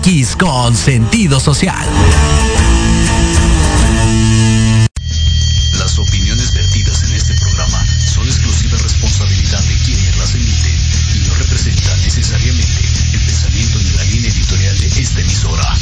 MX 0.00 0.36
con 0.36 0.74
sentido 0.76 1.40
social. 1.40 1.86
Las 5.78 5.98
opiniones 5.98 6.54
vertidas 6.54 7.02
en 7.04 7.12
este 7.12 7.34
programa 7.34 7.84
son 8.06 8.26
exclusiva 8.26 8.78
responsabilidad 8.78 9.62
de 9.64 9.74
quienes 9.84 10.16
las 10.16 10.34
emiten 10.34 10.76
y 11.14 11.28
no 11.28 11.34
representan 11.34 12.00
necesariamente 12.02 12.80
el 13.12 13.20
pensamiento 13.20 13.78
ni 13.78 13.90
la 13.90 14.04
línea 14.04 14.30
editorial 14.30 14.78
de 14.78 14.86
esta 14.86 15.20
emisora. 15.20 15.76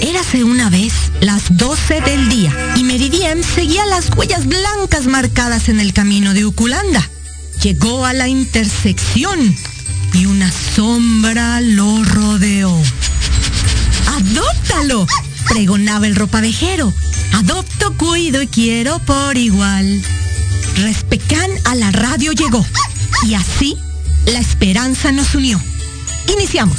Érase 0.00 0.44
una 0.44 0.70
vez 0.70 0.92
las 1.20 1.56
12 1.56 2.00
del 2.00 2.28
día 2.28 2.52
y 2.76 2.84
Meridiem 2.84 3.42
seguía 3.42 3.84
las 3.86 4.10
huellas 4.16 4.46
blancas 4.46 5.06
marcadas 5.06 5.68
en 5.68 5.80
el 5.80 5.92
camino 5.92 6.32
de 6.32 6.46
Uculanda. 6.46 7.10
Llegó 7.66 8.04
a 8.04 8.12
la 8.12 8.28
intersección 8.28 9.40
y 10.12 10.26
una 10.26 10.52
sombra 10.52 11.60
lo 11.60 12.04
rodeó. 12.04 12.72
¡Adóptalo! 14.06 15.04
pregonaba 15.48 16.06
el 16.06 16.14
ropavejero. 16.14 16.94
Adopto, 17.32 17.92
cuido 17.96 18.40
y 18.40 18.46
quiero 18.46 19.00
por 19.00 19.36
igual. 19.36 20.00
Respecán 20.76 21.50
a 21.64 21.74
la 21.74 21.90
radio 21.90 22.30
llegó 22.30 22.64
y 23.26 23.34
así 23.34 23.76
la 24.26 24.38
esperanza 24.38 25.10
nos 25.10 25.34
unió. 25.34 25.60
Iniciamos. 26.32 26.76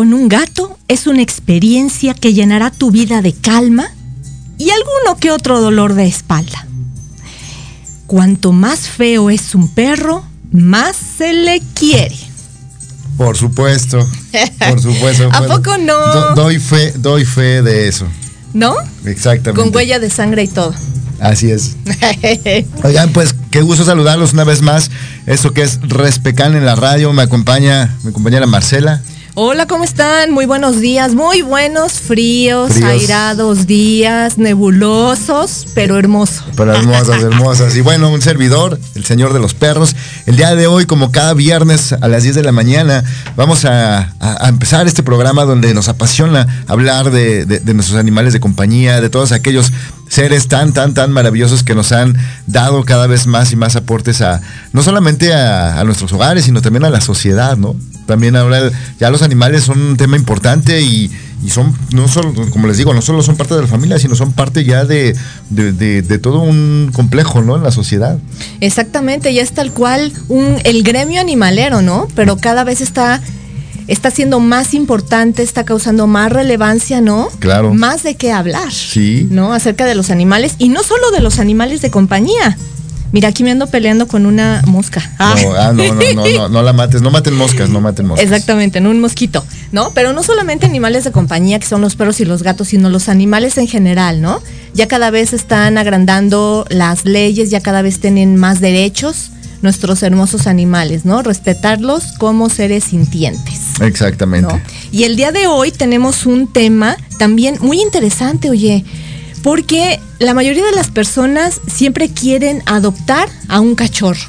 Con 0.00 0.14
un 0.14 0.30
gato 0.30 0.78
es 0.88 1.06
una 1.06 1.20
experiencia 1.20 2.14
que 2.14 2.32
llenará 2.32 2.70
tu 2.70 2.90
vida 2.90 3.20
de 3.20 3.34
calma 3.34 3.92
y 4.56 4.70
alguno 4.70 5.20
que 5.20 5.30
otro 5.30 5.60
dolor 5.60 5.92
de 5.92 6.06
espalda. 6.06 6.66
Cuanto 8.06 8.52
más 8.52 8.88
feo 8.88 9.28
es 9.28 9.54
un 9.54 9.68
perro, 9.68 10.24
más 10.52 10.96
se 11.18 11.34
le 11.34 11.60
quiere. 11.74 12.16
Por 13.18 13.36
supuesto, 13.36 14.08
por 14.70 14.80
supuesto. 14.80 15.28
¿A 15.32 15.40
Bueno, 15.40 15.56
poco 15.58 15.76
no? 15.76 15.98
do- 16.14 16.34
doy 16.34 16.58
fe, 16.58 16.92
doy 16.96 17.26
fe 17.26 17.60
de 17.60 17.86
eso. 17.86 18.06
¿No? 18.54 18.76
Exactamente. 19.04 19.62
Con 19.62 19.76
huella 19.76 19.98
de 19.98 20.08
sangre 20.08 20.44
y 20.44 20.48
todo. 20.48 20.74
Así 21.20 21.50
es. 21.50 21.76
Oigan, 22.84 23.12
pues 23.12 23.34
qué 23.50 23.60
gusto 23.60 23.84
saludarlos 23.84 24.32
una 24.32 24.44
vez 24.44 24.62
más. 24.62 24.90
Esto 25.26 25.52
que 25.52 25.60
es 25.60 25.78
Respecan 25.82 26.56
en 26.56 26.64
la 26.64 26.74
radio. 26.74 27.12
Me 27.12 27.20
acompaña 27.20 27.94
mi 28.02 28.12
compañera 28.12 28.46
Marcela. 28.46 29.02
Hola, 29.34 29.66
¿cómo 29.66 29.84
están? 29.84 30.32
Muy 30.32 30.44
buenos 30.44 30.80
días, 30.80 31.14
muy 31.14 31.40
buenos, 31.42 31.92
fríos, 32.00 32.72
Fríos. 32.72 32.88
airados 32.90 33.66
días, 33.66 34.38
nebulosos, 34.38 35.66
pero 35.72 35.96
hermoso. 35.98 36.42
Pero 36.56 36.74
hermosas, 36.74 37.22
hermosas. 37.22 37.76
Y 37.76 37.80
bueno, 37.80 38.10
un 38.10 38.20
servidor, 38.20 38.78
el 38.96 39.04
señor 39.04 39.32
de 39.32 39.38
los 39.38 39.54
perros. 39.54 39.94
El 40.26 40.36
día 40.36 40.56
de 40.56 40.66
hoy, 40.66 40.84
como 40.84 41.12
cada 41.12 41.32
viernes 41.34 41.92
a 41.92 42.08
las 42.08 42.24
10 42.24 42.34
de 42.34 42.42
la 42.42 42.50
mañana, 42.52 43.04
vamos 43.36 43.64
a, 43.64 43.98
a- 44.18 44.46
a 44.46 44.48
empezar 44.48 44.88
este 44.88 45.04
programa 45.04 45.44
donde 45.44 45.72
nos 45.74 45.88
apasiona 45.88 46.64
hablar 46.66 47.12
de, 47.12 47.46
de- 47.46 47.60
de 47.60 47.74
nuestros 47.74 47.98
animales 48.00 48.32
de 48.32 48.40
compañía, 48.40 49.00
de 49.00 49.10
todos 49.10 49.30
aquellos 49.30 49.70
seres 50.10 50.48
tan, 50.48 50.72
tan, 50.74 50.92
tan 50.92 51.10
maravillosos 51.12 51.62
que 51.62 51.74
nos 51.74 51.92
han 51.92 52.16
dado 52.46 52.84
cada 52.84 53.06
vez 53.06 53.26
más 53.26 53.52
y 53.52 53.56
más 53.56 53.76
aportes 53.76 54.20
a, 54.20 54.42
no 54.74 54.82
solamente 54.82 55.32
a, 55.32 55.80
a 55.80 55.84
nuestros 55.84 56.12
hogares, 56.12 56.44
sino 56.44 56.60
también 56.60 56.84
a 56.84 56.90
la 56.90 57.00
sociedad, 57.00 57.56
¿no? 57.56 57.74
También 58.06 58.34
ahora 58.34 58.70
ya 58.98 59.08
los 59.08 59.22
animales 59.22 59.62
son 59.62 59.80
un 59.80 59.96
tema 59.96 60.16
importante 60.16 60.80
y, 60.82 61.08
y 61.44 61.50
son, 61.50 61.72
no 61.92 62.08
solo, 62.08 62.34
como 62.50 62.66
les 62.66 62.76
digo, 62.76 62.92
no 62.92 63.02
solo 63.02 63.22
son 63.22 63.36
parte 63.36 63.54
de 63.54 63.62
la 63.62 63.68
familia, 63.68 64.00
sino 64.00 64.16
son 64.16 64.32
parte 64.32 64.64
ya 64.64 64.84
de, 64.84 65.14
de, 65.48 66.02
de- 66.02 66.18
todo 66.18 66.40
un 66.40 66.90
complejo, 66.92 67.40
¿no? 67.42 67.54
En 67.56 67.62
la 67.62 67.70
sociedad. 67.70 68.18
Exactamente, 68.60 69.32
ya 69.32 69.42
es 69.42 69.52
tal 69.52 69.70
cual 69.72 70.12
un, 70.28 70.56
el 70.64 70.82
gremio 70.82 71.20
animalero, 71.20 71.82
¿no? 71.82 72.08
Pero 72.16 72.36
cada 72.36 72.64
vez 72.64 72.80
está, 72.80 73.20
está 73.86 74.10
siendo 74.10 74.40
más 74.40 74.74
importante, 74.74 75.42
está 75.42 75.64
causando 75.64 76.06
más 76.06 76.32
relevancia, 76.32 77.00
¿no? 77.00 77.28
Claro. 77.38 77.74
Más 77.74 78.02
de 78.02 78.14
qué 78.14 78.32
hablar. 78.32 78.72
Sí. 78.72 79.26
¿No? 79.30 79.52
Acerca 79.52 79.86
de 79.86 79.94
los 79.94 80.10
animales 80.10 80.54
y 80.58 80.68
no 80.68 80.82
solo 80.82 81.10
de 81.10 81.20
los 81.20 81.38
animales 81.38 81.82
de 81.82 81.90
compañía. 81.90 82.56
Mira, 83.12 83.28
aquí 83.28 83.42
me 83.42 83.50
ando 83.50 83.66
peleando 83.66 84.06
con 84.06 84.24
una 84.24 84.62
mosca. 84.66 85.02
Ah. 85.18 85.34
No, 85.42 85.54
ah, 85.54 85.72
no, 85.72 85.94
no, 85.94 86.14
no, 86.14 86.26
no, 86.26 86.48
no 86.48 86.62
la 86.62 86.72
mates, 86.72 87.02
no 87.02 87.10
maten 87.10 87.34
moscas, 87.34 87.68
no 87.68 87.80
maten 87.80 88.06
moscas. 88.06 88.24
Exactamente, 88.24 88.78
en 88.78 88.86
un 88.86 89.00
mosquito. 89.00 89.44
¿no? 89.72 89.92
Pero 89.94 90.12
no 90.12 90.22
solamente 90.22 90.66
animales 90.66 91.04
de 91.04 91.12
compañía, 91.12 91.58
que 91.58 91.66
son 91.66 91.80
los 91.80 91.96
perros 91.96 92.20
y 92.20 92.24
los 92.24 92.42
gatos, 92.42 92.68
sino 92.68 92.88
los 92.90 93.08
animales 93.08 93.58
en 93.58 93.68
general, 93.68 94.20
¿no? 94.20 94.40
Ya 94.74 94.88
cada 94.88 95.10
vez 95.10 95.32
están 95.32 95.78
agrandando 95.78 96.66
las 96.68 97.04
leyes, 97.04 97.50
ya 97.50 97.60
cada 97.60 97.82
vez 97.82 98.00
tienen 98.00 98.36
más 98.36 98.60
derechos 98.60 99.30
nuestros 99.62 100.02
hermosos 100.02 100.46
animales, 100.46 101.04
¿no? 101.04 101.22
Respetarlos 101.22 102.12
como 102.18 102.48
seres 102.48 102.84
sintientes. 102.84 103.69
Exactamente. 103.80 104.52
¿no? 104.52 104.60
Y 104.92 105.04
el 105.04 105.16
día 105.16 105.32
de 105.32 105.46
hoy 105.46 105.72
tenemos 105.72 106.26
un 106.26 106.46
tema 106.52 106.96
también 107.18 107.56
muy 107.60 107.80
interesante, 107.80 108.50
oye, 108.50 108.84
porque 109.42 110.00
la 110.18 110.34
mayoría 110.34 110.64
de 110.64 110.72
las 110.72 110.90
personas 110.90 111.60
siempre 111.66 112.08
quieren 112.08 112.62
adoptar 112.66 113.28
a 113.48 113.60
un 113.60 113.74
cachorro. 113.74 114.20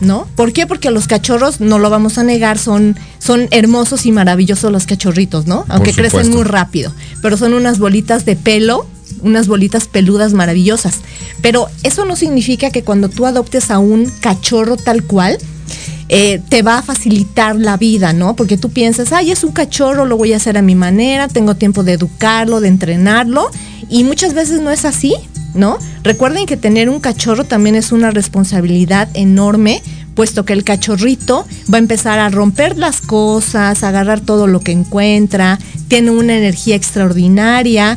¿No? 0.00 0.26
¿Por 0.34 0.54
qué? 0.54 0.66
Porque 0.66 0.90
los 0.90 1.06
cachorros, 1.06 1.60
no 1.60 1.78
lo 1.78 1.90
vamos 1.90 2.16
a 2.16 2.22
negar, 2.22 2.56
son, 2.56 2.96
son 3.18 3.48
hermosos 3.50 4.06
y 4.06 4.12
maravillosos 4.12 4.72
los 4.72 4.86
cachorritos, 4.86 5.46
¿no? 5.46 5.66
Aunque 5.68 5.92
crecen 5.92 6.30
muy 6.30 6.44
rápido. 6.44 6.90
Pero 7.20 7.36
son 7.36 7.52
unas 7.52 7.78
bolitas 7.78 8.24
de 8.24 8.34
pelo, 8.34 8.86
unas 9.20 9.46
bolitas 9.46 9.88
peludas 9.88 10.32
maravillosas. 10.32 11.00
Pero 11.42 11.68
eso 11.82 12.06
no 12.06 12.16
significa 12.16 12.70
que 12.70 12.82
cuando 12.82 13.10
tú 13.10 13.26
adoptes 13.26 13.70
a 13.70 13.78
un 13.78 14.06
cachorro 14.20 14.78
tal 14.78 15.04
cual, 15.04 15.36
eh, 16.12 16.40
te 16.48 16.62
va 16.62 16.78
a 16.78 16.82
facilitar 16.82 17.54
la 17.54 17.76
vida, 17.76 18.12
¿no? 18.12 18.34
Porque 18.34 18.56
tú 18.56 18.70
piensas, 18.70 19.12
ay, 19.12 19.30
es 19.30 19.44
un 19.44 19.52
cachorro, 19.52 20.06
lo 20.06 20.16
voy 20.16 20.32
a 20.32 20.38
hacer 20.38 20.58
a 20.58 20.62
mi 20.62 20.74
manera, 20.74 21.28
tengo 21.28 21.54
tiempo 21.54 21.84
de 21.84 21.92
educarlo, 21.92 22.60
de 22.60 22.66
entrenarlo, 22.66 23.48
y 23.88 24.02
muchas 24.02 24.34
veces 24.34 24.60
no 24.60 24.72
es 24.72 24.84
así, 24.84 25.14
¿no? 25.54 25.78
Recuerden 26.02 26.46
que 26.46 26.56
tener 26.56 26.88
un 26.88 26.98
cachorro 26.98 27.44
también 27.44 27.76
es 27.76 27.92
una 27.92 28.10
responsabilidad 28.10 29.08
enorme, 29.14 29.84
puesto 30.16 30.44
que 30.44 30.52
el 30.52 30.64
cachorrito 30.64 31.46
va 31.72 31.76
a 31.76 31.80
empezar 31.80 32.18
a 32.18 32.28
romper 32.28 32.76
las 32.76 33.00
cosas, 33.00 33.84
a 33.84 33.88
agarrar 33.88 34.20
todo 34.20 34.48
lo 34.48 34.58
que 34.58 34.72
encuentra, 34.72 35.60
tiene 35.86 36.10
una 36.10 36.36
energía 36.36 36.74
extraordinaria. 36.74 37.96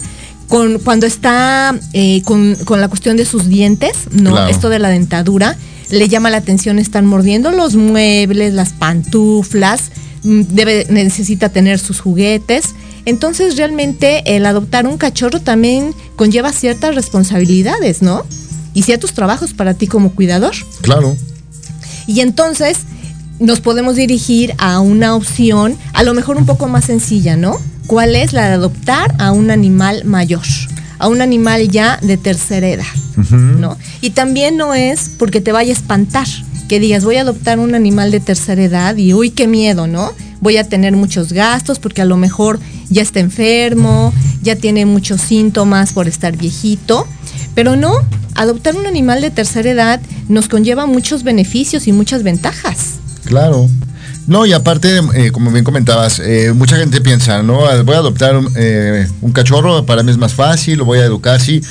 Con, 0.49 0.77
cuando 0.77 1.07
está 1.07 1.73
eh, 1.93 2.21
con, 2.25 2.55
con 2.65 2.79
la 2.79 2.87
cuestión 2.87 3.17
de 3.17 3.25
sus 3.25 3.47
dientes, 3.47 3.93
¿no? 4.11 4.31
Claro. 4.31 4.51
Esto 4.51 4.69
de 4.69 4.77
la 4.77 4.89
dentadura, 4.89 5.57
le 5.93 6.07
llama 6.09 6.29
la 6.29 6.37
atención, 6.37 6.79
están 6.79 7.05
mordiendo 7.05 7.51
los 7.51 7.75
muebles, 7.75 8.53
las 8.53 8.73
pantuflas, 8.73 9.91
mm, 10.23 10.41
debe, 10.49 10.87
necesita 10.89 11.49
tener 11.49 11.79
sus 11.79 11.99
juguetes. 11.99 12.73
Entonces 13.05 13.57
realmente 13.57 14.35
el 14.35 14.45
adoptar 14.45 14.87
un 14.87 14.97
cachorro 14.97 15.39
también 15.39 15.93
conlleva 16.15 16.51
ciertas 16.51 16.95
responsabilidades, 16.95 18.01
¿no? 18.01 18.25
Y 18.73 18.83
ciertos 18.83 19.13
trabajos 19.13 19.53
para 19.53 19.73
ti 19.73 19.87
como 19.87 20.15
cuidador. 20.15 20.53
Claro. 20.81 21.15
Y 22.07 22.21
entonces 22.21 22.79
nos 23.39 23.59
podemos 23.59 23.95
dirigir 23.95 24.53
a 24.57 24.79
una 24.79 25.15
opción 25.15 25.77
a 25.93 26.03
lo 26.03 26.13
mejor 26.13 26.37
un 26.37 26.45
poco 26.45 26.67
más 26.67 26.85
sencilla, 26.85 27.35
¿no? 27.35 27.57
¿Cuál 27.87 28.15
es 28.15 28.33
la 28.33 28.47
de 28.47 28.53
adoptar 28.53 29.13
a 29.19 29.31
un 29.31 29.51
animal 29.51 30.05
mayor? 30.05 30.43
A 31.03 31.09
un 31.09 31.21
animal 31.21 31.67
ya 31.67 31.99
de 32.01 32.15
tercera 32.15 32.65
edad, 32.69 32.85
¿no? 33.29 33.77
Y 33.99 34.11
también 34.11 34.55
no 34.55 34.73
es 34.73 35.09
porque 35.19 35.41
te 35.41 35.51
vaya 35.51 35.71
a 35.71 35.73
espantar, 35.73 36.27
que 36.69 36.79
digas, 36.79 37.03
voy 37.03 37.17
a 37.17 37.21
adoptar 37.21 37.59
un 37.59 37.75
animal 37.75 38.09
de 38.09 38.21
tercera 38.21 38.63
edad 38.63 38.95
y 38.95 39.13
uy, 39.13 39.29
qué 39.29 39.45
miedo, 39.45 39.85
¿no? 39.85 40.13
Voy 40.39 40.55
a 40.55 40.63
tener 40.63 40.93
muchos 40.93 41.33
gastos 41.33 41.79
porque 41.79 42.01
a 42.01 42.05
lo 42.05 42.15
mejor 42.15 42.57
ya 42.89 43.01
está 43.01 43.19
enfermo, 43.19 44.13
ya 44.43 44.55
tiene 44.55 44.85
muchos 44.85 45.19
síntomas 45.19 45.91
por 45.91 46.07
estar 46.07 46.37
viejito. 46.37 47.05
Pero 47.53 47.75
no, 47.75 47.95
adoptar 48.35 48.77
un 48.77 48.85
animal 48.85 49.19
de 49.19 49.29
tercera 49.29 49.71
edad 49.71 49.99
nos 50.29 50.47
conlleva 50.47 50.85
muchos 50.85 51.23
beneficios 51.23 51.85
y 51.85 51.91
muchas 51.91 52.23
ventajas. 52.23 52.93
Claro. 53.25 53.67
No, 54.27 54.45
y 54.45 54.53
aparte, 54.53 55.01
eh, 55.15 55.31
como 55.31 55.51
bien 55.51 55.65
comentabas, 55.65 56.19
eh, 56.19 56.53
mucha 56.55 56.77
gente 56.77 57.01
piensa, 57.01 57.43
¿no? 57.43 57.59
Voy 57.83 57.95
a 57.95 57.99
adoptar 57.99 58.37
un, 58.37 58.49
eh, 58.55 59.07
un 59.21 59.31
cachorro, 59.33 59.85
para 59.85 60.01
mí 60.01 60.11
es 60.11 60.17
más 60.17 60.33
fácil, 60.33 60.77
lo 60.79 60.85
voy 60.85 60.99
a 60.99 61.05
educar, 61.05 61.41
sí. 61.41 61.61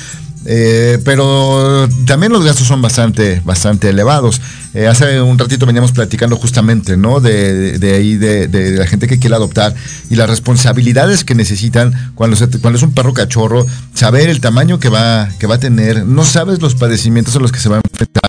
Pero 0.45 1.87
también 2.05 2.31
los 2.33 2.43
gastos 2.43 2.67
son 2.67 2.81
bastante, 2.81 3.41
bastante 3.45 3.89
elevados. 3.89 4.41
Hace 4.89 5.21
un 5.21 5.39
ratito 5.39 5.65
veníamos 5.65 5.93
platicando 5.93 6.35
justamente, 6.35 6.97
¿no? 6.97 7.21
De, 7.21 7.77
ahí, 7.95 8.17
de, 8.17 8.47
de 8.49 8.71
la 8.71 8.85
gente 8.85 9.07
que 9.07 9.19
quiere 9.19 9.35
adoptar 9.37 9.73
y 10.09 10.15
las 10.15 10.29
responsabilidades 10.29 11.23
que 11.23 11.33
necesitan 11.33 12.11
cuando, 12.13 12.35
se- 12.35 12.49
cuando 12.59 12.77
es 12.77 12.83
un 12.83 12.93
perro 12.93 13.13
cachorro, 13.13 13.65
saber 13.93 14.29
el 14.29 14.41
tamaño 14.41 14.79
que 14.79 14.89
va, 14.89 15.29
que 15.39 15.47
va 15.47 15.55
a 15.55 15.59
tener, 15.59 16.05
no 16.05 16.25
sabes 16.25 16.61
los 16.61 16.75
padecimientos 16.75 17.35
a 17.35 17.39
los 17.39 17.51
que 17.53 17.59
se 17.59 17.69
va 17.69 17.77
a 17.77 17.81
enfrentar, 17.81 18.23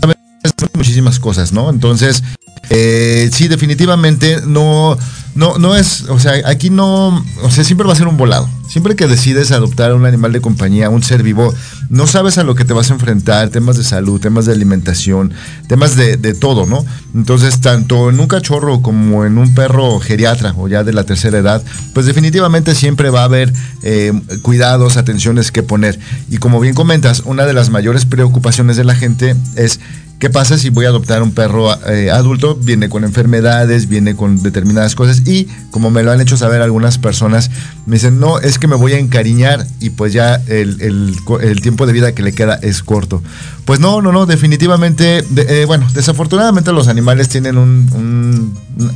sabes 0.00 0.70
muchísimas 0.74 1.18
cosas, 1.20 1.52
¿no? 1.52 1.68
Entonces, 1.68 2.22
eh, 2.70 3.28
sí, 3.32 3.48
definitivamente 3.48 4.40
no, 4.46 4.96
no, 5.34 5.58
no 5.58 5.74
es, 5.74 6.02
o 6.08 6.20
sea, 6.20 6.34
aquí 6.44 6.70
no, 6.70 7.24
o 7.42 7.50
sea, 7.50 7.64
siempre 7.64 7.84
va 7.84 7.92
a 7.92 7.96
ser 7.96 8.06
un 8.06 8.16
volado. 8.16 8.48
Siempre 8.68 8.94
que 8.94 9.08
decides 9.08 9.50
adoptar 9.50 9.92
un 9.94 10.06
animal 10.06 10.32
de 10.32 10.40
compañía, 10.40 10.88
un 10.90 11.02
ser 11.02 11.24
vivo, 11.24 11.52
no 11.88 12.06
sabes 12.06 12.38
a 12.38 12.44
lo 12.44 12.54
que 12.54 12.64
te 12.64 12.72
vas 12.72 12.90
a 12.90 12.94
enfrentar, 12.94 13.48
temas 13.48 13.76
de 13.76 13.82
salud, 13.82 14.20
temas 14.20 14.46
de 14.46 14.52
alimentación, 14.52 15.32
temas 15.66 15.96
de, 15.96 16.16
de 16.16 16.34
todo, 16.34 16.66
¿no? 16.66 16.84
Entonces, 17.12 17.60
tanto 17.60 18.08
en 18.08 18.20
un 18.20 18.28
cachorro 18.28 18.80
como 18.80 19.24
en 19.24 19.38
un 19.38 19.52
perro 19.56 19.98
geriatra 19.98 20.54
o 20.56 20.68
ya 20.68 20.84
de 20.84 20.92
la 20.92 21.02
tercera 21.02 21.38
edad, 21.38 21.64
pues 21.92 22.06
definitivamente 22.06 22.76
siempre 22.76 23.10
va 23.10 23.22
a 23.22 23.24
haber 23.24 23.52
eh, 23.82 24.12
cuidados, 24.42 24.96
atenciones 24.96 25.50
que 25.50 25.64
poner. 25.64 25.98
Y 26.30 26.36
como 26.36 26.60
bien 26.60 26.74
comentas, 26.74 27.22
una 27.24 27.46
de 27.46 27.52
las 27.52 27.70
mayores 27.70 28.06
preocupaciones 28.06 28.76
de 28.76 28.84
la 28.84 28.94
gente 28.94 29.34
es 29.56 29.80
¿Qué 30.20 30.28
pasa 30.28 30.58
si 30.58 30.68
voy 30.68 30.84
a 30.84 30.90
adoptar 30.90 31.22
un 31.22 31.32
perro 31.32 31.74
eh, 31.88 32.10
adulto? 32.10 32.54
Viene 32.54 32.90
con 32.90 33.04
enfermedades, 33.04 33.88
viene 33.88 34.14
con 34.14 34.42
determinadas 34.42 34.94
cosas 34.94 35.26
y 35.26 35.48
como 35.70 35.90
me 35.90 36.02
lo 36.02 36.12
han 36.12 36.20
hecho 36.20 36.36
saber 36.36 36.60
algunas 36.60 36.98
personas, 36.98 37.50
me 37.86 37.94
dicen, 37.94 38.20
no, 38.20 38.38
es 38.38 38.58
que 38.58 38.66
me 38.66 38.76
voy 38.76 38.92
a 38.92 38.98
encariñar 38.98 39.66
y 39.80 39.88
pues 39.88 40.12
ya 40.12 40.34
el, 40.46 40.82
el 40.82 41.16
el 41.40 41.62
tiempo 41.62 41.86
de 41.86 41.94
vida 41.94 42.12
que 42.12 42.22
le 42.22 42.34
queda 42.34 42.58
es 42.60 42.82
corto. 42.82 43.22
Pues 43.70 43.78
no, 43.78 44.02
no, 44.02 44.10
no, 44.10 44.26
definitivamente, 44.26 45.22
de- 45.30 45.62
eh, 45.62 45.64
bueno, 45.64 45.86
desafortunadamente 45.94 46.72
los 46.72 46.88
animales 46.88 47.28
tienen 47.28 47.56
un, 47.56 47.88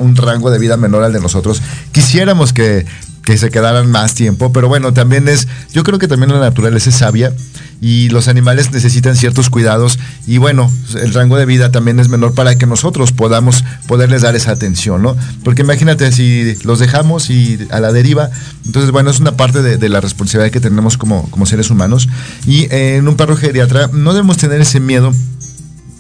un- 0.01 0.17
rango 0.17 0.51
de 0.51 0.59
vida 0.59 0.77
menor 0.77 1.05
al 1.05 1.13
de 1.13 1.21
nosotros. 1.21 1.63
Quisiéramos 1.93 2.53
que, 2.53 2.85
que 3.25 3.39
se 3.39 3.51
quedaran 3.51 3.89
más 3.89 4.15
tiempo, 4.15 4.53
pero 4.53 4.67
bueno, 4.67 4.93
también 4.93 5.29
es, 5.29 5.47
yo 5.73 5.85
creo 5.85 6.01
que 6.01 6.09
también 6.09 6.33
la 6.33 6.41
naturaleza 6.41 6.91
es 6.91 6.97
sabia 6.97 7.33
y 7.81 8.09
los 8.09 8.29
animales 8.29 8.71
necesitan 8.73 9.17
ciertos 9.17 9.51
cuidados 9.51 9.99
y 10.27 10.39
bueno, 10.39 10.73
el 10.95 11.13
rango 11.13 11.37
de 11.37 11.45
vida 11.45 11.71
también 11.71 12.01
es 12.01 12.09
menor 12.09 12.33
para 12.35 12.57
que 12.57 12.67
nosotros 12.67 13.13
podamos 13.13 13.65
poderles 13.87 14.23
dar 14.23 14.35
esa 14.37 14.53
atención, 14.53 15.03
¿no? 15.03 15.17
Porque 15.43 15.63
imagínate 15.63 16.11
si 16.13 16.57
los 16.65 16.79
dejamos 16.79 17.29
y 17.31 17.59
a 17.71 17.81
la 17.81 17.93
deriva, 17.93 18.31
entonces 18.65 18.91
bueno, 18.91 19.11
es 19.11 19.21
una 19.21 19.37
parte 19.37 19.63
de, 19.63 19.89
la 19.89 20.01
responsabilidad 20.01 20.51
que 20.51 20.61
tenemos 20.61 20.97
como, 20.97 21.31
como 21.31 21.45
seres 21.45 21.69
humanos 21.71 22.09
y 22.47 22.69
en 22.71 23.07
un 23.07 23.17
perro 23.17 23.37
geriatra 23.37 23.91
no 23.93 24.15
debemos 24.15 24.39
tener 24.39 24.61
ese 24.65 24.81
miedo 24.81 25.15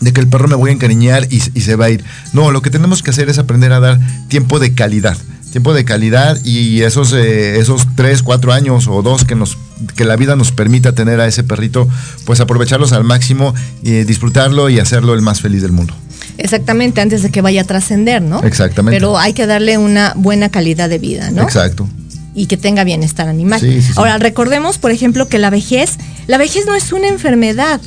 de 0.00 0.12
que 0.12 0.21
el 0.21 0.26
perro 0.26 0.49
me 0.49 0.56
voy 0.56 0.71
a 0.71 0.73
encariñar 0.75 1.28
y, 1.30 1.37
y 1.54 1.61
se 1.62 1.76
va 1.76 1.87
a 1.87 1.90
ir. 1.90 2.04
No, 2.33 2.50
lo 2.50 2.61
que 2.61 2.71
tenemos 2.71 3.02
que 3.02 3.11
hacer 3.11 3.28
es 3.30 3.38
aprender 3.38 3.73
a 3.73 3.80
dar 3.80 4.00
tiempo 4.28 4.59
de 4.59 4.75
calidad. 4.75 5.16
Tiempo 5.52 5.73
de 5.73 5.85
calidad 5.85 6.37
y 6.44 6.83
esos, 6.83 7.12
eh, 7.12 7.61
esos 7.61 7.87
tres, 7.94 8.25
cuatro 8.25 8.52
años 8.52 8.88
o 8.88 9.02
dos 9.02 9.25
que, 9.25 9.37
nos, 9.37 9.56
que 9.94 10.04
la 10.04 10.16
vida 10.16 10.35
nos 10.35 10.50
permita 10.50 10.92
tener 10.92 11.21
a 11.21 11.28
ese 11.28 11.44
perrito, 11.44 11.88
pues 12.25 12.40
aprovecharlos 12.40 12.92
al 12.92 13.04
máximo, 13.04 13.54
y 13.80 14.02
disfrutarlo 14.02 14.68
y 14.68 14.80
hacerlo 14.80 15.14
el 15.14 15.23
más 15.23 15.40
feliz 15.40 15.62
del 15.62 15.71
mundo. 15.71 15.94
Exactamente, 16.38 17.00
antes 17.00 17.23
de 17.23 17.30
que 17.30 17.40
vaya 17.40 17.61
a 17.61 17.64
trascender, 17.64 18.21
¿no? 18.21 18.42
Exactamente. 18.42 18.97
Pero 18.97 19.16
hay 19.16 19.33
que 19.33 19.47
darle 19.47 19.78
una 19.78 20.12
buena 20.16 20.49
calidad 20.49 20.88
de 20.88 20.99
vida, 20.99 21.30
¿no? 21.30 21.42
Exacto. 21.42 21.88
y 22.35 22.47
que 22.47 22.56
tenga 22.56 22.85
bienestar 22.85 23.28
animal. 23.28 23.61
Sí, 23.61 23.80
sí, 23.80 23.83
sí. 23.83 23.92
Ahora, 23.97 24.18
recordemos, 24.18 24.78
por 24.78 24.90
ejemplo, 24.90 25.28
que 25.28 25.38
la 25.38 25.50
vejez, 25.50 25.99
la 26.26 26.37
vejez 26.37 26.66
no 26.66 26.75
es 26.75 26.92
una 26.92 27.09
enfermedad, 27.09 27.80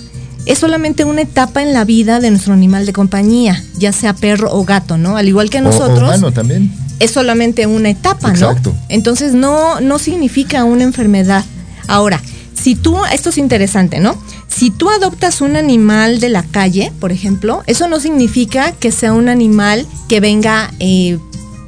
es 0.47 0.59
solamente 0.59 1.03
una 1.03 1.21
etapa 1.21 1.61
en 1.61 1.73
la 1.73 1.85
vida 1.85 2.19
de 2.19 2.29
nuestro 2.31 2.53
animal 2.53 2.85
de 2.85 2.93
compañía, 2.93 3.63
ya 3.77 3.91
sea 3.91 4.13
perro 4.13 4.49
o 4.51 4.63
gato, 4.65 4.97
¿no? 4.97 5.17
Al 5.17 5.27
igual 5.27 5.49
que 5.49 5.59
O- 5.59 5.61
nosotros, 5.61 5.99
O, 5.99 6.05
humano 6.05 6.31
también. 6.31 6.71
es 6.99 7.11
solamente 7.11 7.67
una 7.67 7.89
etapa, 7.89 8.29
Exacto. 8.31 8.71
¿no? 8.71 8.79
Entonces 8.89 9.33
no, 9.33 9.79
no 9.81 9.99
significa 9.99 10.63
una 10.63 10.83
enfermedad. 10.83 11.43
Ahora, 11.87 12.21
si 12.53 12.75
tú, 12.75 12.97
esto 13.13 13.29
es 13.29 13.37
interesante, 13.37 13.99
¿no? 13.99 14.17
Si 14.47 14.71
tú 14.71 14.89
adoptas 14.89 15.41
un 15.41 15.55
animal 15.55 16.19
de 16.19 16.29
la 16.29 16.41
calle, 16.43 16.91
por 16.99 17.11
ejemplo, 17.11 17.61
eso 17.67 17.87
no 17.87 17.99
significa 17.99 18.71
que 18.71 18.91
sea 18.91 19.13
un 19.13 19.29
animal 19.29 19.85
que 20.09 20.19
venga 20.19 20.73
eh, 20.79 21.19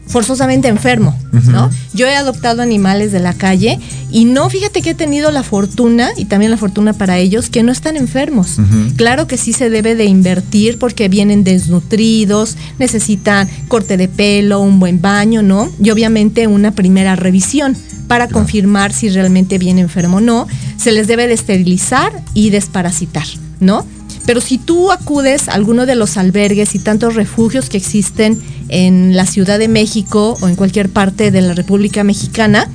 forzosamente 0.09 0.67
enfermo, 0.67 1.15
¿no? 1.31 1.69
Yo 1.93 2.07
he 2.07 2.15
adoptado 2.15 2.61
animales 2.61 3.11
de 3.11 3.19
la 3.19 3.33
calle 3.33 3.79
y 4.11 4.25
no, 4.25 4.49
fíjate 4.49 4.81
que 4.81 4.91
he 4.91 4.95
tenido 4.95 5.31
la 5.31 5.43
fortuna 5.43 6.09
y 6.17 6.25
también 6.25 6.49
la 6.49 6.57
fortuna 6.57 6.93
para 6.93 7.19
ellos 7.19 7.49
que 7.49 7.61
no 7.61 7.71
están 7.71 7.95
enfermos. 7.95 8.57
Claro 8.97 9.27
que 9.27 9.37
sí 9.37 9.53
se 9.53 9.69
debe 9.69 9.95
de 9.95 10.05
invertir 10.05 10.79
porque 10.79 11.09
vienen 11.09 11.43
desnutridos, 11.43 12.57
necesitan 12.79 13.47
corte 13.67 13.97
de 13.97 14.07
pelo, 14.07 14.59
un 14.59 14.79
buen 14.79 14.99
baño, 14.99 15.43
¿no? 15.43 15.69
Y 15.81 15.91
obviamente 15.91 16.47
una 16.47 16.71
primera 16.71 17.15
revisión 17.15 17.77
para 18.07 18.27
confirmar 18.27 18.91
si 18.91 19.09
realmente 19.09 19.59
viene 19.59 19.81
enfermo 19.81 20.17
o 20.17 20.21
no. 20.21 20.47
Se 20.77 20.91
les 20.91 21.07
debe 21.07 21.27
de 21.27 21.35
esterilizar 21.35 22.11
y 22.33 22.49
desparasitar, 22.49 23.27
¿no? 23.59 23.85
Pero 24.25 24.41
si 24.41 24.57
tú 24.57 24.91
acudes 24.91 25.47
a 25.49 25.53
alguno 25.53 25.85
de 25.85 25.95
los 25.95 26.17
albergues 26.17 26.75
y 26.75 26.79
tantos 26.79 27.15
refugios 27.15 27.69
que 27.69 27.77
existen 27.77 28.39
en 28.67 29.15
la 29.15 29.25
Ciudad 29.25 29.57
de 29.57 29.67
México 29.67 30.37
o 30.41 30.47
en 30.47 30.55
cualquier 30.55 30.89
parte 30.89 31.31
de 31.31 31.41
la 31.41 31.53
República 31.55 32.03
Mexicana, 32.03 32.69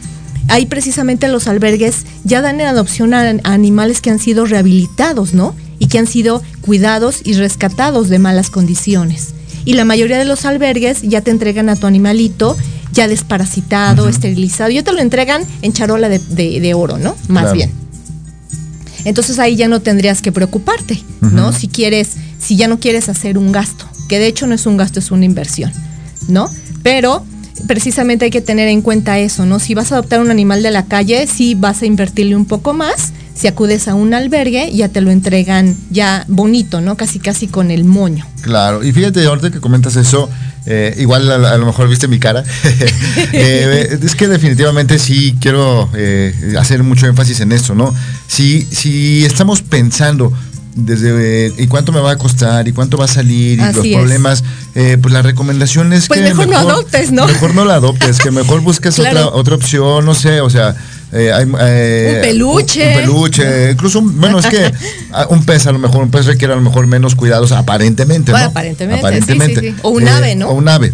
ahí 0.48 0.66
precisamente 0.66 1.28
los 1.28 1.46
albergues 1.46 2.06
ya 2.24 2.40
dan 2.42 2.60
en 2.60 2.66
adopción 2.66 3.14
a, 3.14 3.20
a 3.30 3.52
animales 3.52 4.00
que 4.00 4.10
han 4.10 4.18
sido 4.18 4.46
rehabilitados, 4.46 5.32
¿no? 5.34 5.54
Y 5.78 5.86
que 5.86 5.98
han 5.98 6.06
sido 6.06 6.42
cuidados 6.60 7.20
y 7.24 7.34
rescatados 7.34 8.08
de 8.08 8.18
malas 8.18 8.50
condiciones. 8.50 9.34
Y 9.64 9.74
la 9.74 9.84
mayoría 9.84 10.18
de 10.18 10.24
los 10.24 10.44
albergues 10.44 11.02
ya 11.02 11.20
te 11.20 11.30
entregan 11.30 11.68
a 11.68 11.76
tu 11.76 11.86
animalito 11.86 12.56
ya 12.92 13.08
desparasitado, 13.08 14.08
esterilizado. 14.08 14.70
Ya 14.70 14.82
te 14.82 14.92
lo 14.92 15.00
entregan 15.00 15.42
en 15.62 15.72
charola 15.72 16.08
de, 16.08 16.18
de- 16.20 16.60
de 16.60 16.74
oro, 16.74 16.96
¿no? 16.98 17.16
Más 17.28 17.42
Claro. 17.44 17.56
bien. 17.56 17.72
Entonces 19.04 19.38
ahí 19.38 19.56
ya 19.56 19.68
no 19.68 19.80
tendrías 19.80 20.22
que 20.22 20.32
preocuparte, 20.32 21.02
¿no? 21.20 21.52
Si 21.52 21.68
quieres, 21.68 22.12
si 22.38 22.56
ya 22.56 22.68
no 22.68 22.80
quieres 22.80 23.08
hacer 23.08 23.38
un 23.38 23.52
gasto, 23.52 23.86
que 24.08 24.18
de 24.18 24.26
hecho 24.26 24.46
no 24.46 24.54
es 24.54 24.66
un 24.66 24.76
gasto, 24.76 24.98
es 24.98 25.10
una 25.10 25.24
inversión, 25.24 25.72
¿no? 26.28 26.50
Pero 26.82 27.24
precisamente 27.66 28.26
hay 28.26 28.30
que 28.30 28.40
tener 28.40 28.68
en 28.68 28.82
cuenta 28.82 29.18
eso, 29.18 29.46
¿no? 29.46 29.58
Si 29.58 29.74
vas 29.74 29.92
a 29.92 29.96
adoptar 29.96 30.20
un 30.20 30.30
animal 30.30 30.62
de 30.62 30.70
la 30.70 30.86
calle, 30.86 31.26
sí 31.26 31.54
vas 31.54 31.82
a 31.82 31.86
invertirle 31.86 32.36
un 32.36 32.46
poco 32.46 32.72
más. 32.72 33.12
Si 33.34 33.48
acudes 33.48 33.88
a 33.88 33.94
un 33.94 34.14
albergue, 34.14 34.70
ya 34.72 34.88
te 34.88 35.00
lo 35.00 35.10
entregan 35.10 35.76
ya 35.90 36.24
bonito, 36.28 36.80
¿no? 36.80 36.96
Casi 36.96 37.18
casi 37.18 37.48
con 37.48 37.70
el 37.70 37.84
moño. 37.84 38.26
Claro, 38.42 38.84
y 38.84 38.92
fíjate, 38.92 39.24
ahorita 39.26 39.50
que 39.50 39.60
comentas 39.60 39.96
eso, 39.96 40.28
eh, 40.66 40.94
igual 40.98 41.30
a, 41.30 41.52
a 41.52 41.58
lo 41.58 41.66
mejor 41.66 41.88
viste 41.88 42.08
mi 42.08 42.18
cara. 42.18 42.44
Eh, 43.36 43.98
es 44.02 44.14
que 44.14 44.28
definitivamente 44.28 44.98
sí 44.98 45.36
quiero 45.40 45.88
eh, 45.94 46.54
hacer 46.58 46.84
mucho 46.84 47.06
énfasis 47.06 47.40
en 47.40 47.50
esto, 47.50 47.74
¿no? 47.74 47.92
Si, 48.28 48.62
si 48.62 49.24
estamos 49.24 49.62
pensando 49.62 50.32
desde 50.76 51.52
y 51.58 51.66
cuánto 51.66 51.90
me 51.90 52.00
va 52.00 52.12
a 52.12 52.16
costar 52.16 52.68
y 52.68 52.72
cuánto 52.72 52.96
va 52.96 53.06
a 53.06 53.08
salir 53.08 53.58
y 53.58 53.62
Así 53.62 53.90
los 53.90 54.00
problemas, 54.00 54.44
pues 54.72 55.12
la 55.12 55.22
recomendación 55.22 55.92
es 55.92 56.06
Pues 56.06 56.20
que 56.20 56.28
mejor 56.28 56.48
no 56.48 56.58
adoptes, 56.58 57.10
¿no? 57.10 57.26
Mejor 57.26 57.54
no 57.54 57.64
la 57.64 57.74
adoptes, 57.74 58.18
que 58.18 58.30
mejor 58.30 58.60
busques 58.60 58.94
Claro. 58.96 59.28
otra, 59.28 59.40
otra 59.40 59.54
opción, 59.56 60.04
no 60.04 60.14
sé, 60.14 60.40
o 60.40 60.50
sea. 60.50 60.76
Eh, 61.14 61.32
hay, 61.32 61.46
eh, 61.60 62.14
Un 62.16 62.20
peluche. 62.22 62.82
Un, 62.82 62.88
un 62.88 63.00
peluche, 63.00 63.70
incluso, 63.72 63.98
un- 64.00 64.20
bueno, 64.20 64.38
es 64.40 64.46
que 64.46 64.72
ah, 65.12 65.26
un 65.30 65.44
pez 65.44 65.66
a 65.66 65.72
lo 65.72 65.78
mejor, 65.78 66.02
un 66.02 66.10
pez 66.10 66.26
requiere 66.26 66.52
a 66.52 66.56
lo 66.56 66.62
mejor 66.62 66.86
menos 66.86 67.14
cuidados 67.14 67.52
aparentemente, 67.52 68.32
Bueno, 68.32 68.46
¿no? 68.46 68.50
aparentemente, 68.50 69.20
sí, 69.60 69.60
sí, 69.60 69.72
sí. 69.72 69.74
O 69.82 69.90
un 69.90 70.08
ave, 70.08 70.34
¿no? 70.36 70.46
Mm. 70.46 70.50
O 70.50 70.52
un 70.54 70.68
ave. 70.68 70.92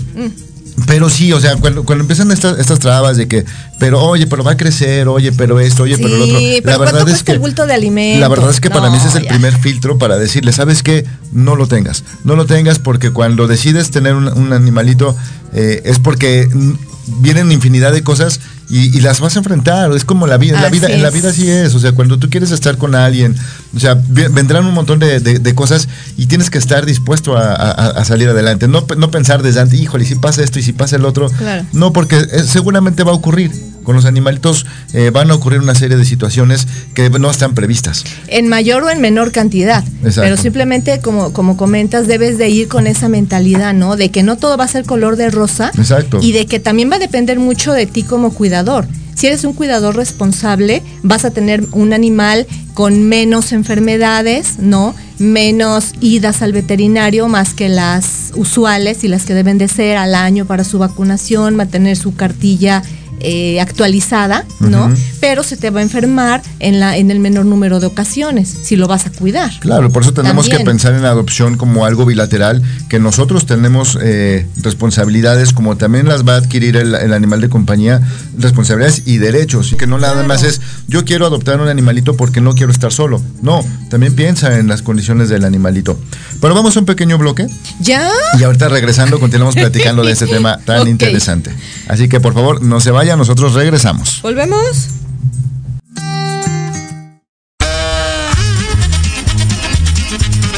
Pero 0.87 1.11
sí, 1.11 1.31
o 1.33 1.41
sea, 1.41 1.57
cuando, 1.57 1.85
cuando 1.85 2.03
empiezan 2.05 2.31
estas, 2.33 2.59
estas 2.59 2.79
trabas 2.79 3.17
de 3.19 3.29
que, 3.29 3.45
pero 3.79 4.01
oye, 4.03 4.27
pero 4.27 4.43
va 4.43 4.53
a 4.53 4.57
crecer, 4.57 5.09
oye, 5.09 5.31
pero 5.31 5.61
esto, 5.61 5.83
oye, 5.83 5.97
pero 5.99 6.17
lo 6.17 6.25
otro. 6.25 6.39
Sí, 6.39 6.61
pero 6.65 6.79
¿cuánto 6.79 7.03
cuesta 7.05 7.33
el 7.33 7.39
bulto 7.39 7.67
de 7.67 7.75
alimento? 7.75 8.21
La 8.21 8.29
verdad 8.29 8.49
es 8.51 8.61
que 8.61 8.71
para 8.71 8.87
No, 8.87 8.93
mí 8.93 8.97
ese 8.97 9.09
es 9.09 9.15
el 9.17 9.25
ya. 9.25 9.29
primer 9.31 9.57
filtro 9.59 9.99
para 9.99 10.17
decirle, 10.17 10.53
¿sabes 10.53 10.83
qué? 10.83 11.05
No 11.33 11.55
lo 11.55 11.67
tengas. 11.67 12.03
No 12.25 12.35
lo 12.35 12.47
tengas 12.47 12.79
porque 12.79 13.11
cuando 13.11 13.47
decides 13.47 13.91
tener 13.91 14.15
un, 14.15 14.29
un 14.29 14.53
animalito 14.55 15.15
eh, 15.53 15.83
es 15.85 15.99
porque 15.99 16.49
mm, 16.51 16.73
vienen 17.21 17.53
infinidad 17.53 17.93
de 17.93 18.03
cosas 18.03 18.41
y, 18.71 18.97
y 18.97 19.01
las 19.01 19.21
vas 19.21 19.35
a 19.37 19.41
enfrentar. 19.41 19.91
Es 19.93 20.05
como 20.05 20.27
la 20.27 20.37
vida. 20.39 20.57
En 20.57 20.63
la 20.63 20.69
vida, 20.71 20.89
en 20.89 21.03
la 21.03 21.09
es. 21.09 21.15
vida 21.15 21.31
así 21.31 21.49
es. 21.51 21.75
O 21.75 21.79
sea, 21.81 21.93
cuando 21.93 22.19
tú 22.19 22.31
quieres 22.31 22.51
estar 22.51 22.77
con 22.79 22.95
alguien, 22.95 23.35
o 23.75 23.81
sea, 23.81 23.95
vendrán 24.09 24.65
un 24.67 24.75
montón 24.75 24.99
de, 24.99 25.21
de- 25.21 25.39
de 25.39 25.55
cosas 25.55 25.89
y 26.17 26.27
tienes 26.27 26.51
que 26.51 26.59
estar 26.59 26.87
dispuesto 26.87 27.37
a, 27.37 27.53
a- 27.55 27.73
a 27.91 28.05
salir 28.05 28.29
adelante. 28.29 28.69
No, 28.69 28.87
no 28.97 29.11
pensar 29.11 29.43
desde 29.43 29.61
antes, 29.61 29.79
híjole, 29.81 30.05
si 30.05 30.15
pasa 30.15 30.43
esto 30.43 30.59
y 30.59 30.63
si 30.63 30.73
pasa 30.73 30.97
el 30.97 31.05
otro. 31.05 31.29
Claro. 31.31 31.67
No, 31.73 31.93
porque 31.93 32.17
eh, 32.19 32.43
seguramente 32.47 33.03
va 33.05 33.13
a 33.13 33.15
ocurrir. 33.15 33.51
Con 33.83 33.97
los 33.97 34.05
animalitos 34.05 34.67
eh, 34.93 35.11
van 35.11 35.31
a 35.31 35.35
ocurrir 35.35 35.61
una 35.61 35.75
serie 35.75 35.97
de 35.97 36.05
situaciones 36.05 36.67
que 36.95 37.11
no 37.11 37.31
están 37.31 37.55
previstas. 37.55 38.05
en 38.29 38.49
mayor 38.49 38.85
o 38.85 38.91
en 38.91 39.01
menor 39.01 39.33
cantidad. 39.33 39.85
Exacto. 40.03 40.21
Pero 40.23 40.37
simplemente, 40.37 41.01
como, 41.01 41.33
como 41.33 41.57
comentas, 41.57 42.07
debes 42.07 42.39
de 42.39 42.49
ir 42.49 42.69
con 42.69 42.87
esa 42.87 43.09
mentalidad, 43.09 43.75
¿no? 43.75 43.97
De 43.97 44.11
que 44.11 44.23
no 44.23 44.37
todo 44.37 44.57
va 44.57 44.65
a 44.65 44.69
ser 44.69 44.85
color 44.85 45.17
de 45.17 45.31
rosa. 45.31 45.71
Exacto. 45.77 46.19
Y 46.23 46.33
de 46.33 46.47
que 46.47 46.61
también 46.61 46.91
va 46.91 46.97
a 46.97 47.01
depender 47.01 47.39
mucho 47.39 47.73
de 47.73 47.87
ti 47.87 48.03
como 48.03 48.33
cuidador. 48.35 48.87
Si 49.15 49.27
eres 49.27 49.45
un 49.45 49.53
cuidador 49.53 49.97
responsable, 49.97 50.83
vas 51.03 51.27
a 51.27 51.31
tener 51.31 51.65
un 51.73 51.93
animal 51.93 52.47
con 52.73 53.03
menos 53.03 53.53
enfermedades, 53.53 54.59
¿no? 54.59 54.95
Menos 55.19 55.93
idas 56.01 56.41
al 56.41 56.55
veterinario 56.55 57.29
más 57.29 57.53
que 57.53 57.69
las 57.69 58.33
usuales 58.35 59.05
y 59.05 59.09
las 59.09 59.27
que 59.27 59.35
deben 59.35 59.59
de 59.59 59.69
ser 59.69 59.99
al 59.99 60.15
año 60.15 60.47
para 60.47 60.65
su 60.65 60.79
vacunación, 60.79 61.55
mantener 61.55 61.99
su 61.99 62.15
cartilla 62.15 62.83
eh, 63.21 63.61
actualizada, 63.61 64.45
¿no? 64.61 64.87
Ujú. 64.87 64.95
Pero 65.21 65.43
se 65.43 65.57
te 65.57 65.71
va 65.71 65.81
a 65.81 65.83
enfermar 65.83 66.43
en, 66.59 66.81
la, 66.81 66.97
en 66.97 67.11
el 67.11 67.21
menor 67.21 67.45
número 67.45 67.79
de 67.81 67.87
ocasiones, 67.87 68.49
si 68.63 68.77
lo 68.77 68.89
vas 68.89 69.07
a 69.07 69.11
cuidar. 69.11 69.51
Claro, 69.61 69.91
por 69.91 70.03
eso 70.03 70.13
tenemos 70.13 70.47
que 70.47 70.53
También. 70.57 70.67
pensar 70.77 70.95
en 70.95 71.03
la 71.03 71.11
adopción 71.11 71.57
como 71.57 71.85
algo 71.85 72.07
bilateral, 72.07 72.63
que 72.89 72.99
nosotros 72.99 73.47
tenemos 73.47 73.99
eh, 74.01 74.47
responsabilidades, 74.63 75.53
como 75.53 75.77
también 75.77 76.09
las 76.09 76.27
va 76.27 76.35
a 76.35 76.37
adquirir 76.39 76.77
el, 76.77 76.95
el 76.95 77.13
animal 77.13 77.41
de 77.41 77.49
compañía, 77.49 78.01
responsabilidades 78.39 79.03
y 79.07 79.19
derechos, 79.19 79.73
y 79.73 79.77
que 79.77 79.87
no 79.87 79.99
nada 79.99 80.23
más 80.25 80.43
es, 80.43 80.61
yo 80.89 81.05
quiero 81.05 81.27
adoptar 81.27 81.61
un 81.61 81.69
animalito 81.69 82.17
porque 82.17 82.41
no 82.41 82.55
quiero 82.55 82.73
estar 82.73 82.93
solo. 82.93 83.21
No, 83.43 83.65
también 83.91 84.15
piensa 84.15 84.59
en 84.59 84.69
las 84.69 84.83
condiciones 84.83 85.29
del 85.29 85.45
animalito. 85.45 85.99
Pero 86.41 86.55
vamos 86.55 86.77
a 86.77 86.81
un 86.81 86.87
pequeño 86.87 87.19
bloque 87.19 87.47
¿Ya? 87.81 88.09
y 88.39 88.43
ahorita 88.45 88.69
regresando 88.69 89.19
continuamos 89.21 89.55
platicando 89.55 90.03
de 90.03 90.13
este 90.13 90.27
tema 90.29 90.59
tan 90.65 90.83
Ok. 90.83 90.89
interesante. 90.89 91.51
Así 91.89 92.09
que 92.09 92.21
por 92.21 92.33
favor, 92.35 92.63
no 92.63 92.81
se 92.81 92.91
vayan, 92.91 93.10
nosotros 93.17 93.55
regresamos. 93.55 94.21
¿Volvemos? 94.23 94.89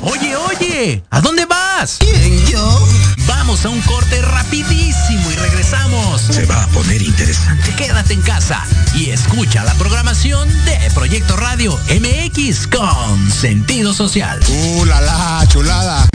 Oye, 0.03 0.37
oye, 0.37 1.03
¿a 1.11 1.21
dónde 1.21 1.47
vas? 1.47 1.97
¿Quién, 2.01 2.47
yo? 2.47 2.89
Vamos 3.27 3.65
a 3.65 3.69
un 3.69 3.81
corte 3.83 4.21
rapidísimo 4.23 5.31
y 5.31 5.37
regresamos. 5.37 6.21
Se 6.21 6.45
va 6.47 6.65
a 6.65 6.67
poner 6.69 7.03
interesante. 7.03 7.75
Quédate 7.77 8.15
en 8.15 8.23
casa 8.23 8.65
y 8.95 9.11
escucha 9.11 9.65
la 9.65 9.75
programación 9.75 10.49
de 10.65 10.79
Proyecto 10.95 11.37
Radio 11.37 11.79
MX 11.89 12.67
con 12.67 13.31
sentido 13.31 13.95
social. 13.95 14.41
¡Uh, 14.49 14.85
la, 14.85 15.01
la, 15.01 15.45
chulada! 15.49 16.09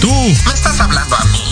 Tú, 0.00 0.12
¿Me 0.12 0.52
estás 0.52 0.80
hablando 0.80 1.16
a 1.16 1.24
mí? 1.26 1.51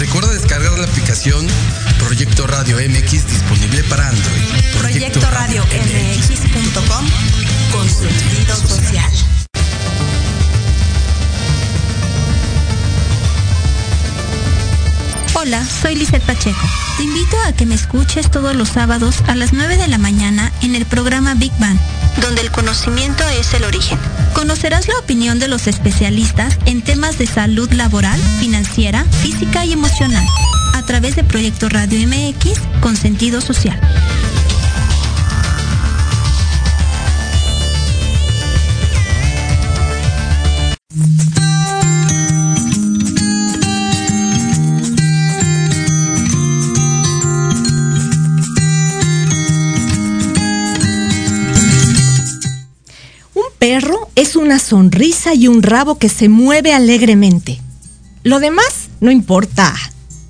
Recuerda 0.00 0.32
descargar 0.32 0.78
la 0.78 0.86
aplicación 0.86 1.46
Proyecto 1.98 2.46
Radio 2.46 2.78
MX 2.78 3.26
disponible 3.26 3.84
para 3.84 4.08
Android. 4.08 4.42
Proyecto 4.78 5.20
Radio 5.30 5.62
MX.com 5.62 7.06
con 7.70 7.86
sentido 7.86 8.56
social. 8.56 9.10
Hola, 15.34 15.62
soy 15.66 15.96
Lizeth 15.96 16.22
Pacheco. 16.22 16.66
Te 16.96 17.02
invito 17.02 17.36
a 17.46 17.52
que 17.52 17.66
me 17.66 17.74
escuches 17.74 18.30
todos 18.30 18.56
los 18.56 18.70
sábados 18.70 19.16
a 19.28 19.34
las 19.34 19.52
9 19.52 19.76
de 19.76 19.88
la 19.88 19.98
mañana 19.98 20.50
en 20.62 20.76
el 20.76 20.86
programa 20.86 21.34
Big 21.34 21.52
Bang, 21.58 21.78
donde 22.20 22.42
el 22.42 22.50
conocimiento 22.50 23.24
es 23.38 23.52
el 23.54 23.64
origen. 23.64 23.98
Conocerás 24.34 24.88
la 24.88 24.98
opinión 24.98 25.38
de 25.38 25.48
los 25.48 25.66
especialistas 25.66 26.58
en 26.66 26.82
temas 26.82 27.18
de 27.18 27.26
salud 27.26 27.70
laboral, 27.72 28.20
financiera, 28.38 29.04
física 29.22 29.64
y 29.64 29.72
emocional, 29.72 30.26
a 30.74 30.82
través 30.82 31.16
de 31.16 31.24
Proyecto 31.24 31.68
Radio 31.68 32.06
MX 32.06 32.60
con 32.80 32.96
sentido 32.96 33.40
social. 33.40 33.78
Una 54.50 54.58
sonrisa 54.58 55.32
y 55.32 55.46
un 55.46 55.62
rabo 55.62 55.96
que 55.96 56.08
se 56.08 56.28
mueve 56.28 56.72
alegremente. 56.72 57.60
Lo 58.24 58.40
demás 58.40 58.88
no 59.00 59.12
importa. 59.12 59.72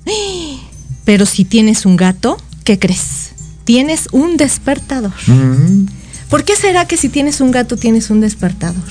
Pero 1.05 1.25
si 1.25 1.43
tienes 1.43 1.87
un 1.87 1.97
gato, 1.97 2.37
¿qué 2.63 2.77
crees? 2.77 3.31
Tienes 3.63 4.09
un 4.11 4.37
despertador. 4.37 5.13
Mm. 5.25 5.87
¿Por 6.29 6.43
qué 6.43 6.55
será 6.55 6.85
que 6.85 6.97
si 6.97 7.09
tienes 7.09 7.41
un 7.41 7.49
gato 7.49 7.77
tienes 7.77 8.11
un 8.11 8.21
despertador? 8.21 8.83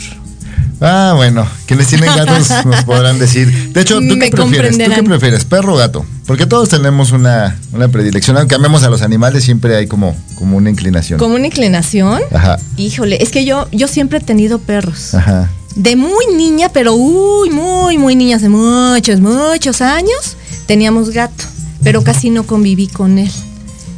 Ah, 0.81 1.13
bueno, 1.15 1.47
quienes 1.67 1.89
tienen 1.89 2.09
gatos 2.15 2.49
nos 2.65 2.85
podrán 2.85 3.19
decir. 3.19 3.73
De 3.73 3.83
hecho, 3.83 3.97
¿tú 3.97 4.01
Me 4.03 4.31
qué 4.31 4.31
prefieres? 4.31 4.31
¿Tú 4.31 4.51
qué 4.51 4.61
comprenderán. 4.87 5.05
prefieres, 5.05 5.45
perro 5.45 5.75
o 5.75 5.77
gato? 5.77 6.05
Porque 6.27 6.47
todos 6.47 6.69
tenemos 6.71 7.13
una, 7.13 7.59
una 7.73 7.89
predilección. 7.89 8.37
Aunque 8.39 8.55
amemos 8.55 8.83
a 8.83 8.89
los 8.91 9.03
animales, 9.03 9.45
siempre 9.45 9.77
hay 9.77 9.87
como, 9.87 10.17
como 10.37 10.57
una 10.57 10.71
inclinación. 10.71 11.19
¿Como 11.19 11.35
una 11.35 11.47
inclinación? 11.47 12.23
Ajá, 12.33 12.59
Híjole, 12.77 13.23
es 13.23 13.31
que 13.31 13.45
yo, 13.45 13.69
yo 13.73 13.89
siempre 13.89 14.19
he 14.19 14.23
tenido 14.23 14.59
perros. 14.59 15.15
ajá. 15.15 15.51
De 15.77 15.95
muy 15.95 16.27
niña, 16.35 16.69
pero 16.73 16.95
uy, 16.95 17.49
muy, 17.51 17.97
muy 17.97 18.17
niña, 18.17 18.37
hace 18.37 18.49
muchos, 18.49 19.21
muchos 19.21 19.81
años, 19.81 20.37
teníamos 20.67 21.11
gato, 21.11 21.45
pero 21.85 22.03
casi 22.03 22.31
no 22.31 22.43
conviví 22.45 22.89
con 22.89 23.19
él. 23.19 23.31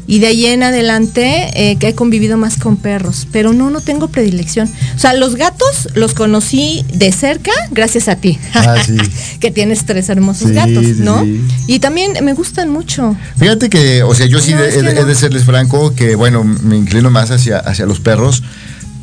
Y 0.07 0.19
de 0.19 0.27
ahí 0.27 0.47
en 0.47 0.65
adelante 0.65 1.51
eh, 1.55 1.77
que 1.77 1.89
he 1.89 1.95
convivido 1.95 2.37
más 2.37 2.57
con 2.57 2.77
perros, 2.77 3.29
pero 3.31 3.53
no, 3.53 3.71
no 3.71 3.81
tengo 3.81 4.09
predilección. 4.09 4.69
O 4.97 4.99
sea, 4.99 5.15
los 5.15 5.37
gatos 5.37 5.89
los 5.95 6.13
conocí 6.13 6.85
de 6.93 7.13
cerca 7.13 7.53
gracias 7.71 8.09
a 8.09 8.17
ti, 8.17 8.39
Ah, 8.53 8.77
sí. 8.85 8.97
que 9.41 9.51
tienes 9.53 9.85
tres 9.87 10.09
hermosos 10.09 10.49
Sí, 10.49 10.55
gatos, 10.55 10.85
¿no? 10.99 11.23
sí. 11.23 11.41
Y 11.69 11.79
también 11.79 12.13
me 12.25 12.33
gustan 12.35 12.69
mucho. 12.71 13.17
Fíjate 13.39 13.71
que, 13.71 14.03
o 14.03 14.15
sea, 14.15 14.27
yo 14.27 14.41
sí 14.41 14.53
No, 14.53 14.61
de- 14.63 14.69
es 14.71 14.77
he, 14.77 14.83
de- 14.83 14.95
no. 14.95 15.01
he 15.01 15.05
de 15.05 15.15
serles 15.15 15.45
franco 15.45 15.95
que, 15.95 16.17
bueno, 16.17 16.43
me 16.43 16.77
inclino 16.77 17.09
más 17.11 17.31
hacia, 17.31 17.59
hacia 17.59 17.87
los 17.87 18.01
perros. 18.01 18.43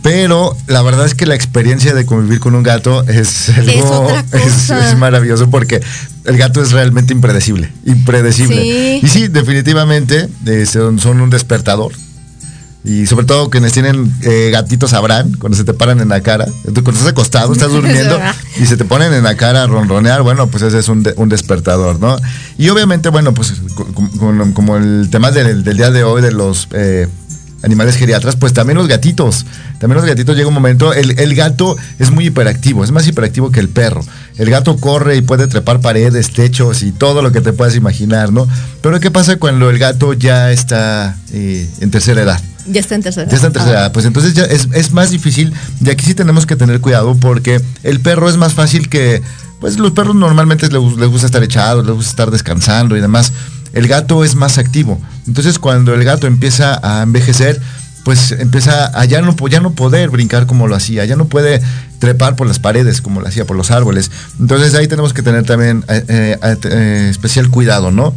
Pero 0.02 0.56
la 0.68 0.82
verdad 0.82 1.06
es 1.06 1.14
que 1.14 1.26
la 1.26 1.36
experiencia 1.36 1.94
de 1.94 2.06
convivir 2.06 2.40
con 2.40 2.56
un 2.56 2.64
gato 2.64 3.04
es 3.08 3.50
algo 3.50 4.08
es- 4.32 4.42
cosa. 4.42 4.90
es 4.92 4.98
maravilloso 4.98 5.50
porque 5.50 5.82
el 6.30 6.38
gato 6.38 6.62
es 6.62 6.72
realmente 6.72 7.14
impredecible, 7.14 7.72
impredecible. 7.86 8.62
Sí. 8.62 9.00
Y 9.04 9.08
sí, 9.10 9.28
definitivamente 9.28 10.30
eh, 10.46 10.66
son, 10.66 11.00
son 11.00 11.20
un 11.22 11.30
despertador. 11.30 11.92
Y 12.86 13.08
sobre 13.08 13.26
todo 13.26 13.50
quienes 13.50 13.74
tienen 13.74 14.10
eh, 14.22 14.50
gatitos 14.54 14.92
sabrán, 14.92 15.34
cuando 15.34 15.58
se 15.58 15.66
te 15.66 15.74
paran 15.74 16.00
en 16.00 16.08
la 16.08 16.22
cara, 16.22 16.46
tú 16.74 16.76
cuando 16.82 16.92
estás 16.94 17.08
acostado, 17.08 17.52
estás 17.52 17.72
durmiendo 17.74 18.18
y 18.58 18.66
se 18.66 18.78
te 18.78 18.86
ponen 18.86 19.12
en 19.14 19.24
la 19.24 19.36
cara 19.36 19.64
a 19.64 19.68
ronronear, 19.68 20.22
bueno, 20.22 20.48
pues 20.48 20.64
ese 20.64 20.80
es 20.80 20.88
un, 20.88 21.04
de- 21.04 21.14
un 21.18 21.28
despertador, 21.28 22.00
¿no? 22.00 22.16
Y 22.58 22.70
obviamente, 22.70 23.10
bueno, 23.10 23.34
pues 23.34 23.54
co- 23.76 23.86
co- 23.94 24.10
como, 24.18 24.54
como 24.54 24.78
el 24.78 25.10
tema 25.12 25.30
del, 25.32 25.64
del 25.66 25.76
día 25.76 25.92
de 25.92 26.04
hoy 26.06 26.22
de 26.22 26.32
los 26.32 26.70
eh, 26.72 27.08
animales 27.64 27.96
geriatras, 27.96 28.36
pues 28.36 28.54
también 28.54 28.78
los 28.78 28.88
gatitos. 28.88 29.46
También 29.80 29.98
los 29.98 30.06
gatitos 30.06 30.36
llega 30.36 30.48
un 30.48 30.54
momento, 30.54 30.94
el, 30.94 31.20
el 31.20 31.36
gato 31.36 31.76
es 32.00 32.12
muy 32.12 32.28
hiperactivo, 32.28 32.84
es 32.84 32.92
más 32.92 33.08
hiperactivo 33.08 33.52
que 33.52 33.60
el 33.60 33.70
perro. 33.70 34.04
El 34.38 34.50
gato 34.50 34.78
corre 34.78 35.18
y 35.18 35.22
puede 35.22 35.48
trepar 35.48 35.82
paredes, 35.82 36.32
techos 36.32 36.84
y 36.84 36.92
todo 36.92 37.22
lo 37.22 37.32
que 37.32 37.42
te 37.42 37.54
puedas 37.54 37.76
imaginar, 37.76 38.32
¿no? 38.32 38.48
Pero 38.82 39.00
¿qué 39.00 39.12
pasa 39.12 39.38
cuando 39.38 39.70
el 39.70 39.78
gato 39.80 40.14
ya 40.14 40.52
está 40.52 41.18
eh, 41.34 41.70
en 41.82 41.92
tercera 41.92 42.22
edad? 42.22 42.42
Ya 42.68 42.80
está 42.82 42.96
en 42.96 43.02
tercera. 43.04 43.28
Ya 43.30 43.36
está 43.36 43.48
en 43.48 43.54
tercera 43.54 43.78
Ah. 43.78 43.82
edad, 43.82 43.92
pues 43.92 44.06
entonces 44.06 44.34
ya 44.34 44.44
es, 44.44 44.68
es 44.74 44.92
más 44.92 45.10
difícil 45.12 45.54
y 45.84 45.90
aquí 45.90 46.06
sí 46.06 46.14
tenemos 46.14 46.46
que 46.46 46.56
tener 46.56 46.80
cuidado 46.82 47.16
porque 47.16 47.62
el 47.84 48.00
perro 48.00 48.30
es 48.30 48.38
más 48.38 48.54
fácil 48.54 48.90
que, 48.90 49.22
pues 49.60 49.80
los 49.80 49.92
perros 49.92 50.16
normalmente 50.16 50.68
les 50.70 51.10
gusta 51.10 51.26
estar 51.26 51.44
echados, 51.44 51.86
les 51.86 51.96
gusta 51.96 52.10
estar 52.12 52.32
descansando 52.32 52.96
y 52.96 53.02
demás. 53.02 53.34
El 53.74 53.88
gato 53.88 54.24
es 54.24 54.36
más 54.36 54.58
activo. 54.58 55.00
Entonces 55.28 55.60
cuando 55.60 55.94
el 55.94 56.04
gato 56.04 56.28
empieza 56.28 56.80
a 56.82 57.04
envejecer, 57.04 57.62
pues 58.04 58.32
empieza 58.32 58.88
a 59.00 59.06
ya 59.06 59.22
no, 59.22 59.36
ya 59.48 59.60
no 59.60 59.72
poder 59.72 60.10
brincar 60.10 60.46
como 60.46 60.68
lo 60.68 60.76
hacía, 60.76 61.06
ya 61.06 61.16
no 61.16 61.26
puede 61.26 61.62
trepar 62.00 62.36
por 62.36 62.48
las 62.48 62.60
paredes 62.60 63.02
como 63.02 63.22
lo 63.22 63.28
hacía, 63.28 63.46
por 63.46 63.58
los 63.58 63.72
árboles. 63.72 64.10
Entonces 64.40 64.74
ahí 64.74 64.88
tenemos 64.88 65.14
que 65.14 65.22
tener 65.22 65.46
también 65.46 65.84
eh, 65.88 66.04
eh, 66.08 66.58
eh, 66.64 67.08
especial 67.10 67.50
cuidado, 67.50 67.92
¿no? 67.92 68.14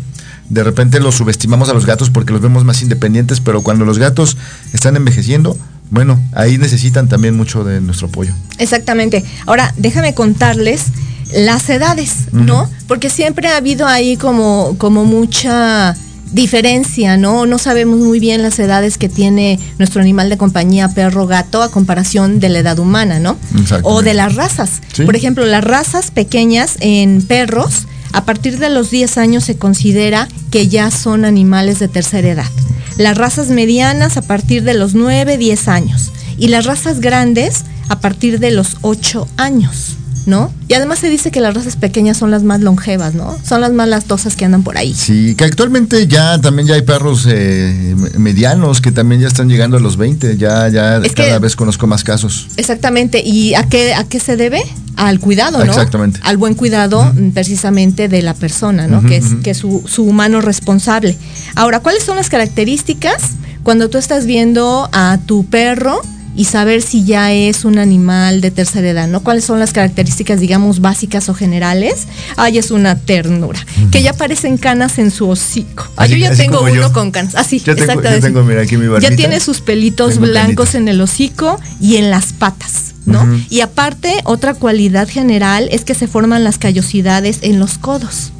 De 0.49 0.63
repente 0.65 1.01
los 1.01 1.17
subestimamos 1.17 1.69
a 1.69 1.75
los 1.75 1.87
gatos 1.87 2.11
porque 2.11 2.33
los 2.33 2.43
vemos 2.43 2.65
más 2.65 2.83
independientes, 2.83 3.41
pero 3.41 3.63
cuando 3.63 3.85
los 3.85 3.99
gatos 3.99 4.37
están 4.73 4.97
envejeciendo, 4.97 5.57
bueno, 5.91 6.19
ahí 6.33 6.59
necesitan 6.59 7.09
también 7.09 7.37
mucho 7.37 7.65
de 7.65 7.81
nuestro 7.81 8.09
apoyo. 8.09 8.33
Exactamente. 8.59 9.25
Ahora, 9.47 9.75
déjame 9.77 10.15
contarles 10.15 10.87
las 11.35 11.69
edades, 11.69 12.33
¿no? 12.33 12.69
Porque 12.89 13.11
siempre 13.11 13.49
ha 13.49 13.57
habido 13.57 13.87
ahí 13.87 14.17
como, 14.17 14.75
como 14.79 15.05
mucha 15.05 15.97
diferencia, 16.33 17.17
¿no? 17.17 17.47
No 17.47 17.59
sabemos 17.59 18.01
muy 18.01 18.19
bien 18.19 18.43
las 18.43 18.59
edades 18.59 18.99
que 18.99 19.09
tiene 19.09 19.59
nuestro 19.79 20.01
animal 20.01 20.31
de 20.31 20.39
compañía, 20.39 20.89
perro, 20.89 21.27
gato, 21.27 21.63
a 21.63 21.71
comparación 21.71 22.41
de 22.41 22.49
la 22.49 22.61
edad 22.61 22.79
humana, 22.79 23.19
¿no? 23.19 23.37
O 23.83 24.03
de 24.03 24.15
las 24.15 24.35
razas. 24.35 24.81
Sí. 24.93 25.05
Por 25.05 25.15
ejemplo, 25.15 25.45
las 25.45 25.63
razas 25.63 26.11
pequeñas 26.11 26.77
en 26.81 27.23
perros, 27.23 27.87
a 28.13 28.25
partir 28.25 28.59
de 28.59 28.71
los 28.71 28.91
10 28.91 29.19
años 29.19 29.45
se 29.45 29.57
considera 29.57 30.29
que 30.51 30.69
ya 30.69 30.91
son 30.91 31.25
animales 31.25 31.79
de 31.79 31.89
tercera 31.89 32.29
edad. 32.29 32.51
Las 32.97 33.17
razas 33.17 33.49
medianas 33.49 34.17
a 34.17 34.23
partir 34.23 34.65
de 34.65 34.75
los 34.75 34.95
9, 34.95 35.39
10 35.39 35.69
años. 35.69 36.13
Y 36.39 36.49
las 36.49 36.65
razas 36.65 37.01
grandes 37.01 37.65
a 37.89 38.01
partir 38.01 38.39
de 38.39 38.51
los 38.51 38.79
8 38.83 39.29
años, 39.37 39.97
¿no? 40.27 40.53
Y 40.69 40.75
además 40.75 41.01
se 41.01 41.11
dice 41.11 41.31
que 41.31 41.41
las 41.41 41.55
razas 41.55 41.77
pequeñas 41.77 42.17
son 42.17 42.31
las 42.31 42.43
más 42.45 42.61
longevas, 42.61 43.15
¿no? 43.15 43.37
Son 43.45 43.61
las 43.61 43.73
más 43.73 43.89
lastosas 43.89 44.37
que 44.37 44.45
andan 44.45 44.63
por 44.63 44.79
ahí. 44.79 44.95
Sí, 44.95 45.35
que 45.35 45.45
actualmente 45.45 46.07
ya 46.07 46.41
también 46.41 46.69
ya 46.69 46.75
hay 46.77 46.83
perros 46.83 47.27
eh, 47.29 47.95
medianos 48.19 48.81
que 48.81 48.93
también 48.93 49.21
ya 49.21 49.29
están 49.29 49.49
llegando 49.49 49.77
a 49.77 49.81
los 49.81 49.97
20, 49.97 50.37
ya, 50.37 50.69
ya 50.69 50.99
Es 50.99 51.13
cada 51.13 51.35
que- 51.35 51.39
vez 51.41 51.57
conozco 51.57 51.87
más 51.87 52.05
casos. 52.05 52.49
Exactamente. 52.57 53.21
¿Y 53.25 53.55
a 53.55 53.65
qué, 53.69 53.95
a 53.95 54.05
qué 54.05 54.21
se 54.21 54.37
debe? 54.37 54.63
Al 54.97 55.19
cuidado, 55.21 55.59
¿no? 55.59 55.65
Exactamente. 55.73 56.21
Al 56.23 56.37
buen 56.37 56.55
cuidado 56.55 57.13
precisamente 57.35 58.09
de 58.09 58.23
la 58.23 58.35
persona, 58.35 58.87
¿no? 58.87 59.03
Que 59.03 59.17
es, 59.17 59.25
que 59.43 59.51
es 59.51 59.57
su, 59.59 59.83
su 59.87 60.05
humano 60.05 60.41
responsable. 60.41 61.17
Ahora, 61.57 61.81
¿cuáles 61.81 62.05
son 62.05 62.17
las 62.17 62.29
características 62.29 63.23
cuando 63.63 63.89
tú 63.89 63.99
estás 63.99 64.27
viendo 64.27 64.89
a 64.93 65.19
tu 65.27 65.45
perro 65.47 66.01
y 66.35 66.45
saber 66.47 66.81
si 66.83 67.05
ya 67.05 67.33
es 67.33 67.65
un 67.65 67.79
animal 67.79 68.41
de 68.41 68.51
tercera 68.51 68.89
edad, 68.89 69.07
¿no? 69.09 69.21
¿Cuáles 69.23 69.45
son 69.45 69.59
las 69.59 69.73
características, 69.73 70.41
digamos, 70.41 70.81
básicas 70.81 71.29
o 71.29 71.35
generales? 71.35 72.07
Ay, 72.37 72.59
es 72.59 72.71
una 72.71 72.99
ternura. 72.99 73.65
Que 73.91 74.03
ya 74.03 74.11
aparecen 74.13 74.57
canas 74.57 74.99
en 74.99 75.11
su 75.11 75.29
hocico. 75.29 75.87
Ay, 75.97 76.13
Así- 76.13 76.21
yo 76.21 76.29
ya 76.31 76.37
tengo 76.37 76.61
uno 76.63 76.75
yo. 76.75 76.93
con 76.93 77.11
canas. 77.11 77.35
Así, 77.35 77.59
Yo 77.61 77.75
tengo- 77.77 77.93
exacto. 77.93 78.11
yo 78.11 78.21
tengo, 78.21 78.43
mira, 78.45 78.63
aquí 78.63 78.77
mi 78.77 78.87
barbita. 78.87 79.11
Ya 79.11 79.17
tiene 79.17 79.41
sus 79.41 79.61
pelitos 79.61 80.19
blancos 80.19 80.75
en 80.75 80.89
el 80.89 81.01
hocico 81.01 81.61
y 81.81 81.97
en 81.97 82.11
las 82.11 82.33
patas, 82.33 82.92
¿no? 83.07 83.27
Y 83.51 83.61
aparte, 83.61 84.15
otra 84.25 84.55
cualidad 84.55 85.09
general 85.09 85.69
es 85.73 85.85
que 85.85 85.95
se 85.95 86.07
forman 86.07 86.45
las 86.45 86.59
callosidades 86.59 87.39
en 87.43 87.59
los 87.59 87.79
codos. 87.79 88.33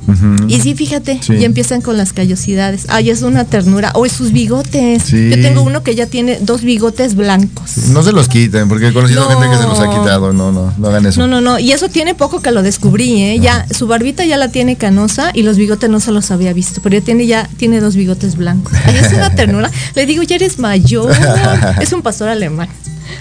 Y 0.49 0.61
sí, 0.61 0.75
fíjate, 0.75 1.21
Sí. 1.23 1.39
ya 1.39 1.47
empiezan 1.47 1.81
con 1.81 1.97
las 1.97 2.13
callosidades. 2.13 2.87
Ay, 2.89 3.11
es 3.11 3.23
una 3.23 3.45
ternura. 3.45 3.93
O 3.95 4.05
es 4.05 4.13
sus 4.13 4.33
bigotes. 4.33 5.05
Sí. 5.05 5.31
Yo 5.31 5.41
tengo 5.41 5.63
uno 5.63 5.83
que 5.85 5.95
ya 5.95 6.07
tiene 6.07 6.39
dos 6.41 6.63
bigotes 6.63 7.15
blancos. 7.15 7.77
No 7.89 8.03
se 8.03 8.11
los 8.13 8.29
quiten, 8.29 8.69
porque 8.69 8.89
he 8.89 8.93
conocido 8.93 9.23
No. 9.23 9.29
gente 9.31 9.49
que 9.49 9.63
se 9.63 9.69
los 9.69 9.79
ha 9.79 9.89
quitado, 9.89 10.33
no, 10.33 10.51
no, 10.51 10.75
no 10.77 10.89
hagan 10.89 11.07
eso. 11.07 11.21
No, 11.21 11.29
no, 11.29 11.41
no. 11.41 11.59
Y 11.61 11.71
eso 11.73 11.89
tiene 11.89 12.15
poco 12.17 12.41
que 12.43 12.51
lo 12.51 12.63
descubrí, 12.63 13.23
¿eh? 13.23 13.39
Ya, 13.41 13.65
su 13.73 13.87
barbita 13.87 14.25
ya 14.25 14.37
la 14.37 14.49
tiene 14.49 14.77
canosa 14.77 15.31
y 15.35 15.43
los 15.43 15.57
bigotes 15.57 15.89
no 15.89 16.01
se 16.01 16.11
los 16.11 16.31
había 16.33 16.53
visto. 16.53 16.81
Pero 16.83 16.99
ya 16.99 17.05
tiene, 17.05 17.27
ya 17.27 17.49
tiene 17.57 17.81
dos 17.81 17.95
bigotes 17.95 18.37
blancos. 18.37 18.73
Ay, 18.85 18.97
es 18.97 19.13
una 19.13 19.31
ternura. 19.37 19.71
Le 19.95 20.05
digo, 20.07 20.23
ya 20.25 20.35
eres 20.37 20.59
mayor. 20.59 21.13
Es 21.81 21.93
un 21.93 22.03
pastor 22.03 22.29
alemán. 22.29 22.69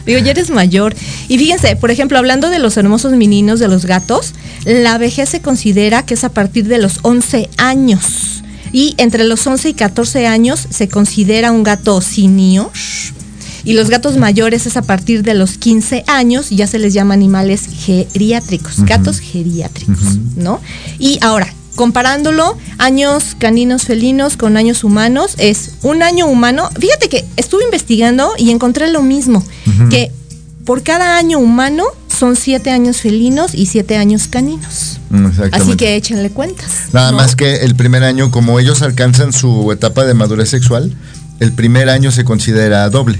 Digo, 0.06 0.19
ya 0.19 0.32
eres 0.32 0.49
mayor. 0.49 0.95
Y 1.27 1.38
fíjense, 1.38 1.75
por 1.75 1.91
ejemplo, 1.91 2.17
hablando 2.17 2.49
de 2.49 2.60
los 2.60 2.77
hermosos 2.77 3.13
meninos 3.13 3.60
de 3.60 3.67
los 3.67 3.86
gatos, 3.86 4.34
la 4.65 4.97
vejez 4.97 5.30
se 5.30 5.41
considera 5.41 6.04
que 6.06 6.13
es 6.15 6.23
a 6.23 6.30
partir 6.30 6.67
de 6.67 6.77
los 6.77 6.99
11 7.04 7.49
años. 7.58 8.43
Y 8.71 8.95
entre 8.97 9.23
los 9.25 9.45
11 9.45 9.69
y 9.69 9.73
14 9.73 10.27
años 10.27 10.67
se 10.69 10.88
considera 10.88 11.51
un 11.51 11.63
gato 11.63 11.99
senior. 12.01 12.71
Y 13.63 13.73
los 13.73 13.89
gatos 13.89 14.17
mayores 14.17 14.65
es 14.65 14.75
a 14.75 14.82
partir 14.82 15.23
de 15.23 15.36
los 15.36 15.58
15 15.58 16.04
años, 16.08 16.49
ya 16.49 16.65
se 16.65 16.80
les 16.80 16.93
llama 16.93 17.13
animales 17.13 17.67
geriátricos, 17.67 18.84
gatos 18.86 19.19
geriátricos, 19.19 20.17
¿no? 20.36 20.60
Y 20.97 21.19
ahora, 21.21 21.54
comparándolo, 21.82 22.60
años 22.78 23.36
caninos 23.39 23.86
felinos 23.86 24.38
con 24.38 24.56
años 24.56 24.84
humanos, 24.84 25.34
es 25.39 25.72
un 25.82 26.04
año 26.04 26.28
humano. 26.28 26.70
Fíjate 26.80 27.10
que 27.10 27.26
estuve 27.38 27.63
investigando 27.63 28.34
y 28.38 28.52
encontré 28.52 28.91
lo 28.91 29.02
mismo, 29.02 29.44
que 29.89 30.12
por 30.63 30.84
cada 30.84 31.17
año 31.17 31.39
humano 31.39 31.86
son 32.08 32.36
siete 32.36 32.70
años 32.70 32.98
felinos 32.98 33.56
y 33.56 33.65
siete 33.65 33.98
años 33.98 34.28
caninos. 34.28 35.00
Mm. 35.10 35.30
Así 35.54 35.76
que 35.76 35.96
échenle 35.96 36.30
cuentas. 36.30 36.70
Nada 36.94 37.10
¿no? 37.10 37.17
más 37.17 37.36
que 37.36 37.56
el 37.63 37.76
primer 37.76 38.04
año, 38.04 38.30
como 38.30 38.60
ellos 38.60 38.84
alcanzan 38.84 39.34
su 39.34 39.72
etapa 39.72 40.06
de 40.06 40.13
madurez 40.13 40.52
sexual, 40.52 40.96
el 41.39 41.52
primer 41.52 41.89
año 41.89 42.12
se 42.12 42.24
considera 42.24 42.88
doble. 42.91 43.20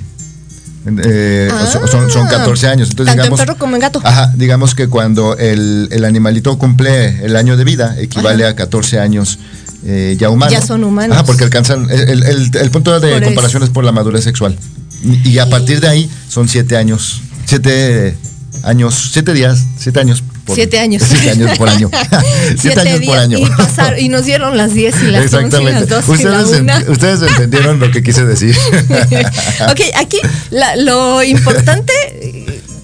Eh, 0.86 1.50
Ah. 1.52 1.68
son- 1.72 1.88
son, 1.88 2.10
son 2.12 2.28
14 2.28 2.68
años. 2.68 2.90
Entonces, 2.90 3.14
Tanto 3.16 3.22
en 3.22 3.24
digamos, 3.30 3.40
perro 3.40 3.56
como 3.58 3.76
en 3.76 3.82
gato. 3.82 4.02
Ajá, 4.04 4.34
digamos 4.36 4.74
que 4.74 4.88
cuando 4.88 5.38
el, 5.38 5.88
el 5.92 6.06
animalito 6.06 6.58
cumple 6.58 7.24
el 7.24 7.36
año 7.36 7.56
de 7.58 7.64
vida, 7.64 7.96
equivale 8.00 8.46
a 8.48 8.56
14 8.56 9.00
años 9.00 9.38
eh, 9.86 10.16
ya 10.20 10.30
humanos. 10.30 10.54
Ya 10.54 10.62
son 10.66 10.84
humanos. 10.84 11.16
Ajá, 11.18 11.26
porque 11.26 11.44
alcanzan. 11.44 11.88
El, 11.90 12.24
el- 12.24 12.52
el 12.56 12.72
punto 12.72 13.00
de 13.00 13.12
Por 13.14 13.24
comparación 13.24 13.64
es 13.64 13.70
por 13.70 13.84
la 13.84 13.92
madurez 13.92 14.24
sexual. 14.24 14.56
Y 15.04 15.38
a 15.40 15.50
partir 15.50 15.82
de 15.82 15.88
ahí 15.88 16.10
son 16.30 16.48
7 16.48 16.78
años. 16.78 17.22
7 17.46 18.16
años, 18.64 19.10
7 19.14 19.34
días, 19.34 19.64
7 19.78 20.00
años. 20.00 20.24
Por, 20.46 20.56
Siete 20.56 20.80
años. 20.80 21.04
Siete 21.08 21.30
años 21.32 21.58
por 21.58 21.70
año. 21.70 21.90
Siete, 22.58 22.58
Siete 22.60 22.80
años 22.82 23.06
por 23.06 23.18
año. 23.20 23.38
Y, 23.38 23.46
pasar, 23.46 24.00
y 24.00 24.10
nos 24.10 24.26
dieron 24.26 24.58
las 24.58 24.74
10 24.74 24.96
y 25.04 25.08
las 25.08 25.22
11 25.22 25.36
y 25.36 25.46
Exactamente. 25.46 25.72
las 25.82 25.90
12 25.90 26.12
y 26.12 26.16
ustedes, 26.16 26.50
la 26.66 26.78
en- 26.78 26.84
1. 26.84 26.92
ustedes 26.92 27.22
entendieron 27.22 27.80
lo 27.80 27.92
que 27.92 28.02
quise 28.04 28.26
decir. 28.26 28.56
ok, 29.70 29.82
aquí 29.96 30.18
la- 30.50 30.76
lo 30.78 31.24
importante 31.24 31.94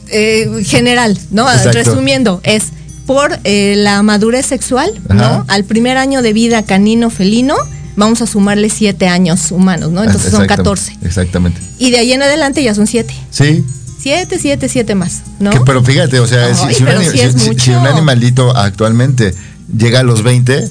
eh, 0.10 0.64
general, 0.66 1.18
¿no? 1.32 1.50
Exacto. 1.52 1.72
Resumiendo, 1.74 2.42
es 2.44 2.64
por 3.06 3.40
eh, 3.44 3.74
la 3.78 4.04
madurez 4.04 4.46
sexual, 4.46 4.92
Ajá. 5.10 5.14
¿no? 5.16 5.46
Al 5.48 5.64
primer 5.64 5.98
año 5.98 6.22
de 6.22 6.34
vida 6.34 6.64
canino 6.64 7.10
felino, 7.10 7.56
vamos 7.96 8.22
a 8.22 8.28
sumarle 8.28 8.70
siete 8.70 9.08
años 9.08 9.52
humanos, 9.52 9.92
¿no? 9.92 10.04
Entonces 10.04 10.32
son 10.32 10.44
Exactam- 10.44 10.58
14. 10.58 10.98
Exactamente. 11.04 11.60
Y 11.80 11.92
de 11.92 12.00
ahí 12.00 12.14
en 12.14 12.22
adelante 12.22 12.62
ya 12.64 12.76
son 12.76 12.86
siete. 12.88 13.14
Sí, 13.32 13.66
Siete, 14.00 14.38
siete, 14.40 14.70
siete 14.70 14.96
más, 14.96 15.24
¿no? 15.40 15.50
Que- 15.52 15.60
pero 15.66 15.84
fíjate, 15.84 16.20
o 16.20 16.28
sea, 16.28 16.54
si- 16.54 16.66
Ay, 16.68 16.76
si, 16.76 16.84
un 16.84 16.90
si- 17.12 17.40
si- 17.40 17.48
mucho. 17.50 17.64
si 17.64 17.72
un 17.72 17.88
animalito 17.88 18.56
actualmente 18.56 19.34
llega 19.76 20.00
a 20.02 20.04
los 20.04 20.24
20, 20.24 20.70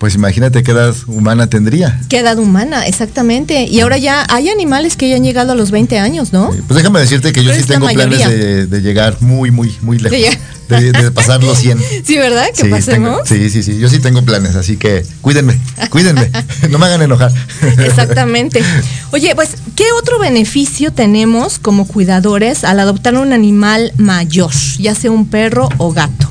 pues 0.00 0.14
imagínate 0.14 0.62
qué 0.62 0.70
edad 0.70 0.94
humana 1.08 1.48
tendría. 1.48 2.00
¿Qué 2.08 2.20
edad 2.20 2.38
humana? 2.38 2.86
Exactamente. 2.86 3.64
Y 3.64 3.80
ahora 3.80 3.98
ya 3.98 4.26
hay 4.30 4.48
animales 4.48 4.96
que 4.96 5.10
ya 5.10 5.16
han 5.16 5.22
llegado 5.22 5.52
a 5.52 5.54
los 5.54 5.70
20 5.70 5.98
años, 5.98 6.32
¿no? 6.32 6.48
Pues 6.48 6.78
déjame 6.78 7.00
decirte 7.00 7.34
que 7.34 7.44
yo 7.44 7.50
Pero 7.50 7.62
sí 7.62 7.68
tengo 7.68 7.86
planes 7.86 8.26
de, 8.26 8.66
de 8.66 8.80
llegar 8.80 9.18
muy, 9.20 9.50
muy, 9.50 9.76
muy 9.82 9.98
lejos. 9.98 10.38
De 10.68 11.10
pasar 11.10 11.44
los 11.44 11.58
100. 11.58 11.78
Sí, 12.06 12.16
¿verdad? 12.16 12.46
Que 12.56 12.62
Sí, 12.62 12.68
pasemos. 12.70 13.24
tengo- 13.24 13.44
sí, 13.44 13.50
sí, 13.50 13.62
sí. 13.62 13.78
Yo 13.78 13.90
sí 13.90 13.98
tengo 13.98 14.22
planes, 14.24 14.56
así 14.56 14.78
que 14.78 15.04
cuídenme, 15.20 15.60
cuídenme. 15.90 16.30
no 16.70 16.78
me 16.78 16.86
hagan 16.86 17.02
enojar. 17.02 17.30
Exactamente. 17.78 18.62
Oye, 19.10 19.34
pues, 19.34 19.50
¿qué 19.76 19.84
otro 20.00 20.18
beneficio 20.18 20.92
tenemos 20.94 21.58
como 21.58 21.86
cuidadores 21.86 22.64
al 22.64 22.80
adoptar 22.80 23.16
un 23.16 23.34
animal 23.34 23.92
mayor, 23.98 24.52
ya 24.78 24.94
sea 24.94 25.10
un 25.10 25.26
perro 25.28 25.68
o 25.76 25.92
gato? 25.92 26.29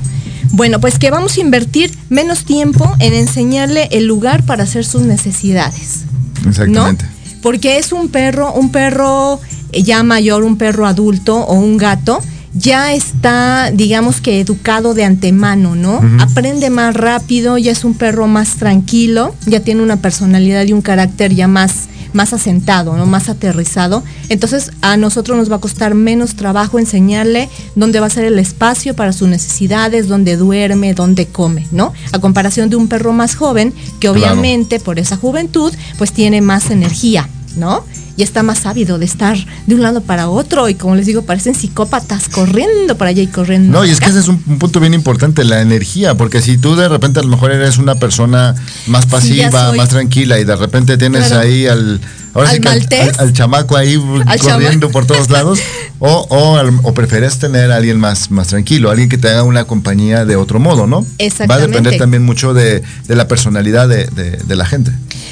Bueno, 0.52 0.80
pues 0.80 0.98
que 0.98 1.10
vamos 1.10 1.36
a 1.36 1.40
invertir 1.40 1.96
menos 2.08 2.44
tiempo 2.44 2.92
en 2.98 3.14
enseñarle 3.14 3.88
el 3.92 4.06
lugar 4.06 4.42
para 4.44 4.64
hacer 4.64 4.84
sus 4.84 5.02
necesidades. 5.02 6.04
Exactamente. 6.46 7.04
¿no? 7.04 7.10
Porque 7.42 7.78
es 7.78 7.92
un 7.92 8.08
perro, 8.08 8.52
un 8.52 8.70
perro 8.70 9.40
eh, 9.72 9.82
ya 9.82 10.02
mayor, 10.02 10.42
un 10.44 10.56
perro 10.56 10.86
adulto 10.86 11.36
o 11.36 11.54
un 11.54 11.76
gato, 11.76 12.20
ya 12.52 12.92
está, 12.92 13.70
digamos 13.72 14.20
que 14.20 14.40
educado 14.40 14.92
de 14.92 15.04
antemano, 15.04 15.76
¿no? 15.76 16.00
Aprende 16.18 16.68
más 16.68 16.94
rápido, 16.94 17.58
ya 17.58 17.70
es 17.70 17.84
un 17.84 17.94
perro 17.94 18.26
más 18.26 18.56
tranquilo, 18.56 19.34
ya 19.46 19.60
tiene 19.60 19.82
una 19.82 19.98
personalidad 19.98 20.64
y 20.66 20.72
un 20.72 20.82
carácter 20.82 21.32
ya 21.32 21.46
más 21.46 21.88
más 22.12 22.32
asentado, 22.32 22.96
¿no? 22.96 23.06
más 23.06 23.28
aterrizado. 23.28 24.02
Entonces 24.28 24.70
a 24.82 24.96
nosotros 24.96 25.36
nos 25.38 25.50
va 25.50 25.56
a 25.56 25.60
costar 25.60 25.94
menos 25.94 26.34
trabajo 26.36 26.78
enseñarle 26.78 27.48
dónde 27.74 28.00
va 28.00 28.06
a 28.06 28.10
ser 28.10 28.24
el 28.24 28.38
espacio 28.38 28.94
para 28.94 29.12
sus 29.12 29.28
necesidades, 29.28 30.08
dónde 30.08 30.36
duerme, 30.36 30.94
dónde 30.94 31.26
come, 31.26 31.66
¿no? 31.70 31.92
A 32.12 32.18
comparación 32.18 32.70
de 32.70 32.76
un 32.76 32.88
perro 32.88 33.12
más 33.12 33.34
joven 33.34 33.72
que 33.98 34.08
Claro. 34.08 34.14
obviamente 34.14 34.80
por 34.80 34.98
esa 34.98 35.16
juventud 35.16 35.72
pues 35.98 36.12
tiene 36.12 36.40
más 36.40 36.70
energía, 36.70 37.28
¿no? 37.56 37.84
Y 38.16 38.22
está 38.22 38.42
más 38.42 38.66
ávido 38.66 38.98
de 38.98 39.06
estar 39.06 39.36
de 39.66 39.74
un 39.74 39.82
lado 39.82 40.02
para 40.02 40.28
otro 40.28 40.68
y 40.68 40.74
como 40.74 40.94
les 40.96 41.06
digo, 41.06 41.22
parecen 41.22 41.54
psicópatas 41.54 42.28
corriendo 42.28 42.96
para 42.96 43.10
allá 43.10 43.22
y 43.22 43.26
corriendo. 43.28 43.78
No, 43.78 43.84
y 43.84 43.90
es 43.90 44.00
que 44.00 44.06
ese 44.10 44.18
es 44.20 44.28
un, 44.28 44.42
un 44.46 44.58
punto 44.58 44.80
bien 44.80 44.92
importante, 44.94 45.44
la 45.44 45.60
energía, 45.62 46.16
porque 46.16 46.42
si 46.42 46.58
tú 46.58 46.76
de 46.76 46.88
repente 46.88 47.20
a 47.20 47.22
lo 47.22 47.28
mejor 47.28 47.52
eres 47.52 47.78
una 47.78 47.94
persona 47.94 48.54
más 48.86 49.06
pasiva, 49.06 49.50
ya 49.50 49.72
más 49.72 49.88
tranquila 49.88 50.38
y 50.38 50.44
de 50.44 50.56
repente 50.56 50.98
tienes 50.98 51.28
Claro. 51.28 51.42
ahí 51.42 51.66
al 51.66 52.00
ahora 52.34 52.50
¿Al 52.50 52.54
sí 52.56 52.60
que 52.60 52.68
al, 52.68 52.78
maltés? 52.78 53.18
al- 53.18 53.26
al 53.28 53.32
chamaco 53.32 53.76
ahí 53.76 53.96
corriendo 54.40 54.86
chama- 54.88 54.92
por 54.92 55.06
todos 55.06 55.30
lados, 55.30 55.58
o, 55.98 56.26
o, 56.30 56.60
o 56.82 56.94
prefieres 56.94 57.38
tener 57.38 57.70
a 57.72 57.76
alguien 57.76 57.98
más, 58.00 58.30
más 58.30 58.48
tranquilo, 58.48 58.90
alguien 58.90 59.08
que 59.08 59.18
te 59.18 59.28
haga 59.28 59.42
una 59.42 59.64
compañía 59.64 60.24
de 60.24 60.36
otro 60.36 60.58
modo, 60.60 60.86
¿no? 60.86 61.02
Va 61.02 61.06
a 61.06 61.24
Exactamente. 61.24 61.66
depender 61.68 61.98
también 61.98 62.22
mucho 62.24 62.54
de, 62.54 62.82
de 63.06 63.16
la 63.16 63.26
personalidad 63.28 63.88
de, 63.88 64.06
de- 64.06 64.36
de 64.36 64.56
la 64.56 64.64
gente. 64.66 64.90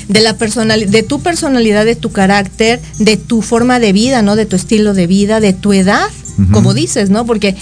de 0.08 0.20
la 0.20 0.36
personal, 0.38 0.90
de 0.90 1.02
tu 1.02 1.20
personalidad, 1.20 1.84
de 1.84 1.94
tu 1.96 2.10
carácter, 2.12 2.80
de 2.98 3.16
tu 3.16 3.42
forma 3.42 3.78
de 3.78 3.92
vida, 3.92 4.22
¿no? 4.22 4.36
De 4.36 4.46
tu 4.46 4.56
estilo 4.56 4.94
de 4.94 5.06
vida, 5.06 5.40
de 5.40 5.52
tu 5.52 5.72
edad, 5.72 6.08
como 6.52 6.72
dices, 6.72 7.10
¿no? 7.10 7.26
Porque 7.26 7.56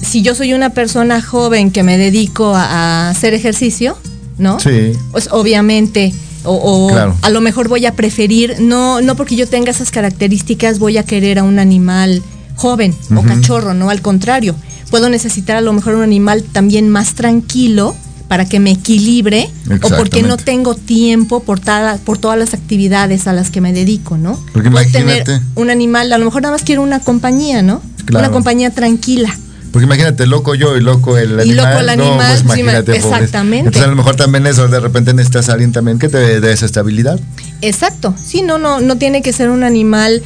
si 0.00 0.22
yo 0.22 0.34
soy 0.34 0.52
una 0.54 0.70
persona 0.70 1.20
joven 1.20 1.70
que 1.72 1.82
me 1.82 1.98
dedico 1.98 2.54
a, 2.54 2.64
a 2.64 3.10
hacer 3.10 3.34
ejercicio, 3.34 3.98
¿no? 4.38 4.58
Sí. 4.60 4.92
Pues 5.12 5.28
obviamente, 5.32 6.14
o, 6.44 6.52
o 6.54 6.88
Claro. 6.92 7.16
a 7.22 7.30
lo 7.30 7.40
mejor 7.40 7.68
voy 7.68 7.86
a 7.86 7.92
preferir, 7.94 8.56
no, 8.60 9.00
no 9.00 9.16
porque 9.16 9.36
yo 9.36 9.46
tenga 9.48 9.70
esas 9.70 9.90
características, 9.90 10.78
voy 10.78 10.98
a 10.98 11.02
querer 11.04 11.38
a 11.38 11.42
un 11.44 11.58
animal 11.58 12.22
joven 12.56 12.94
o 13.16 13.22
cachorro, 13.22 13.74
¿no? 13.74 13.90
Al 13.90 14.02
contrario, 14.02 14.54
puedo 14.90 15.08
necesitar 15.08 15.56
a 15.56 15.60
lo 15.60 15.72
mejor 15.72 15.94
un 15.94 16.02
animal 16.02 16.42
también 16.42 16.88
más 16.88 17.14
tranquilo 17.14 17.94
para 18.28 18.44
que 18.44 18.60
me 18.60 18.70
equilibre 18.70 19.50
o 19.82 19.88
porque 19.96 20.22
no 20.22 20.36
tengo 20.36 20.74
tiempo 20.76 21.40
por, 21.42 21.58
tada- 21.58 21.96
por 21.98 22.16
todas 22.18 22.38
las 22.38 22.54
actividades 22.54 23.26
a 23.26 23.32
las 23.32 23.50
que 23.50 23.60
me 23.60 23.72
dedico, 23.72 24.16
¿no? 24.18 24.38
Porque 24.52 24.70
Puedo 24.70 24.84
tener 24.90 25.16
imagínate. 25.26 25.40
un 25.56 25.68
animal, 25.70 26.12
a 26.12 26.18
lo 26.18 26.26
mejor 26.26 26.42
nada 26.42 26.52
más 26.54 26.62
quiero 26.62 26.82
una 26.82 27.00
compañía, 27.00 27.62
¿no? 27.62 27.80
Claro. 28.04 28.26
Una 28.26 28.32
compañía 28.32 28.70
tranquila. 28.70 29.36
Porque 29.72 29.84
imagínate, 29.84 30.26
loco 30.26 30.54
yo 30.54 30.76
y 30.76 30.80
loco 30.80 31.16
el 31.16 31.38
animal. 31.38 31.46
Y 31.46 31.54
loco 31.54 31.78
el 31.78 31.86
no, 31.86 31.92
animal, 31.92 32.16
pues 32.18 32.40
sí, 32.40 32.46
ma- 32.46 32.58
imagínate, 32.58 32.96
exactamente. 32.96 33.68
Entonces 33.68 33.82
a 33.82 33.90
lo 33.90 33.96
mejor 33.96 34.16
también 34.16 34.46
eso, 34.46 34.66
de 34.68 34.80
repente 34.80 35.14
necesitas 35.14 35.48
a 35.48 35.52
alguien 35.52 35.72
también 35.72 35.98
que 35.98 36.08
te 36.08 36.40
dé 36.40 36.52
esa 36.52 36.66
estabilidad. 36.66 37.20
Exacto. 37.62 38.14
Sí, 38.22 38.42
no, 38.42 38.58
no, 38.58 38.80
no 38.80 38.96
tiene 38.96 39.22
que 39.22 39.32
ser 39.32 39.50
un 39.50 39.62
animal 39.62 40.22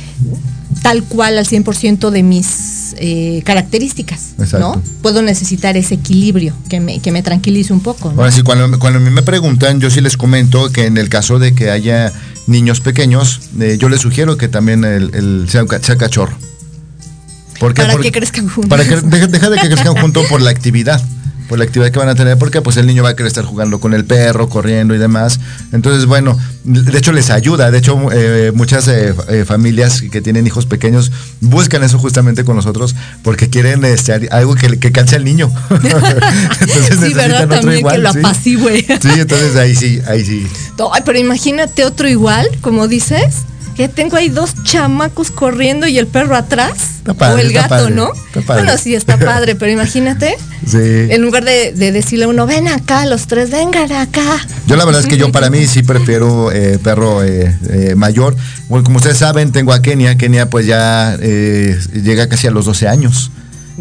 tal 0.82 1.02
cual 1.04 1.38
al 1.38 1.46
100% 1.46 2.10
de 2.10 2.22
mis 2.22 2.94
eh, 2.98 3.42
características, 3.44 4.34
Exacto. 4.38 4.58
¿no? 4.76 4.82
Puedo 5.02 5.22
necesitar 5.22 5.76
ese 5.76 5.94
equilibrio 5.94 6.54
que 6.68 6.80
me, 6.80 7.00
que 7.00 7.10
me 7.10 7.22
tranquilice 7.22 7.72
un 7.72 7.80
poco, 7.80 8.12
¿no? 8.12 8.20
Ahora 8.20 8.30
sí, 8.30 8.42
cuando, 8.42 8.78
cuando 8.78 8.98
a 8.98 9.02
mí 9.02 9.10
me 9.10 9.22
preguntan, 9.22 9.80
yo 9.80 9.90
sí 9.90 10.00
les 10.00 10.16
comento 10.16 10.70
que 10.70 10.86
en 10.86 10.98
el 10.98 11.08
caso 11.08 11.38
de 11.38 11.54
que 11.54 11.70
haya 11.70 12.12
niños 12.46 12.80
pequeños, 12.80 13.40
eh, 13.60 13.76
yo 13.78 13.88
les 13.88 14.00
sugiero 14.00 14.36
que 14.36 14.48
también 14.48 14.84
el, 14.84 15.46
sea 15.48 15.64
cachorro. 15.96 16.36
Para 17.60 17.92
Porque- 17.92 18.10
que 18.10 18.12
crezcan 18.12 18.48
juntos. 18.48 18.68
Para 18.68 18.84
que 18.84 18.96
deja, 19.00 19.26
deja 19.26 19.50
de 19.50 19.58
que 19.58 19.68
crezcan 19.68 19.94
juntos 19.96 20.26
por 20.28 20.40
la 20.40 20.50
actividad. 20.50 21.02
Por 21.48 21.58
la 21.58 21.66
actividad 21.66 21.90
que 21.92 21.98
van 21.98 22.08
a 22.08 22.14
tener, 22.14 22.38
porque 22.38 22.62
pues 22.62 22.78
el 22.78 22.86
niño 22.86 23.02
va 23.02 23.10
a 23.10 23.16
querer 23.16 23.26
estar 23.28 23.44
jugando 23.44 23.78
con 23.78 23.92
el 23.92 24.06
perro, 24.06 24.48
corriendo 24.48 24.94
y 24.94 24.98
demás. 24.98 25.38
Entonces, 25.72 26.06
bueno, 26.06 26.38
de 26.64 26.96
hecho 26.96 27.12
les 27.12 27.28
ayuda. 27.28 27.70
De 27.70 27.76
hecho, 27.76 27.98
eh, 28.12 28.50
muchas 28.54 28.88
eh, 28.88 29.14
eh, 29.28 29.44
familias 29.46 30.00
que 30.10 30.22
tienen 30.22 30.46
hijos 30.46 30.64
pequeños 30.64 31.12
buscan 31.42 31.84
eso 31.84 31.98
justamente 31.98 32.44
con 32.46 32.56
nosotros 32.56 32.96
porque 33.22 33.50
quieren 33.50 33.84
este, 33.84 34.14
algo 34.30 34.54
que, 34.54 34.78
que 34.78 34.90
canse 34.90 35.16
al 35.16 35.24
niño. 35.24 35.52
entonces 35.70 35.98
sí, 36.60 36.80
necesitan 36.90 37.14
¿verdad? 37.28 37.44
otro 37.44 37.56
También 37.56 37.78
igual, 37.80 37.96
que 37.96 38.02
lo 38.02 38.12
sí. 38.14 38.18
apacigüe. 38.20 38.80
Sí, 39.02 39.08
entonces 39.14 39.56
ahí 39.56 39.74
sí, 39.76 40.00
ahí 40.06 40.24
sí. 40.24 40.46
Ay, 40.94 41.02
pero 41.04 41.18
imagínate 41.18 41.84
otro 41.84 42.08
igual, 42.08 42.48
como 42.62 42.88
dices, 42.88 43.42
que 43.74 43.88
tengo 43.88 44.16
ahí 44.16 44.28
dos 44.28 44.54
chamacos 44.62 45.30
corriendo 45.30 45.86
y 45.86 45.98
el 45.98 46.06
perro 46.06 46.36
atrás. 46.36 46.72
padre, 47.18 47.34
o 47.34 47.38
el 47.38 47.46
está 47.48 47.62
gato, 47.62 47.74
padre, 47.84 47.94
¿no? 47.94 48.10
está. 48.34 48.54
Bueno, 48.54 48.78
sí, 48.78 48.94
está 48.94 49.18
padre, 49.18 49.54
pero 49.56 49.70
imagínate, 49.78 50.36
Sí. 50.66 50.78
en 50.78 51.20
lugar 51.20 51.44
de, 51.44 51.72
de 51.72 51.92
decirle 51.92 52.24
a 52.24 52.28
uno, 52.28 52.46
ven 52.46 52.68
acá, 52.68 53.04
los 53.06 53.26
tres, 53.26 53.50
vengan 53.50 53.92
acá. 53.92 54.38
Yo 54.66 54.76
la 54.76 54.84
verdad 54.86 55.02
es 55.02 55.06
que 55.08 55.18
yo 55.18 55.30
para 55.30 55.50
mí 55.50 55.66
sí 55.66 55.82
prefiero 55.82 56.50
eh, 56.52 56.78
perro 56.82 57.22
eh, 57.22 57.54
eh, 57.68 57.94
mayor. 57.96 58.34
Bueno, 58.68 58.84
como 58.84 58.96
ustedes 58.96 59.18
saben, 59.18 59.52
tengo 59.52 59.72
a 59.74 59.82
Kenia. 59.82 60.16
Kenia 60.16 60.48
pues 60.48 60.66
ya 60.66 61.16
llega 61.18 62.28
casi 62.28 62.46
a 62.46 62.50
los 62.50 62.64
12 62.64 62.88
años. 62.88 63.30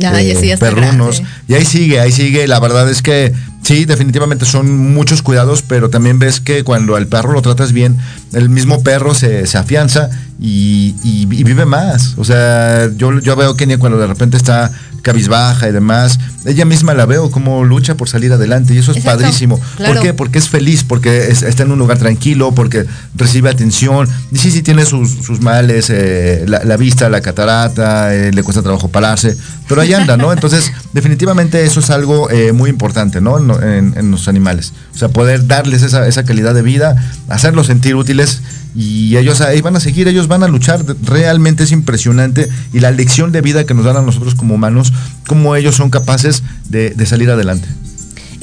Ay, 0.04 0.32
Eh, 0.32 0.38
sí, 0.40 0.48
ya 0.48 0.56
está 0.56 0.66
perrunos. 0.72 1.20
grande. 1.20 1.36
Y 1.48 1.54
ahí 1.54 1.66
sigue, 1.66 2.00
ahí 2.00 2.12
sigue. 2.12 2.48
La 2.48 2.60
verdad 2.60 2.90
es 2.90 3.02
que 3.02 3.32
Sí, 3.64 3.86
definitivamente 3.86 4.46
son 4.46 4.94
muchos 4.94 5.22
cuidados, 5.22 5.62
pero 5.62 5.90
también 5.90 6.20
ves 6.20 6.42
que 6.42 6.64
cuando 6.66 6.98
al 6.98 7.08
perro 7.08 7.32
lo 7.32 7.42
tratas 7.42 7.72
bien, 7.72 7.98
el 8.34 8.50
mismo 8.50 8.84
perro 8.84 9.16
se, 9.16 9.48
se 9.48 9.58
afianza 9.58 10.10
y, 10.40 10.96
y- 11.04 11.28
y 11.32 11.44
vive 11.44 11.66
más. 11.66 12.14
O 12.18 12.24
sea, 12.24 12.90
yo, 12.96 13.20
yo 13.20 13.36
veo 13.36 13.52
a 13.52 13.58
Kenia 13.58 13.78
cuando 13.78 13.98
de 13.98 14.08
repente 14.08 14.38
está 14.38 14.72
cabizbaja 15.02 15.68
y 15.68 15.74
demás, 15.74 16.18
ella 16.46 16.64
misma 16.64 16.94
la 16.94 17.06
veo 17.06 17.30
como 17.30 17.66
lucha 17.66 17.96
por 17.96 18.08
salir 18.08 18.32
adelante 18.32 18.74
y 18.74 18.78
eso 18.78 18.92
es 18.92 18.98
Exacto, 19.00 19.20
padrísimo. 19.20 19.60
claro. 19.76 19.96
¿Por 19.96 20.02
qué? 20.02 20.14
Porque 20.14 20.40
es 20.40 20.48
feliz, 20.48 20.86
porque 20.86 21.28
es- 21.30 21.44
está 21.44 21.64
en 21.64 21.72
un 21.74 21.80
lugar 21.80 21.98
tranquilo, 21.98 22.54
porque 22.54 22.86
recibe 23.16 23.50
atención. 23.50 24.08
Y 24.32 24.38
sí, 24.38 24.50
sí 24.50 24.62
tiene 24.62 24.86
sus, 24.86 25.10
sus 25.12 25.42
males, 25.42 25.90
eh, 25.90 26.46
la, 26.48 26.64
la 26.64 26.78
vista, 26.78 27.10
la 27.10 27.20
catarata, 27.20 28.16
eh, 28.16 28.32
le 28.32 28.44
cuesta 28.44 28.62
trabajo 28.62 28.88
pararse, 28.88 29.36
pero 29.68 29.82
ahí 29.82 29.94
anda, 29.94 30.16
¿no? 30.16 30.32
Entonces, 30.32 30.72
definitivamente 30.94 31.66
eso 31.66 31.82
es 31.82 31.90
algo 31.90 32.30
eh, 32.30 32.54
muy 32.54 32.70
importante, 32.70 33.20
¿no? 33.20 33.38
En, 33.40 33.52
en- 33.62 33.94
en 33.98 34.10
los 34.12 34.30
animales. 34.30 34.72
O 34.96 34.98
sea, 34.98 35.10
poder 35.10 35.48
darles 35.48 35.82
esa, 35.84 36.08
esa 36.08 36.24
calidad 36.24 36.54
de 36.54 36.62
vida, 36.62 36.96
hacerlos 37.28 37.68
sentir 37.68 37.96
útiles 37.96 38.42
y 38.76 39.18
ellos 39.18 39.42
ahí 39.42 39.62
van 39.62 39.76
a 39.76 39.80
seguir, 39.80 40.08
ellos 40.08 40.28
van 40.28 40.44
a 40.44 40.48
luchar. 40.48 40.84
Realmente 41.04 41.64
es 41.64 41.72
impresionante 41.72 42.50
y 42.74 42.80
la 42.80 42.92
lección 42.92 43.32
de 43.32 43.42
vida 43.42 43.66
que 43.66 43.74
nos 43.74 43.86
dan 43.86 43.98
a 43.98 44.02
nosotros 44.02 44.36
como 44.36 44.56
humanos, 44.56 44.94
cómo 45.28 45.56
ellos 45.56 45.76
son 45.76 45.90
capaces 45.90 46.44
de, 46.70 46.92
de 46.92 47.06
salir 47.06 47.30
adelante. 47.30 47.68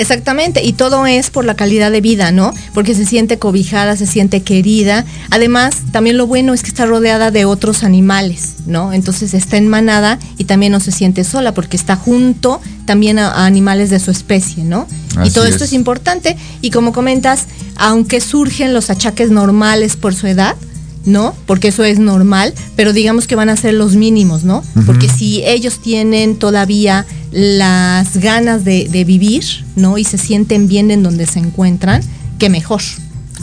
Exactamente, 0.00 0.64
y 0.64 0.72
todo 0.72 1.04
es 1.04 1.28
por 1.28 1.44
la 1.44 1.56
calidad 1.56 1.92
de 1.92 2.00
vida, 2.00 2.32
¿no? 2.32 2.54
Porque 2.72 2.94
se 2.94 3.04
siente 3.04 3.38
cobijada, 3.38 3.96
se 3.96 4.06
siente 4.06 4.42
querida. 4.42 5.04
Además, 5.28 5.76
también 5.92 6.16
lo 6.16 6.26
bueno 6.26 6.54
es 6.54 6.62
que 6.62 6.68
está 6.68 6.86
rodeada 6.86 7.30
de 7.30 7.44
otros 7.44 7.84
animales, 7.84 8.54
¿no? 8.64 8.94
Entonces 8.94 9.34
está 9.34 9.58
en 9.58 9.68
manada 9.68 10.18
y 10.38 10.44
también 10.44 10.72
no 10.72 10.80
se 10.80 10.90
siente 10.90 11.22
sola 11.22 11.52
porque 11.52 11.76
está 11.76 11.96
junto 11.96 12.62
también 12.86 13.18
a, 13.18 13.30
a 13.30 13.44
animales 13.44 13.90
de 13.90 14.00
su 14.00 14.10
especie, 14.10 14.64
¿no? 14.64 14.86
y 15.22 15.30
todo 15.32 15.44
esto 15.44 15.64
es. 15.64 15.70
es 15.70 15.72
importante. 15.74 16.34
Y 16.62 16.70
como 16.70 16.94
comentas, 16.94 17.46
aunque 17.76 18.22
surgen 18.22 18.72
los 18.72 18.88
achaques 18.88 19.30
normales 19.30 19.96
por 19.96 20.14
su 20.14 20.26
edad, 20.28 20.56
¿no? 21.04 21.34
Porque 21.46 21.68
eso 21.68 21.84
es 21.84 21.98
normal, 21.98 22.54
pero 22.76 22.92
digamos 22.92 23.26
que 23.26 23.34
van 23.34 23.48
a 23.48 23.56
ser 23.56 23.74
los 23.74 23.96
mínimos, 23.96 24.44
¿no? 24.44 24.62
Porque 24.86 25.08
si 25.08 25.42
ellos 25.44 25.80
tienen 25.80 26.36
todavía 26.36 27.06
las 27.32 28.16
ganas 28.16 28.64
de, 28.64 28.88
de 28.90 29.04
vivir, 29.04 29.44
¿no? 29.76 29.98
Y 29.98 30.04
se 30.04 30.18
sienten 30.18 30.68
bien 30.68 30.90
en 30.90 31.02
donde 31.02 31.26
se 31.26 31.38
encuentran, 31.38 32.02
que 32.38 32.48
mejor. 32.50 32.80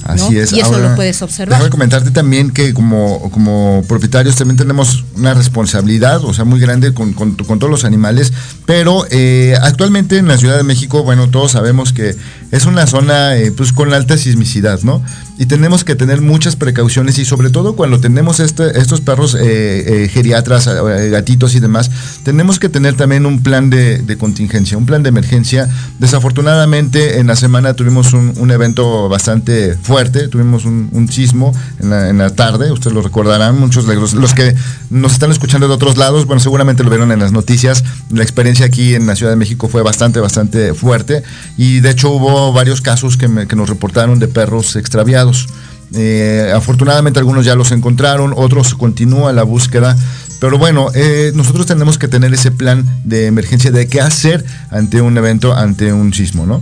¿no? 0.06 0.14
Así 0.14 0.38
es. 0.38 0.54
Y 0.54 0.60
eso 0.60 0.74
Ahora, 0.76 0.90
lo 0.90 0.96
puedes 0.96 1.22
observar. 1.22 1.58
Déjame 1.58 1.70
comentarte 1.72 2.12
también 2.12 2.52
que 2.52 2.74
como, 2.74 3.30
como 3.32 3.84
propietarios 3.88 4.36
también 4.36 4.56
tenemos 4.56 5.04
una 5.16 5.34
responsabilidad, 5.34 6.24
o 6.24 6.34
sea, 6.34 6.46
muy 6.46 6.60
grande 6.60 6.94
con, 6.94 7.14
con- 7.14 7.36
con 7.36 7.60
todos 7.60 7.72
los 7.72 7.84
animales, 7.84 8.32
pero 8.66 9.06
eh, 9.10 9.56
actualmente 9.62 10.18
en 10.18 10.28
la 10.28 10.38
Ciudad 10.38 10.56
de 10.56 10.64
México, 10.64 11.04
bueno, 11.04 11.30
todos 11.30 11.52
sabemos 11.54 11.94
que 11.94 12.16
es 12.52 12.66
una 12.66 12.88
zona 12.88 13.36
eh, 13.36 13.52
pues 13.52 13.74
con 13.74 13.94
alta 13.94 14.18
sismicidad, 14.18 14.82
¿no? 14.84 15.04
Y 15.40 15.46
tenemos 15.46 15.84
que 15.84 15.96
tener 15.96 16.22
muchas 16.22 16.56
precauciones 16.56 17.20
y 17.20 17.26
sobre 17.26 17.50
todo 17.50 17.76
cuando 17.76 18.00
tenemos 18.00 18.40
este- 18.40 18.80
estos 18.80 19.02
perros 19.02 19.36
eh, 19.36 20.06
eh, 20.06 20.10
geriatras, 20.10 20.68
eh, 20.68 21.10
gatitos 21.10 21.54
y 21.56 21.60
demás, 21.60 21.92
tenemos 22.24 22.58
que 22.60 22.70
tener 22.70 22.96
también 22.96 23.26
un 23.26 23.44
plan 23.44 23.70
de, 23.70 24.18
contingencia, 24.18 24.78
un 24.78 24.86
plan 24.86 25.04
de 25.04 25.10
emergencia. 25.10 25.70
Desafortunadamente 26.00 27.20
en 27.20 27.28
la 27.28 27.36
semana 27.36 27.74
tuvimos 27.74 28.14
un, 28.14 28.48
evento 28.50 29.10
bastante 29.10 29.76
fuerte, 29.76 30.30
tuvimos 30.30 30.66
un, 30.66 30.90
un 30.92 31.12
sismo 31.12 31.54
en 31.80 32.18
la, 32.18 32.30
tarde, 32.32 32.72
ustedes 32.72 32.96
lo 32.96 33.02
recordarán, 33.02 33.60
muchos 33.60 33.86
de 33.88 33.96
los 33.96 34.34
que 34.34 34.56
nos 34.90 35.14
están 35.14 35.32
escuchando 35.32 35.68
de 35.68 35.74
otros 35.74 35.98
lados, 35.98 36.26
bueno, 36.26 36.40
seguramente 36.40 36.84
lo 36.84 36.90
vieron 36.90 37.12
en 37.12 37.20
las 37.20 37.32
noticias, 37.32 37.84
la 38.10 38.24
experiencia 38.24 38.66
aquí 38.66 38.96
en 38.96 39.06
la 39.06 39.16
Ciudad 39.16 39.32
de 39.32 39.36
México 39.36 39.68
fue 39.68 39.84
bastante, 39.84 40.20
bastante 40.20 40.74
fuerte 40.74 41.24
y 41.58 41.82
de 41.82 41.92
hecho 41.92 42.12
hubo 42.12 42.37
varios 42.54 42.82
casos 42.82 43.18
que, 43.18 43.28
nos 43.28 43.70
reportaron 43.70 44.20
de 44.20 44.28
perros 44.28 44.76
extraviados. 44.76 45.48
Eh, 45.94 46.52
afortunadamente 46.54 47.20
algunos 47.20 47.46
ya 47.46 47.56
los 47.56 47.72
encontraron, 47.72 48.34
otros 48.36 48.76
continúa 48.76 49.34
la 49.34 49.44
búsqueda. 49.44 49.96
Pero 50.40 50.58
bueno, 50.58 50.90
eh, 50.94 51.32
nosotros 51.34 51.66
tenemos 51.66 51.98
que 51.98 52.08
tener 52.08 52.34
ese 52.34 52.52
plan 52.52 52.86
de 53.04 53.26
emergencia 53.26 53.72
de 53.72 53.88
qué 53.88 54.02
hacer 54.02 54.46
ante 54.70 55.02
un 55.02 55.18
evento, 55.18 55.54
ante 55.56 55.94
un 55.94 56.14
sismo, 56.14 56.46
¿no? 56.46 56.62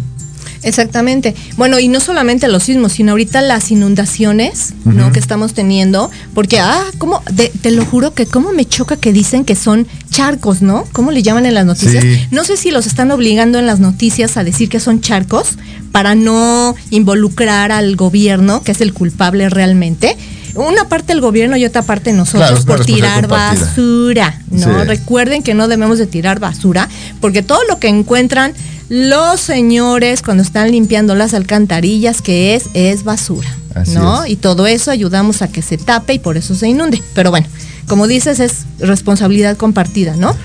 Exactamente. 0.65 1.35
Bueno, 1.57 1.79
y 1.79 1.87
no 1.87 1.99
solamente 1.99 2.47
los 2.47 2.63
sismos, 2.63 2.91
sino 2.93 3.11
ahorita 3.11 3.41
las 3.41 3.71
inundaciones, 3.71 4.73
¿no? 4.83 5.11
Que 5.11 5.19
estamos 5.19 5.53
teniendo, 5.53 6.11
porque, 6.33 6.59
ah, 6.59 6.83
¿cómo? 6.97 7.21
De- 7.31 7.51
te 7.61 7.71
lo 7.71 7.85
juro 7.85 8.13
que 8.13 8.25
cómo 8.25 8.51
me 8.51 8.65
choca 8.65 8.97
que 8.97 9.13
dicen 9.13 9.45
que 9.45 9.55
son 9.55 9.87
charcos, 10.11 10.61
¿no? 10.61 10.85
¿Cómo 10.91 11.11
le 11.11 11.21
llaman 11.23 11.45
en 11.45 11.53
las 11.53 11.65
noticias? 11.65 12.03
Sí. 12.03 12.19
No 12.31 12.43
sé 12.43 12.57
si 12.57 12.71
los 12.71 12.87
están 12.87 13.11
obligando 13.11 13.59
en 13.59 13.67
las 13.67 13.79
noticias 13.79 14.35
a 14.37 14.43
decir 14.43 14.67
que 14.67 14.79
son 14.79 15.01
charcos 15.01 15.57
para 15.91 16.15
no 16.15 16.75
involucrar 16.89 17.71
al 17.71 17.95
gobierno, 17.95 18.61
que 18.63 18.71
es 18.73 18.81
el 18.81 18.91
culpable 18.93 19.49
realmente. 19.49 20.17
Una 20.55 20.87
parte 20.87 21.11
el 21.13 21.19
gobierno 21.21 21.57
y 21.57 21.65
otra 21.65 21.81
parte 21.83 22.13
nosotros 22.13 22.49
Claro, 22.63 22.65
por 22.65 22.85
tirar 22.85 23.21
compartida. 23.27 23.65
basura, 23.65 24.41
¿no? 24.51 24.81
Sí. 24.81 24.87
Recuerden 24.87 25.43
que 25.43 25.53
no 25.53 25.67
debemos 25.67 25.97
de 25.99 26.07
tirar 26.07 26.39
basura, 26.39 26.87
porque 27.21 27.43
todo 27.43 27.59
lo 27.69 27.77
que 27.77 27.89
encuentran 27.89 28.53
los 28.89 29.39
señores 29.39 30.21
cuando 30.21 30.43
están 30.43 30.71
limpiando 30.71 31.15
las 31.15 31.33
alcantarillas, 31.33 32.21
que 32.21 32.55
es, 32.55 32.65
es 32.73 33.03
basura, 33.03 33.49
Así 33.73 33.95
¿no? 33.95 34.23
es. 34.23 34.31
Y 34.31 34.35
todo 34.35 34.67
eso 34.67 34.91
ayudamos 34.91 35.41
a 35.41 35.47
que 35.47 35.61
se 35.61 35.77
tape 35.77 36.13
y 36.13 36.19
por 36.19 36.37
eso 36.37 36.55
se 36.55 36.67
inunde. 36.67 37.01
Pero 37.13 37.31
bueno, 37.31 37.47
como 37.87 38.07
dices, 38.07 38.39
es 38.39 38.65
responsabilidad 38.79 39.57
compartida, 39.57 40.15
¿no? 40.15 40.35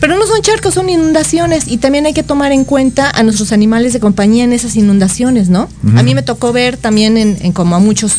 Pero 0.00 0.18
no 0.18 0.26
son 0.26 0.42
charcos, 0.42 0.74
son 0.74 0.90
inundaciones 0.90 1.66
y 1.68 1.78
también 1.78 2.04
hay 2.06 2.12
que 2.12 2.22
tomar 2.22 2.52
en 2.52 2.64
cuenta 2.64 3.10
a 3.10 3.22
nuestros 3.22 3.52
animales 3.52 3.92
de 3.92 4.00
compañía 4.00 4.44
en 4.44 4.52
esas 4.52 4.76
inundaciones, 4.76 5.48
¿no? 5.48 5.68
A 5.96 6.02
mí 6.02 6.14
me 6.14 6.22
tocó 6.22 6.52
ver 6.52 6.76
también 6.76 7.16
en, 7.16 7.38
en 7.40 7.52
como 7.52 7.76
a 7.76 7.78
muchos 7.78 8.16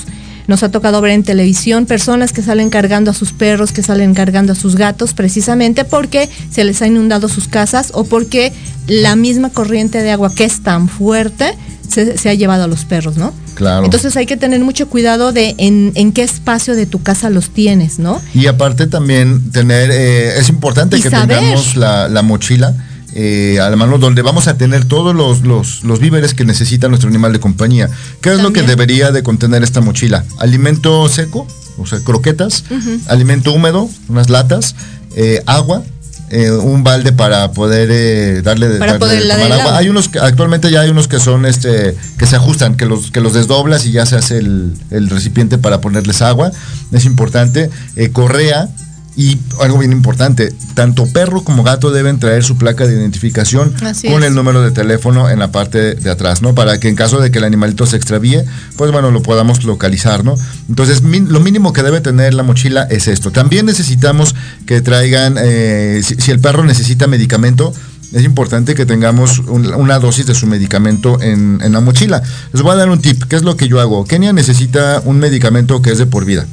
nos 0.47 0.63
ha 0.63 0.69
tocado 0.69 1.01
ver 1.01 1.11
en 1.11 1.23
televisión 1.23 1.85
personas 1.85 2.33
que 2.33 2.41
salen 2.41 2.69
cargando 2.69 3.11
a 3.11 3.13
sus 3.13 3.31
perros, 3.33 3.71
que 3.71 3.81
salen 3.83 4.13
cargando 4.13 4.53
a 4.53 4.55
sus 4.55 4.75
gatos, 4.75 5.13
precisamente 5.13 5.85
porque 5.85 6.29
se 6.51 6.63
les 6.63 6.81
ha 6.81 6.87
inundado 6.87 7.27
sus 7.29 7.47
casas 7.47 7.91
o 7.93 8.03
porque 8.03 8.53
la 8.87 9.15
misma 9.15 9.49
corriente 9.49 10.01
de 10.01 10.11
agua 10.11 10.33
que 10.33 10.45
es 10.45 10.61
tan 10.61 10.87
fuerte 10.89 11.53
se, 11.89 12.17
se 12.17 12.29
ha 12.29 12.33
llevado 12.33 12.63
a 12.63 12.67
los 12.67 12.85
perros, 12.85 13.17
¿no? 13.17 13.33
Claro. 13.55 13.85
Entonces 13.85 14.17
hay 14.17 14.25
que 14.25 14.35
tener 14.37 14.59
mucho 14.59 14.89
cuidado 14.89 15.31
de 15.31 15.55
en, 15.57 15.91
en 15.95 16.11
qué 16.11 16.23
espacio 16.23 16.75
de 16.75 16.85
tu 16.85 17.01
casa 17.01 17.29
los 17.29 17.51
tienes, 17.51 17.99
¿no? 17.99 18.21
Y 18.33 18.47
aparte 18.47 18.87
también 18.87 19.49
tener, 19.51 19.89
eh, 19.91 20.37
es 20.39 20.49
importante 20.49 20.97
Y 20.97 21.01
que 21.01 21.09
saber. 21.09 21.37
tengamos 21.39 21.75
la, 21.77 22.09
la 22.09 22.21
mochila 22.21 22.73
eh, 23.15 23.59
a 23.59 23.69
la 23.69 23.75
mano 23.75 23.97
donde 23.97 24.21
vamos 24.21 24.47
a 24.47 24.57
tener 24.57 24.85
todos 24.85 25.15
los, 25.15 25.41
los, 25.41 25.83
los 25.83 25.99
víveres 25.99 26.33
que 26.33 26.45
necesita 26.45 26.87
nuestro 26.89 27.09
animal 27.09 27.33
de 27.33 27.39
compañía. 27.39 27.89
¿Qué 28.21 28.33
es 28.33 28.41
lo 28.41 28.51
que 28.53 28.61
debería 28.61 29.11
de 29.11 29.23
contener 29.23 29.63
esta 29.63 29.81
mochila? 29.81 30.23
Alimento 30.37 31.07
seco, 31.09 31.47
o 31.77 31.85
sea, 31.85 31.99
croquetas, 32.01 32.63
alimento 33.07 33.51
húmedo, 33.53 33.89
unas 34.09 34.29
latas, 34.29 34.75
eh, 35.15 35.41
agua. 35.45 35.81
eh, 36.29 36.51
un 36.51 36.83
balde 36.83 37.11
para 37.13 37.51
poder 37.51 37.89
eh, 37.91 38.41
darle 38.41 38.67
Para 38.77 38.97
poder 38.97 39.27
tomar 39.27 39.51
agua. 39.51 39.77
Hay 39.77 39.89
unos 39.89 40.09
que 40.09 40.19
actualmente 40.19 40.71
ya 40.71 40.81
hay 40.81 40.89
unos 40.89 41.07
que 41.07 41.19
son 41.19 41.45
este 41.45 41.95
que 42.17 42.25
se 42.25 42.35
ajustan, 42.35 42.75
que 42.75 42.85
los 42.85 43.11
que 43.11 43.21
los 43.21 43.33
desdoblas 43.33 43.85
y 43.85 43.91
ya 43.91 44.05
se 44.05 44.15
hace 44.15 44.39
el, 44.39 44.73
el 44.89 45.09
recipiente 45.09 45.57
para 45.57 45.81
ponerles 45.81 46.21
agua. 46.21 46.51
Es 46.91 47.05
importante. 47.05 47.69
Eh, 47.95 48.09
correa 48.09 48.69
y 49.17 49.37
algo 49.61 49.77
bien 49.77 49.93
importante, 49.93 50.53
tanto 50.73 51.07
perro 51.07 51.41
como 51.43 51.63
gato 51.63 51.91
deben 51.91 52.19
traer 52.19 52.43
su 52.43 52.57
placa 52.57 52.85
de 52.85 52.95
identificación 52.95 53.73
Así 53.81 54.09
con 54.09 54.23
es. 54.23 54.27
el 54.29 54.35
número 54.35 54.61
de 54.61 54.71
teléfono 54.71 55.29
en 55.29 55.39
la 55.39 55.51
parte 55.53 55.95
de 55.95 56.09
atrás, 56.11 56.41
¿no? 56.41 56.53
Para 56.53 56.79
que 56.81 56.89
en 56.89 56.95
caso 56.97 57.21
de 57.21 57.31
que 57.31 57.37
el 57.37 57.45
animalito 57.45 57.85
se 57.85 57.95
extravíe, 57.95 58.43
pues 58.75 58.91
bueno, 58.91 59.11
lo 59.11 59.21
podamos 59.21 59.63
localizar, 59.63 60.25
¿no? 60.25 60.35
Entonces, 60.67 61.01
lo 61.01 61.39
mínimo 61.39 61.71
que 61.71 61.81
debe 61.81 62.01
tener 62.01 62.33
la 62.33 62.43
mochila 62.43 62.83
es 62.91 63.07
esto. 63.07 63.31
También 63.31 63.65
necesitamos 63.65 64.35
que 64.65 64.81
traigan, 64.81 65.35
eh, 65.41 66.01
si, 66.03 66.15
si 66.15 66.31
el 66.31 66.39
perro 66.41 66.65
necesita 66.65 67.07
medicamento, 67.07 67.73
es 68.11 68.23
importante 68.23 68.75
que 68.75 68.85
tengamos 68.85 69.39
un- 69.39 69.73
una 69.75 69.97
dosis 69.99 70.25
de 70.25 70.35
su 70.35 70.45
medicamento 70.45 71.21
en, 71.21 71.59
en 71.63 71.71
la 71.71 71.79
mochila. 71.79 72.21
Les 72.53 72.61
voy 72.61 72.73
a 72.73 72.75
dar 72.75 72.89
un 72.89 72.99
tip, 73.01 73.23
¿qué 73.23 73.35
es 73.37 73.43
lo 73.43 73.55
que 73.55 73.67
yo 73.69 73.79
hago? 73.79 74.03
Kenia 74.05 74.33
necesita 74.33 75.01
un 75.05 75.19
medicamento 75.19 75.81
que 75.81 75.91
es 75.91 75.97
de 75.97 76.05
por 76.05 76.25
vida. 76.25 76.45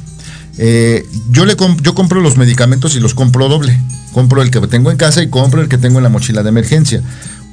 Eh, 0.57 1.07
yo, 1.29 1.45
le 1.45 1.55
yo 1.81 1.95
compro 1.95 2.21
los 2.21 2.37
medicamentos 2.37 2.95
y 2.95 2.99
los 2.99 3.13
compro 3.13 3.49
doble. 3.49 3.79
Compro 4.13 4.41
el 4.41 4.51
que 4.51 4.59
tengo 4.67 4.91
en 4.91 4.97
casa 4.97 5.23
y 5.23 5.29
compro 5.29 5.61
el 5.61 5.69
que 5.69 5.77
tengo 5.77 5.97
en 5.99 6.03
la 6.03 6.09
mochila 6.09 6.43
de 6.43 6.49
emergencia. 6.49 7.01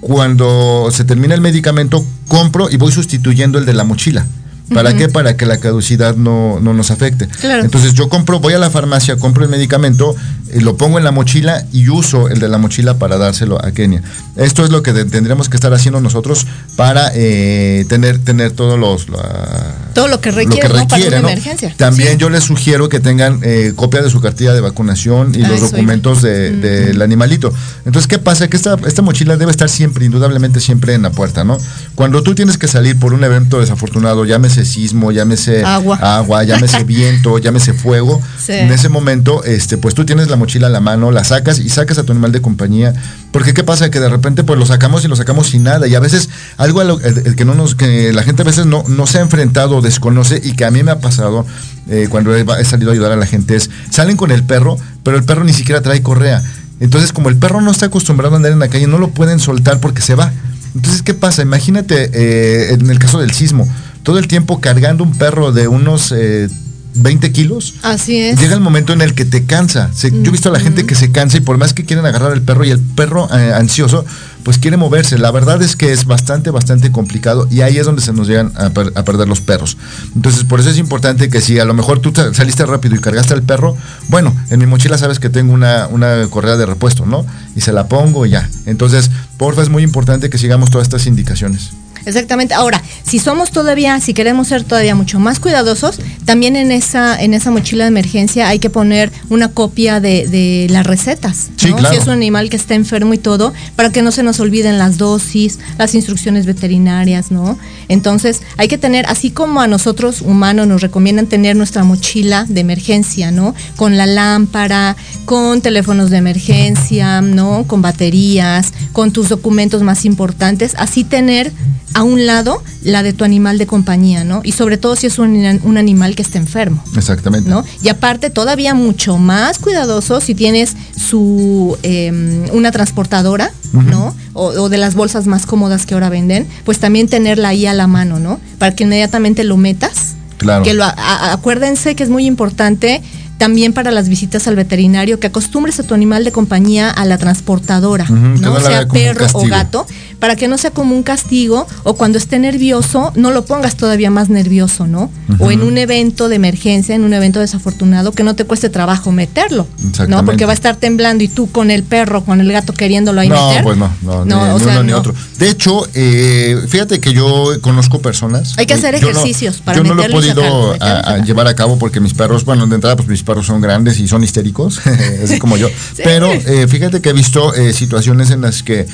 Cuando 0.00 0.88
se 0.90 1.04
termina 1.04 1.34
el 1.34 1.40
medicamento, 1.40 2.04
compro 2.28 2.70
y 2.70 2.76
voy 2.76 2.92
sustituyendo 2.92 3.58
el 3.58 3.66
de 3.66 3.74
la 3.74 3.84
mochila. 3.84 4.26
¿Para 4.72 4.94
qué? 4.96 5.08
Para 5.08 5.36
que 5.36 5.46
la 5.46 5.58
caducidad 5.58 6.14
no, 6.16 6.60
no 6.60 6.72
nos 6.74 6.90
afecte. 6.90 7.26
Claro. 7.26 7.64
Entonces 7.64 7.92
yo 7.94 8.08
compro, 8.08 8.40
voy 8.40 8.54
a 8.54 8.58
la 8.58 8.70
farmacia, 8.70 9.16
compro 9.16 9.42
el 9.44 9.50
medicamento, 9.50 10.14
eh, 10.50 10.60
lo 10.60 10.76
pongo 10.76 10.98
en 10.98 11.04
la 11.04 11.10
mochila 11.10 11.64
y 11.72 11.88
uso 11.88 12.28
el 12.28 12.38
de 12.38 12.48
la 12.48 12.58
mochila 12.58 12.94
para 12.98 13.18
dárselo 13.18 13.62
a 13.64 13.72
Kenia. 13.72 14.02
Esto 14.36 14.64
es 14.64 14.70
lo 14.70 14.82
que 14.82 14.92
de- 14.92 15.04
tendríamos 15.04 15.48
que 15.48 15.56
estar 15.56 15.72
haciendo 15.74 16.00
nosotros 16.00 16.46
para 16.76 17.10
eh, 17.14 17.84
tener, 17.88 18.18
tener 18.18 18.52
todos 18.52 18.78
los... 18.78 19.08
la- 19.08 19.74
Todo 19.94 20.06
lo 20.08 20.20
que 20.20 20.30
requiere, 20.30 20.68
¿no? 20.68 20.86
para 20.86 21.06
una 21.08 21.18
emergencia. 21.18 21.74
También 21.76 22.10
Sí. 22.12 22.16
yo 22.18 22.30
les 22.30 22.44
sugiero 22.44 22.88
que 22.88 23.00
tengan 23.00 23.40
eh, 23.42 23.72
copia 23.74 24.02
de 24.02 24.10
su 24.10 24.20
cartilla 24.20 24.52
de 24.54 24.60
vacunación 24.60 25.34
y 25.34 25.42
Ah, 25.42 25.48
los 25.48 25.60
documentos 25.62 26.22
de- 26.22 26.52
del 26.52 27.02
animalito. 27.02 27.52
Entonces, 27.84 28.06
¿qué 28.06 28.18
pasa? 28.18 28.48
Que 28.48 28.56
esta, 28.56 28.76
esta 28.86 29.02
mochila 29.02 29.36
debe 29.36 29.50
estar 29.50 29.68
siempre, 29.68 30.04
indudablemente 30.04 30.60
siempre 30.60 30.94
en 30.94 31.02
la 31.02 31.10
puerta, 31.10 31.42
¿no? 31.44 31.58
Cuando 31.96 32.22
tú 32.22 32.34
tienes 32.34 32.56
que 32.56 32.68
salir 32.68 32.98
por 32.98 33.12
un 33.14 33.24
evento 33.24 33.60
desafortunado, 33.60 34.24
llámese 34.24 34.59
sismo, 34.64 35.12
llámese 35.12 35.64
Agua. 35.64 35.96
agua 36.00 36.44
llámese 36.44 36.84
viento, 36.84 37.38
llámese 37.38 37.72
fuego, 37.72 38.20
Sí. 38.38 38.52
en 38.52 38.72
ese 38.72 38.88
momento, 38.88 39.44
este, 39.44 39.76
pues 39.78 39.94
tú 39.94 40.04
tienes 40.04 40.28
la 40.28 40.36
mochila 40.36 40.66
a 40.68 40.70
la 40.70 40.80
mano, 40.80 41.10
la 41.10 41.24
sacas 41.24 41.58
y 41.58 41.68
sacas 41.68 41.98
a 41.98 42.04
tu 42.04 42.12
animal 42.12 42.32
de 42.32 42.40
compañía. 42.40 42.92
Porque 43.32 43.54
qué 43.54 43.62
pasa? 43.64 43.90
Que 43.90 44.00
de 44.00 44.08
repente 44.08 44.42
pues 44.44 44.58
lo 44.58 44.66
sacamos 44.66 45.04
y 45.04 45.08
lo 45.08 45.14
sacamos 45.16 45.48
sin 45.48 45.62
nada. 45.62 45.86
Y 45.86 45.94
a 45.94 46.00
veces 46.00 46.28
algo 46.56 46.80
a 46.80 46.84
lo- 46.84 46.98
que 46.98 47.44
no 47.44 47.54
nos, 47.54 47.74
que 47.74 48.12
la 48.12 48.22
gente 48.22 48.42
a 48.42 48.44
veces 48.44 48.66
no, 48.66 48.84
no 48.88 49.06
se 49.06 49.18
ha 49.18 49.20
enfrentado 49.20 49.76
o 49.76 49.80
desconoce 49.80 50.40
y 50.42 50.52
que 50.54 50.64
a 50.64 50.70
mí 50.70 50.82
me 50.82 50.90
ha 50.90 50.98
pasado 51.00 51.46
eh, 51.88 52.08
cuando 52.10 52.34
he, 52.34 52.44
he 52.60 52.64
salido 52.64 52.90
a 52.90 52.94
ayudar 52.94 53.12
a 53.12 53.16
la 53.16 53.26
gente 53.26 53.54
es, 53.56 53.70
salen 53.90 54.16
con 54.16 54.30
el 54.32 54.42
perro, 54.42 54.76
pero 55.04 55.16
el 55.16 55.24
perro 55.24 55.44
ni 55.44 55.52
siquiera 55.52 55.80
trae 55.80 56.02
correa. 56.02 56.42
Entonces, 56.80 57.12
como 57.12 57.28
el 57.28 57.36
perro 57.36 57.60
no 57.60 57.70
está 57.70 57.86
acostumbrado 57.86 58.34
a 58.34 58.36
andar 58.38 58.52
en 58.52 58.58
la 58.58 58.68
calle, 58.68 58.86
no 58.86 58.98
lo 58.98 59.08
pueden 59.10 59.38
soltar 59.38 59.80
porque 59.80 60.00
se 60.02 60.14
va. 60.14 60.32
Entonces, 60.74 61.02
¿qué 61.02 61.14
pasa? 61.14 61.42
Imagínate 61.42 62.10
eh, 62.14 62.72
en 62.74 62.88
el 62.90 62.98
caso 62.98 63.18
del 63.20 63.32
sismo, 63.32 63.68
todo 64.02 64.18
el 64.18 64.26
tiempo 64.28 64.60
cargando 64.60 65.04
un 65.04 65.12
perro 65.16 65.52
de 65.52 65.68
unos 65.68 66.12
eh, 66.16 66.48
20 66.94 67.30
kilos. 67.30 67.74
Así 67.82 68.16
es. 68.16 68.40
Llega 68.40 68.54
el 68.54 68.60
momento 68.60 68.92
en 68.92 69.00
el 69.00 69.14
que 69.14 69.24
te 69.24 69.44
cansa. 69.44 69.90
Se- 69.94 70.10
yo 70.10 70.16
he 70.24 70.30
visto 70.30 70.48
a 70.48 70.52
la 70.52 70.58
gente 70.60 70.84
que 70.86 70.94
se 70.96 71.12
cansa 71.12 71.36
y 71.36 71.40
por 71.40 71.56
más 71.56 71.72
que 71.72 71.84
quieren 71.84 72.04
agarrar 72.04 72.32
al 72.32 72.42
perro 72.42 72.64
y 72.64 72.70
el 72.70 72.80
perro 72.80 73.28
eh, 73.32 73.52
ansioso, 73.54 74.04
pues 74.42 74.58
quiere 74.58 74.76
moverse. 74.76 75.16
La 75.16 75.30
verdad 75.30 75.62
es 75.62 75.76
que 75.76 75.92
es 75.92 76.04
bastante, 76.06 76.50
bastante 76.50 76.90
complicado 76.90 77.46
y 77.48 77.60
ahí 77.60 77.78
es 77.78 77.86
donde 77.86 78.02
se 78.02 78.12
nos 78.12 78.26
llegan 78.26 78.52
a, 78.56 78.70
per- 78.70 78.92
a 78.96 79.04
perder 79.04 79.28
los 79.28 79.40
perros. 79.40 79.76
Entonces, 80.16 80.42
por 80.42 80.58
eso 80.58 80.68
es 80.70 80.78
importante 80.78 81.28
que 81.28 81.40
si 81.40 81.60
a 81.60 81.64
lo 81.64 81.74
mejor 81.74 82.00
tú 82.00 82.10
te- 82.10 82.34
saliste 82.34 82.66
rápido 82.66 82.96
y 82.96 82.98
cargaste 82.98 83.34
al 83.34 83.42
perro, 83.44 83.76
bueno, 84.08 84.34
en 84.50 84.58
mi 84.58 84.66
mochila 84.66 84.98
sabes 84.98 85.20
que 85.20 85.30
tengo 85.30 85.52
una, 85.52 85.86
una 85.86 86.26
correa 86.28 86.56
de 86.56 86.66
repuesto, 86.66 87.06
¿no? 87.06 87.24
Y 87.54 87.60
se 87.60 87.72
la 87.72 87.86
pongo 87.86 88.26
y 88.26 88.30
ya. 88.30 88.48
Entonces, 88.66 89.10
porfa, 89.36 89.62
es 89.62 89.68
muy 89.68 89.84
importante 89.84 90.28
que 90.28 90.38
sigamos 90.38 90.70
todas 90.72 90.86
estas 90.88 91.06
indicaciones. 91.06 91.70
Exactamente. 92.06 92.54
Ahora, 92.54 92.82
si 93.02 93.18
somos 93.18 93.50
todavía, 93.50 94.00
si 94.00 94.14
queremos 94.14 94.48
ser 94.48 94.64
todavía 94.64 94.94
mucho 94.94 95.18
más 95.18 95.40
cuidadosos, 95.40 95.98
también 96.24 96.56
en 96.56 96.72
esa, 96.72 97.20
en 97.20 97.34
esa 97.34 97.50
mochila 97.50 97.84
de 97.84 97.88
emergencia 97.88 98.48
hay 98.48 98.58
que 98.58 98.70
poner 98.70 99.12
una 99.28 99.48
copia 99.48 100.00
de, 100.00 100.26
de 100.26 100.66
las 100.70 100.86
recetas. 100.86 101.50
Sí, 101.56 101.70
¿no? 101.70 101.76
claro. 101.76 101.94
Si 101.94 102.00
es 102.00 102.06
un 102.06 102.12
animal 102.12 102.50
que 102.50 102.56
está 102.56 102.74
enfermo 102.74 103.14
y 103.14 103.18
todo, 103.18 103.52
para 103.76 103.90
que 103.90 104.02
no 104.02 104.12
se 104.12 104.22
nos 104.22 104.40
olviden 104.40 104.78
las 104.78 104.98
dosis, 104.98 105.58
las 105.78 105.94
instrucciones 105.94 106.46
veterinarias, 106.46 107.30
¿no? 107.30 107.58
Entonces, 107.88 108.42
hay 108.56 108.68
que 108.68 108.78
tener, 108.78 109.06
así 109.06 109.30
como 109.30 109.60
a 109.60 109.66
nosotros 109.66 110.20
humanos 110.22 110.66
nos 110.66 110.82
recomiendan 110.82 111.26
tener 111.26 111.56
nuestra 111.56 111.84
mochila 111.84 112.46
de 112.48 112.60
emergencia, 112.60 113.30
¿no? 113.30 113.54
Con 113.76 113.96
la 113.96 114.06
lámpara, 114.06 114.96
con 115.24 115.60
teléfonos 115.60 116.10
de 116.10 116.18
emergencia, 116.18 117.20
¿no? 117.20 117.64
Con 117.66 117.82
baterías, 117.82 118.72
con 118.92 119.12
tus 119.12 119.28
documentos 119.28 119.82
más 119.82 120.04
importantes, 120.04 120.74
así 120.78 121.04
tener 121.04 121.52
a 121.94 122.02
un 122.04 122.24
lado 122.26 122.62
la 122.82 123.02
de 123.02 123.12
tu 123.12 123.24
animal 123.24 123.58
de 123.58 123.66
compañía, 123.66 124.22
¿no? 124.24 124.40
Y 124.44 124.52
sobre 124.52 124.78
todo 124.78 124.94
si 124.96 125.06
es 125.08 125.18
un, 125.18 125.34
un 125.64 125.76
animal 125.76 126.14
que 126.14 126.22
está 126.22 126.38
enfermo. 126.38 126.82
Exactamente. 126.96 127.50
¿no? 127.50 127.64
Y 127.82 127.88
aparte, 127.88 128.30
todavía 128.30 128.74
mucho 128.74 129.18
más 129.18 129.58
cuidadoso 129.58 130.20
si 130.20 130.34
tienes 130.34 130.76
su 130.96 131.76
eh, 131.82 132.48
una 132.52 132.70
transportadora, 132.70 133.50
¿no? 133.72 134.14
O, 134.32 134.46
o 134.46 134.68
de 134.68 134.78
las 134.78 134.94
bolsas 134.94 135.26
más 135.26 135.46
cómodas 135.46 135.84
que 135.86 135.94
ahora 135.94 136.08
venden, 136.08 136.46
pues 136.64 136.78
también 136.78 137.08
tenerla 137.08 137.48
ahí 137.48 137.66
a 137.66 137.74
la 137.74 137.86
mano, 137.86 138.18
¿no? 138.20 138.40
Para 138.58 138.74
que 138.74 138.84
inmediatamente 138.84 139.42
lo 139.44 139.56
metas. 139.56 140.14
Claro. 140.38 140.62
Que 140.62 140.72
lo, 140.74 140.84
a- 140.84 141.32
acuérdense 141.32 141.94
que 141.96 142.02
es 142.02 142.08
muy 142.08 142.24
importante 142.26 143.02
también 143.36 143.72
para 143.72 143.90
las 143.90 144.08
visitas 144.10 144.46
al 144.48 144.54
veterinario 144.56 145.18
que 145.18 145.26
acostumbres 145.28 145.80
a 145.80 145.82
tu 145.82 145.94
animal 145.94 146.24
de 146.24 146.30
compañía 146.32 146.90
a 146.90 147.06
la 147.06 147.16
transportadora, 147.16 148.04
no 148.08 148.60
sea 148.60 148.86
perro 148.86 149.26
o 149.32 149.46
gato, 149.46 149.86
para 150.20 150.36
que 150.36 150.46
no 150.48 150.56
sea 150.58 150.70
como 150.70 150.94
un 150.94 151.02
castigo 151.02 151.66
o 151.82 151.94
cuando 151.94 152.18
esté 152.18 152.38
nervioso 152.38 153.12
no 153.16 153.30
lo 153.32 153.44
pongas 153.44 153.76
todavía 153.76 154.10
más 154.10 154.28
nervioso, 154.28 154.86
¿no? 154.86 155.10
O 155.38 155.50
en 155.50 155.62
un 155.62 155.78
evento 155.78 156.28
de 156.28 156.36
emergencia, 156.36 156.94
en 156.94 157.04
un 157.04 157.12
evento 157.14 157.40
desafortunado, 157.40 158.12
que 158.12 158.22
no 158.22 158.34
te 158.36 158.44
cueste 158.44 158.68
trabajo 158.68 159.10
meterlo, 159.12 159.66
¿no? 160.08 160.24
Porque 160.24 160.44
va 160.44 160.52
a 160.52 160.54
estar 160.54 160.76
temblando 160.76 161.24
y 161.24 161.28
tú 161.28 161.50
con 161.50 161.70
el 161.70 161.82
perro, 161.82 162.24
con 162.24 162.40
el 162.40 162.52
gato 162.52 162.72
queriéndolo 162.74 163.20
ahí 163.20 163.28
no, 163.28 163.48
meter. 163.48 163.64
pues 163.64 163.76
no, 163.78 163.90
no, 164.02 164.24
No, 164.24 164.44
ni, 164.46 164.50
o 164.52 164.58
ni 164.58 164.64
sea, 164.64 164.72
uno 164.74 164.82
ni 164.84 164.92
no. 164.92 164.98
otro. 164.98 165.14
De 165.38 165.48
hecho, 165.48 165.88
eh, 165.94 166.60
fíjate 166.68 167.00
que 167.00 167.12
yo 167.14 167.52
conozco 167.62 168.00
personas. 168.00 168.54
Hay 168.58 168.66
que 168.66 168.74
hacer 168.74 168.94
yo 168.96 169.00
no- 169.00 169.08
ejercicios 169.10 169.56
para 169.64 169.78
Yo 169.78 169.84
no 169.84 169.94
lo 169.94 170.04
he 170.04 170.10
podido 170.10 170.74
sacarlo, 170.74 170.76
a- 170.84 171.14
a 171.14 171.18
llevar 171.24 171.46
a 171.48 171.54
cabo 171.54 171.78
porque 171.78 172.00
mis 172.00 172.12
perros, 172.14 172.44
bueno, 172.44 172.66
de 172.66 172.74
entrada, 172.74 172.96
pues 172.96 173.08
mis 173.08 173.22
perros 173.22 173.46
son 173.46 173.60
grandes 173.62 173.98
y 174.00 174.06
son 174.06 174.22
histéricos, 174.22 174.80
así 175.24 175.38
como 175.38 175.56
yo. 175.56 175.68
Pero 176.04 176.30
eh, 176.32 176.66
fíjate 176.68 177.00
que 177.00 177.08
he 177.08 177.14
visto 177.14 177.54
eh, 177.54 177.72
situaciones 177.72 178.30
en 178.30 178.42
las 178.42 178.62
que 178.62 178.86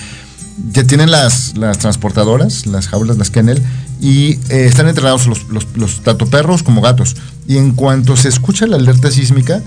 ya 0.73 0.85
tienen 0.85 1.11
las, 1.11 1.57
las 1.57 1.79
transportadoras, 1.79 2.66
las 2.66 2.88
jaulas, 2.88 3.19
las 3.19 3.31
kennel, 3.31 3.62
y 4.01 4.35
eh, 4.51 4.66
están 4.66 4.88
entrenados 4.88 5.27
los, 5.27 5.49
los, 5.49 5.66
los 5.75 6.03
tanto 6.03 6.27
perros 6.27 6.62
como 6.62 6.81
gatos. 6.81 7.16
Y 7.47 7.57
en 7.57 7.73
cuanto 7.73 8.16
se 8.16 8.29
escucha 8.29 8.66
la 8.66 8.77
alerta 8.77 9.11
sísmica, 9.11 9.62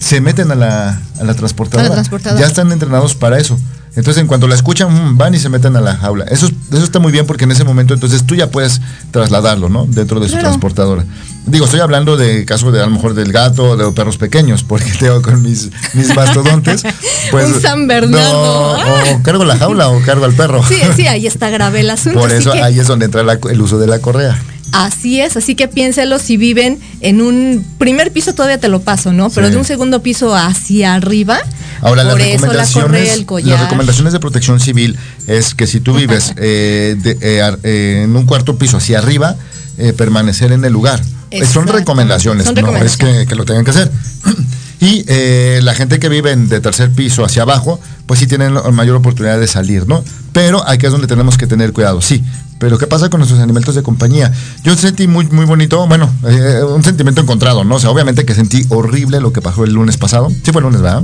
se 0.00 0.20
meten 0.20 0.50
a 0.50 0.54
la, 0.54 1.00
a 1.18 1.24
la 1.24 1.34
transportadora. 1.34 1.86
A 1.86 1.88
la 1.88 1.94
transportadora. 1.94 2.40
Ya 2.40 2.46
están 2.46 2.72
entrenados 2.72 3.14
para 3.14 3.38
eso. 3.38 3.58
Entonces, 3.96 4.20
en 4.20 4.26
cuanto 4.26 4.48
la 4.48 4.54
escuchan, 4.56 4.92
mm, 5.12 5.16
van 5.18 5.34
y 5.34 5.38
se 5.38 5.48
meten 5.48 5.76
a 5.76 5.80
la 5.80 5.96
jaula. 5.96 6.24
Eso, 6.24 6.48
eso 6.72 6.82
está 6.84 6.98
muy 6.98 7.12
bien 7.12 7.26
porque 7.26 7.44
en 7.44 7.52
ese 7.52 7.62
momento, 7.64 7.94
entonces 7.94 8.24
tú 8.26 8.34
ya 8.34 8.50
puedes 8.50 8.80
trasladarlo, 9.12 9.68
¿no? 9.68 9.86
Dentro 9.86 10.18
de 10.18 10.26
su 10.26 10.32
Claro. 10.32 10.48
transportadora. 10.48 11.04
Digo, 11.46 11.66
estoy 11.66 11.80
hablando 11.80 12.16
de 12.16 12.44
caso 12.44 12.72
de 12.72 12.80
a 12.82 12.86
lo 12.86 12.90
mejor 12.90 13.14
del 13.14 13.30
gato 13.30 13.64
o 13.70 13.76
de 13.76 13.84
los 13.84 13.94
perros 13.94 14.16
pequeños, 14.16 14.64
porque 14.64 14.90
tengo 14.98 15.22
con 15.22 15.42
mis, 15.42 15.70
mis 15.94 16.14
mastodontes. 16.14 16.82
Pues, 17.30 17.46
Un 17.54 17.60
San 17.62 17.86
Bernardo. 17.88 18.76
No, 18.78 19.16
o 19.16 19.22
cargo 19.22 19.44
la 19.44 19.56
jaula 19.56 19.88
o 19.88 20.00
cargo 20.02 20.24
al 20.26 20.34
perro. 20.34 20.62
Sí, 20.68 20.76
sí, 20.94 21.06
ahí 21.06 21.26
está 21.28 21.48
grave 21.50 21.80
el 21.80 21.90
asunto. 21.90 22.18
Por 22.18 22.30
eso 22.30 22.52
que- 22.52 22.62
ahí 22.62 22.78
es 22.78 22.86
donde 22.86 23.06
entra 23.06 23.22
la- 23.22 23.38
el 23.50 23.60
uso 23.62 23.78
de 23.78 23.86
la 23.86 23.98
correa. 24.00 24.38
Así 24.74 25.20
es, 25.20 25.36
así 25.36 25.54
que 25.54 25.68
piénselo 25.68 26.18
si 26.18 26.36
viven 26.36 26.78
en 27.00 27.20
un 27.22 27.64
primer 27.78 28.12
piso 28.12 28.34
todavía 28.34 28.58
te 28.58 28.68
lo 28.68 28.80
paso, 28.80 29.12
¿no? 29.12 29.30
Pero 29.30 29.46
Sí. 29.46 29.52
de 29.52 29.58
un 29.58 29.64
segundo 29.64 30.02
piso 30.02 30.34
hacia 30.34 30.94
arriba. 30.94 31.38
Ahora, 31.80 32.02
por 32.08 32.18
las 32.18 32.28
eso 32.28 32.46
la 32.46 32.52
recomendaciones, 32.52 32.82
correa, 32.84 33.14
el 33.14 33.26
collar. 33.26 33.50
las 33.50 33.60
recomendaciones 33.62 34.12
de 34.12 34.20
protección 34.20 34.58
civil 34.60 34.96
es 35.26 35.54
que 35.54 35.66
si 35.66 35.80
tú 35.80 35.94
vives 35.94 36.32
eh, 36.36 36.96
de- 36.98 37.18
eh, 37.20 37.56
eh, 37.62 38.00
en 38.04 38.16
un 38.16 38.26
cuarto 38.26 38.56
piso 38.58 38.76
hacia 38.78 38.98
arriba, 38.98 39.36
eh, 39.78 39.92
permanecer 39.92 40.52
en 40.52 40.64
el 40.64 40.72
lugar. 40.72 41.02
Son 41.52 41.66
recomendaciones, 41.66 42.44
son 42.46 42.54
no 42.54 42.60
es 42.60 42.66
recomendaciones. 42.66 43.18
que, 43.22 43.26
que 43.26 43.34
lo 43.34 43.44
tengan 43.44 43.64
que 43.64 43.70
hacer. 43.72 43.90
Y 44.80 45.02
eh, 45.08 45.60
la 45.62 45.74
gente 45.74 45.98
que 45.98 46.08
vive 46.10 46.32
en- 46.32 46.48
de 46.48 46.60
tercer 46.60 46.90
piso 46.90 47.24
hacia 47.24 47.42
abajo, 47.42 47.80
pues 48.06 48.20
sí 48.20 48.26
tienen 48.26 48.52
mayor 48.72 48.96
oportunidad 48.96 49.38
de 49.40 49.46
salir, 49.46 49.86
¿no? 49.88 50.04
Pero 50.32 50.66
aquí 50.68 50.84
es 50.84 50.92
donde 50.92 51.06
tenemos 51.06 51.38
que 51.38 51.46
tener 51.46 51.72
cuidado, 51.72 52.02
sí. 52.02 52.22
Pero 52.58 52.78
¿qué 52.78 52.86
pasa 52.86 53.10
con 53.10 53.18
nuestros 53.20 53.40
animalitos 53.40 53.74
de 53.74 53.82
compañía? 53.82 54.32
Yo 54.62 54.76
sentí 54.76 55.06
muy, 55.06 55.26
muy 55.26 55.44
bonito, 55.44 55.86
bueno, 55.86 56.10
eh, 56.26 56.60
un 56.66 56.82
sentimiento 56.84 57.20
encontrado, 57.20 57.64
¿no? 57.64 57.74
O 57.76 57.78
sea, 57.80 57.90
obviamente 57.90 58.24
que 58.24 58.34
sentí 58.34 58.64
horrible 58.68 59.20
lo 59.20 59.32
que 59.32 59.42
pasó 59.42 59.64
el 59.64 59.72
lunes 59.72 59.96
pasado. 59.96 60.30
Sí 60.30 60.52
fue 60.52 60.60
el 60.60 60.64
lunes, 60.64 60.80
¿verdad? 60.80 61.02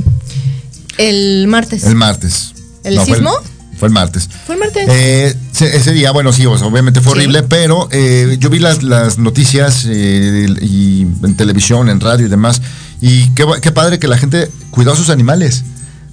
El 0.98 1.46
martes. 1.48 1.84
El 1.84 1.94
martes. 1.96 2.52
¿El 2.84 2.98
sismo? 3.00 3.32
Fue 3.78 3.88
el 3.88 3.94
martes. 3.94 4.28
Fue 4.46 4.54
el 4.56 4.60
martes. 4.60 4.84
Eh, 4.88 5.34
se- 5.52 5.74
ese 5.76 5.92
día, 5.92 6.10
bueno, 6.12 6.32
sí, 6.32 6.44
o 6.46 6.56
sea, 6.58 6.66
obviamente 6.66 7.00
fue 7.00 7.12
Sí. 7.12 7.18
horrible, 7.18 7.42
pero 7.44 7.88
eh, 7.90 8.36
yo 8.38 8.50
vi 8.50 8.58
las, 8.58 8.82
las 8.82 9.18
noticias 9.18 9.86
eh, 9.88 10.46
y 10.60 11.02
en 11.22 11.34
televisión, 11.36 11.88
en 11.88 11.98
radio 12.00 12.26
y 12.26 12.28
demás, 12.28 12.60
y 13.00 13.30
qué 13.30 13.70
padre 13.72 13.98
que 13.98 14.06
la 14.08 14.18
gente 14.18 14.50
cuidó 14.70 14.92
a 14.92 14.96
sus 14.96 15.08
animales. 15.08 15.64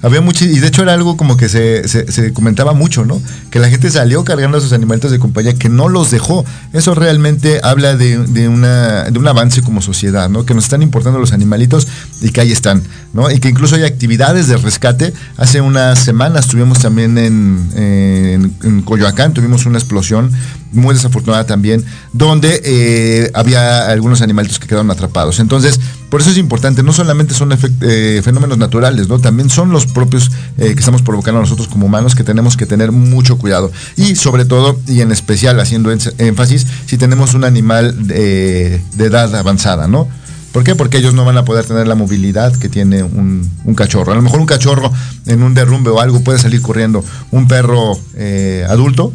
Había 0.03 0.21
mucho, 0.21 0.45
y 0.45 0.59
de 0.59 0.67
hecho 0.67 0.83
era 0.83 0.93
algo 0.93 1.17
como 1.17 1.37
que 1.37 1.49
se, 1.49 1.87
se- 1.87 2.33
comentaba 2.33 2.73
mucho, 2.73 3.03
¿no? 3.03 3.19
Que 3.49 3.59
la 3.59 3.67
gente 3.67 3.89
salió 3.89 4.23
cargando 4.23 4.59
a 4.59 4.61
sus 4.61 4.71
animalitos 4.73 5.09
de 5.11 5.17
compañía, 5.17 5.55
que 5.55 5.69
no 5.69 5.89
los 5.89 6.11
dejó. 6.11 6.45
Eso 6.71 6.93
realmente 6.93 7.59
habla 7.63 7.95
de, 7.95 8.17
de 8.19 8.47
una, 8.47 9.05
de 9.05 9.17
un 9.17 9.27
avance 9.27 9.63
como 9.63 9.81
sociedad, 9.81 10.29
¿no? 10.29 10.45
Que 10.45 10.53
nos 10.53 10.65
están 10.65 10.83
importando 10.83 11.17
los 11.19 11.33
animalitos 11.33 11.87
y 12.21 12.29
que 12.29 12.41
ahí 12.41 12.51
están, 12.51 12.83
¿no? 13.13 13.31
Y 13.31 13.39
que 13.39 13.49
incluso 13.49 13.75
hay 13.75 13.83
actividades 13.85 14.47
de 14.47 14.57
rescate. 14.57 15.13
Hace 15.37 15.61
unas 15.61 15.97
semanas 15.99 16.47
tuvimos 16.47 16.79
también 16.79 17.17
en, 17.17 17.67
en, 17.75 18.53
en 18.63 18.81
Coyoacán, 18.83 19.33
tuvimos 19.33 19.65
una 19.65 19.79
explosión 19.79 20.31
muy 20.73 20.93
desafortunada 20.93 21.45
también, 21.45 21.83
donde 22.13 22.61
eh, 22.63 23.31
había 23.33 23.87
algunos 23.87 24.21
animalitos 24.21 24.59
que 24.59 24.67
quedaron 24.67 24.91
atrapados. 24.91 25.39
Entonces, 25.39 25.79
por 26.09 26.21
eso 26.21 26.29
es 26.29 26.37
importante, 26.37 26.83
no 26.83 26.93
solamente 26.93 27.33
son 27.33 27.51
eh, 27.81 28.21
fenómenos 28.23 28.57
naturales, 28.57 29.09
¿no? 29.09 29.19
También 29.19 29.49
son 29.49 29.71
los 29.71 29.85
propios 29.85 30.31
eh, 30.57 30.73
que 30.73 30.79
estamos 30.79 31.01
provocando 31.01 31.41
nosotros 31.41 31.67
como 31.67 31.85
humanos 31.85 32.15
que 32.15 32.23
tenemos 32.23 32.55
que 32.55 32.65
tener 32.65 32.93
mucho 32.93 33.37
cuidado. 33.37 33.71
Y 33.97 34.15
sobre 34.15 34.45
todo, 34.45 34.79
y 34.87 35.01
en 35.01 35.11
especial 35.11 35.59
haciendo 35.59 35.91
énfasis, 35.91 36.65
si 36.85 36.97
tenemos 36.97 37.33
un 37.33 37.43
animal 37.43 38.07
de, 38.07 38.81
edad 38.97 39.35
avanzada, 39.35 39.87
¿no? 39.87 40.07
¿Por 40.53 40.63
qué? 40.63 40.75
Porque 40.75 40.97
ellos 40.97 41.13
no 41.13 41.25
van 41.25 41.37
a 41.37 41.45
poder 41.45 41.65
tener 41.65 41.87
la 41.87 41.95
movilidad 41.95 42.55
que 42.55 42.69
tiene 42.69 43.03
un, 43.03 43.51
cachorro. 43.75 44.13
A 44.13 44.15
lo 44.15 44.21
mejor 44.21 44.39
un 44.39 44.45
cachorro 44.45 44.91
en 45.25 45.43
un 45.43 45.53
derrumbe 45.53 45.89
o 45.91 45.99
algo 45.99 46.21
puede 46.21 46.39
salir 46.39 46.61
corriendo. 46.61 47.03
Un 47.31 47.47
perro 47.47 47.99
eh, 48.15 48.65
adulto 48.67 49.11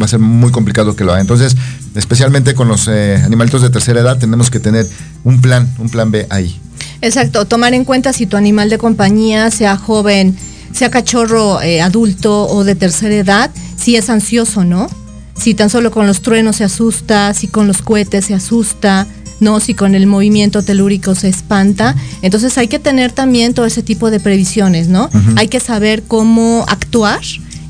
va 0.00 0.04
a 0.04 0.08
ser 0.08 0.18
muy 0.18 0.50
complicado 0.50 0.96
que 0.96 1.04
lo 1.04 1.12
haga. 1.12 1.20
Entonces, 1.20 1.56
especialmente 1.94 2.54
con 2.54 2.68
los 2.68 2.88
eh, 2.88 3.20
animalitos 3.24 3.62
de 3.62 3.70
tercera 3.70 4.00
edad, 4.00 4.18
tenemos 4.18 4.50
que 4.50 4.60
tener 4.60 4.86
un 5.22 5.40
plan, 5.40 5.72
un 5.78 5.88
plan 5.88 6.10
B 6.10 6.26
ahí. 6.30 6.60
Exacto, 7.00 7.44
tomar 7.44 7.74
en 7.74 7.84
cuenta 7.84 8.12
si 8.12 8.26
tu 8.26 8.36
animal 8.36 8.70
de 8.70 8.78
compañía, 8.78 9.50
sea 9.50 9.76
joven, 9.76 10.36
sea 10.72 10.90
cachorro 10.90 11.62
eh, 11.62 11.80
adulto 11.80 12.48
o 12.48 12.64
de 12.64 12.74
tercera 12.74 13.14
edad, 13.14 13.50
si 13.76 13.96
es 13.96 14.10
ansioso, 14.10 14.64
¿no? 14.64 14.88
Si 15.36 15.54
tan 15.54 15.70
solo 15.70 15.90
con 15.90 16.06
los 16.06 16.22
truenos 16.22 16.56
se 16.56 16.64
asusta, 16.64 17.34
si 17.34 17.48
con 17.48 17.66
los 17.66 17.82
cohetes 17.82 18.26
se 18.26 18.34
asusta, 18.34 19.06
¿no? 19.40 19.60
Si 19.60 19.74
con 19.74 19.94
el 19.94 20.06
movimiento 20.06 20.62
telúrico 20.62 21.14
se 21.14 21.28
espanta. 21.28 21.94
Entonces 22.22 22.56
hay 22.58 22.68
que 22.68 22.78
tener 22.78 23.12
también 23.12 23.54
todo 23.54 23.66
ese 23.66 23.82
tipo 23.82 24.10
de 24.10 24.20
previsiones, 24.20 24.88
¿no? 24.88 25.10
Hay 25.36 25.48
que 25.48 25.60
saber 25.60 26.04
cómo 26.04 26.64
actuar 26.68 27.20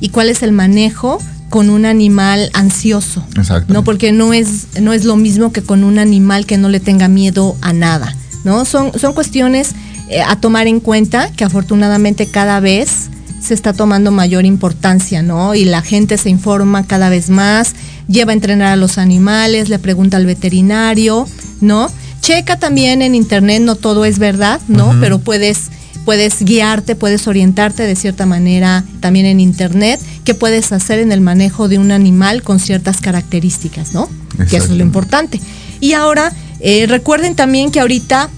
y 0.01 0.11
cuál 0.11 0.29
es 0.29 0.43
el 0.43 0.53
manejo 0.53 1.18
con 1.55 1.71
un 1.71 1.87
animal 1.87 2.51
ansioso. 2.53 3.25
Exacto. 3.37 3.73
¿no? 3.73 3.85
Porque 3.85 4.11
no 4.11 4.33
es, 4.33 4.67
no 4.81 4.93
es 4.93 5.05
lo 5.05 5.15
mismo 5.15 5.53
que 5.53 5.63
con 5.63 5.85
un 5.85 6.01
animal 6.01 6.47
que 6.47 6.59
no 6.59 6.69
le 6.69 6.81
tenga 6.81 7.07
miedo 7.07 7.57
a 7.61 7.73
nada. 7.73 8.13
¿no? 8.43 8.65
Son, 8.65 8.91
son 8.99 9.13
cuestiones 9.13 9.71
eh, 10.09 10.21
a 10.21 10.35
tomar 10.35 10.67
en 10.67 10.81
cuenta 10.81 11.31
que 11.31 11.45
afortunadamente 11.45 12.27
cada 12.27 12.59
vez 12.59 13.09
se 13.41 13.55
está 13.55 13.73
tomando 13.73 14.11
mayor 14.11 14.45
importancia, 14.45 15.23
¿no? 15.23 15.55
Y 15.55 15.65
la 15.65 15.81
gente 15.81 16.19
se 16.19 16.29
informa 16.29 16.89
cada 16.89 17.09
vez 17.09 17.31
más, 17.31 17.75
lleva 18.09 18.33
a 18.33 18.35
entrenar 18.35 18.73
a 18.73 18.77
los 18.77 18.99
animales, 18.99 19.69
le 19.69 19.79
pregunta 19.79 20.17
al 20.17 20.27
veterinario, 20.27 21.29
¿no? 21.61 21.89
Checa 22.21 22.59
también 22.59 23.01
en 23.01 23.15
internet, 23.15 23.63
no 23.63 23.77
todo 23.77 24.07
es 24.07 24.19
verdad, 24.19 24.61
¿no? 24.67 24.93
Pero 24.99 25.21
puedes 25.21 25.71
puedes 26.05 26.43
guiarte, 26.43 26.95
puedes 26.97 27.27
orientarte 27.27 27.85
de 27.85 27.97
cierta 27.97 28.27
manera 28.27 28.85
también 29.01 29.27
en 29.27 29.41
internet, 29.41 30.01
qué 30.25 30.35
puedes 30.35 30.73
hacer 30.73 30.99
en 30.99 31.13
el 31.13 31.21
manejo 31.21 31.69
de 31.69 31.79
un 31.79 31.91
animal 31.91 32.43
con 32.43 32.61
ciertas 32.61 33.01
características, 33.01 33.95
¿no? 33.95 34.09
Que 34.51 34.57
eso 34.57 34.73
es 34.73 34.79
lo 34.79 34.83
importante. 34.83 35.41
Y 35.81 35.93
ahora, 35.93 36.33
eh, 36.61 36.87
recuerden 36.89 37.35
también 37.35 37.71
que 37.71 37.81
ahorita 37.81 38.29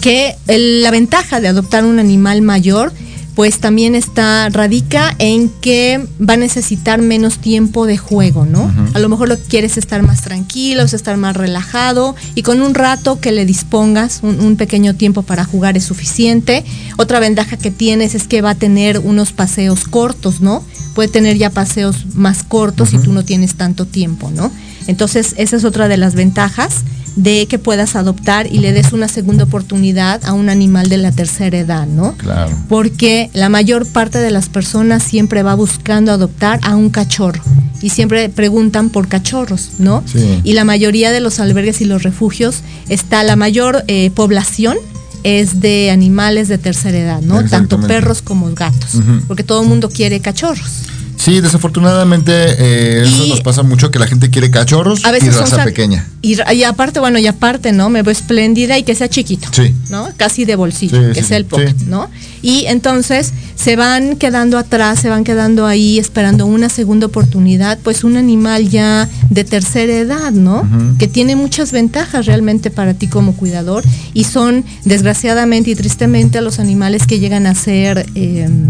que 0.00 0.36
la 0.46 0.90
ventaja 0.90 1.40
de 1.40 1.48
adoptar 1.48 1.84
un 1.84 1.98
animal 1.98 2.42
mayor 2.42 2.92
pues 3.38 3.60
también 3.60 3.94
está, 3.94 4.48
radica 4.48 5.14
en 5.20 5.48
que 5.48 6.04
va 6.20 6.34
a 6.34 6.36
necesitar 6.36 7.00
menos 7.00 7.38
tiempo 7.38 7.86
de 7.86 7.96
juego, 7.96 8.44
¿no? 8.44 8.68
A 8.94 8.98
lo 8.98 9.08
mejor 9.08 9.28
lo 9.28 9.36
que 9.36 9.44
quieres 9.44 9.76
estar 9.76 10.02
más 10.02 10.22
tranquilo, 10.22 10.82
es 10.82 10.92
estar 10.92 11.16
más 11.18 11.36
relajado 11.36 12.16
y 12.34 12.42
con 12.42 12.60
un 12.60 12.74
rato 12.74 13.20
que 13.20 13.30
le 13.30 13.46
dispongas, 13.46 14.24
un, 14.24 14.56
pequeño 14.56 14.96
tiempo 14.96 15.22
para 15.22 15.44
jugar 15.44 15.76
es 15.76 15.84
suficiente. 15.84 16.64
Otra 16.96 17.20
ventaja 17.20 17.56
que 17.56 17.70
tienes 17.70 18.16
es 18.16 18.26
que 18.26 18.42
va 18.42 18.50
a 18.50 18.54
tener 18.56 18.98
unos 18.98 19.30
paseos 19.30 19.84
cortos, 19.84 20.40
¿no? 20.40 20.64
Puede 20.96 21.08
tener 21.08 21.36
ya 21.36 21.50
paseos 21.50 22.06
más 22.14 22.42
cortos 22.42 22.88
si 22.88 22.98
tú 22.98 23.12
no 23.12 23.24
tienes 23.24 23.54
tanto 23.54 23.86
tiempo, 23.86 24.32
¿no? 24.34 24.50
Entonces, 24.88 25.36
esa 25.36 25.54
es 25.54 25.62
otra 25.62 25.86
de 25.86 25.96
las 25.96 26.16
ventajas 26.16 26.82
de 27.16 27.46
que 27.46 27.58
puedas 27.58 27.96
adoptar 27.96 28.46
y 28.46 28.58
le 28.58 28.72
des 28.72 28.92
una 28.92 29.08
segunda 29.08 29.44
oportunidad 29.44 30.24
a 30.24 30.32
un 30.32 30.48
animal 30.48 30.88
de 30.88 30.98
la 30.98 31.12
tercera 31.12 31.58
edad, 31.58 31.86
¿no? 31.86 32.14
Claro. 32.16 32.56
Porque 32.68 33.30
la 33.32 33.48
mayor 33.48 33.86
parte 33.86 34.18
de 34.18 34.30
las 34.30 34.48
personas 34.48 35.02
siempre 35.02 35.42
va 35.42 35.54
buscando 35.54 36.12
adoptar 36.12 36.60
a 36.62 36.76
un 36.76 36.90
cachorro 36.90 37.42
y 37.80 37.90
siempre 37.90 38.28
preguntan 38.28 38.90
por 38.90 39.08
cachorros, 39.08 39.70
¿no? 39.78 40.02
Sí. 40.06 40.40
Y 40.44 40.52
la 40.52 40.64
mayoría 40.64 41.10
de 41.10 41.20
los 41.20 41.40
albergues 41.40 41.80
y 41.80 41.84
los 41.84 42.02
refugios 42.02 42.62
está 42.88 43.22
la 43.22 43.36
mayor 43.36 43.84
eh, 43.86 44.10
población 44.14 44.76
es 45.24 45.60
de 45.60 45.90
animales 45.90 46.48
de 46.48 46.58
tercera 46.58 46.98
edad, 46.98 47.20
¿no? 47.20 47.44
Tanto 47.44 47.80
perros 47.80 48.22
como 48.22 48.52
gatos, 48.54 49.00
porque 49.26 49.42
todo 49.42 49.62
el 49.62 49.68
mundo 49.68 49.90
quiere 49.90 50.20
cachorros. 50.20 50.82
Sí, 51.18 51.40
desafortunadamente 51.40 52.32
eh, 52.32 53.02
eso 53.04 53.26
nos 53.26 53.40
pasa 53.40 53.62
mucho 53.64 53.90
que 53.90 53.98
la 53.98 54.06
gente 54.06 54.30
quiere 54.30 54.50
cachorros 54.50 55.00
y 55.00 55.30
raza 55.30 55.64
pequeña. 55.64 56.06
Y, 56.22 56.62
aparte, 56.62 57.00
bueno, 57.00 57.18
y 57.18 57.26
aparte, 57.26 57.72
¿no? 57.72 57.90
Me 57.90 58.02
veo 58.02 58.12
espléndida 58.12 58.78
y 58.78 58.84
que 58.84 58.94
sea 58.94 59.08
chiquito. 59.08 59.48
Sí. 59.52 59.74
¿No? 59.90 60.08
Casi 60.16 60.44
de 60.44 60.56
bolsillo, 60.56 61.12
que 61.12 61.22
sea 61.22 61.36
el 61.36 61.44
pocket, 61.44 61.74
¿no? 61.86 62.08
Y 62.40 62.66
entonces 62.66 63.32
se 63.56 63.74
van 63.74 64.16
quedando 64.16 64.58
atrás, 64.58 65.00
se 65.00 65.08
van 65.08 65.24
quedando 65.24 65.66
ahí 65.66 65.98
esperando 65.98 66.46
una 66.46 66.68
segunda 66.68 67.06
oportunidad, 67.06 67.78
pues 67.82 68.04
un 68.04 68.16
animal 68.16 68.68
ya 68.68 69.08
de 69.30 69.44
tercera 69.44 69.92
edad, 69.92 70.30
¿no? 70.30 70.68
Que 70.98 71.08
tiene 71.08 71.34
muchas 71.34 71.72
ventajas 71.72 72.26
realmente 72.26 72.70
para 72.70 72.94
ti 72.94 73.08
como 73.08 73.34
cuidador 73.34 73.84
y 74.14 74.24
son, 74.24 74.64
desgraciadamente 74.84 75.70
y 75.70 75.74
tristemente, 75.74 76.40
los 76.40 76.60
animales 76.60 77.06
que 77.06 77.18
llegan 77.18 77.46
a 77.46 77.54
ser... 77.54 78.06
Em, 78.14 78.68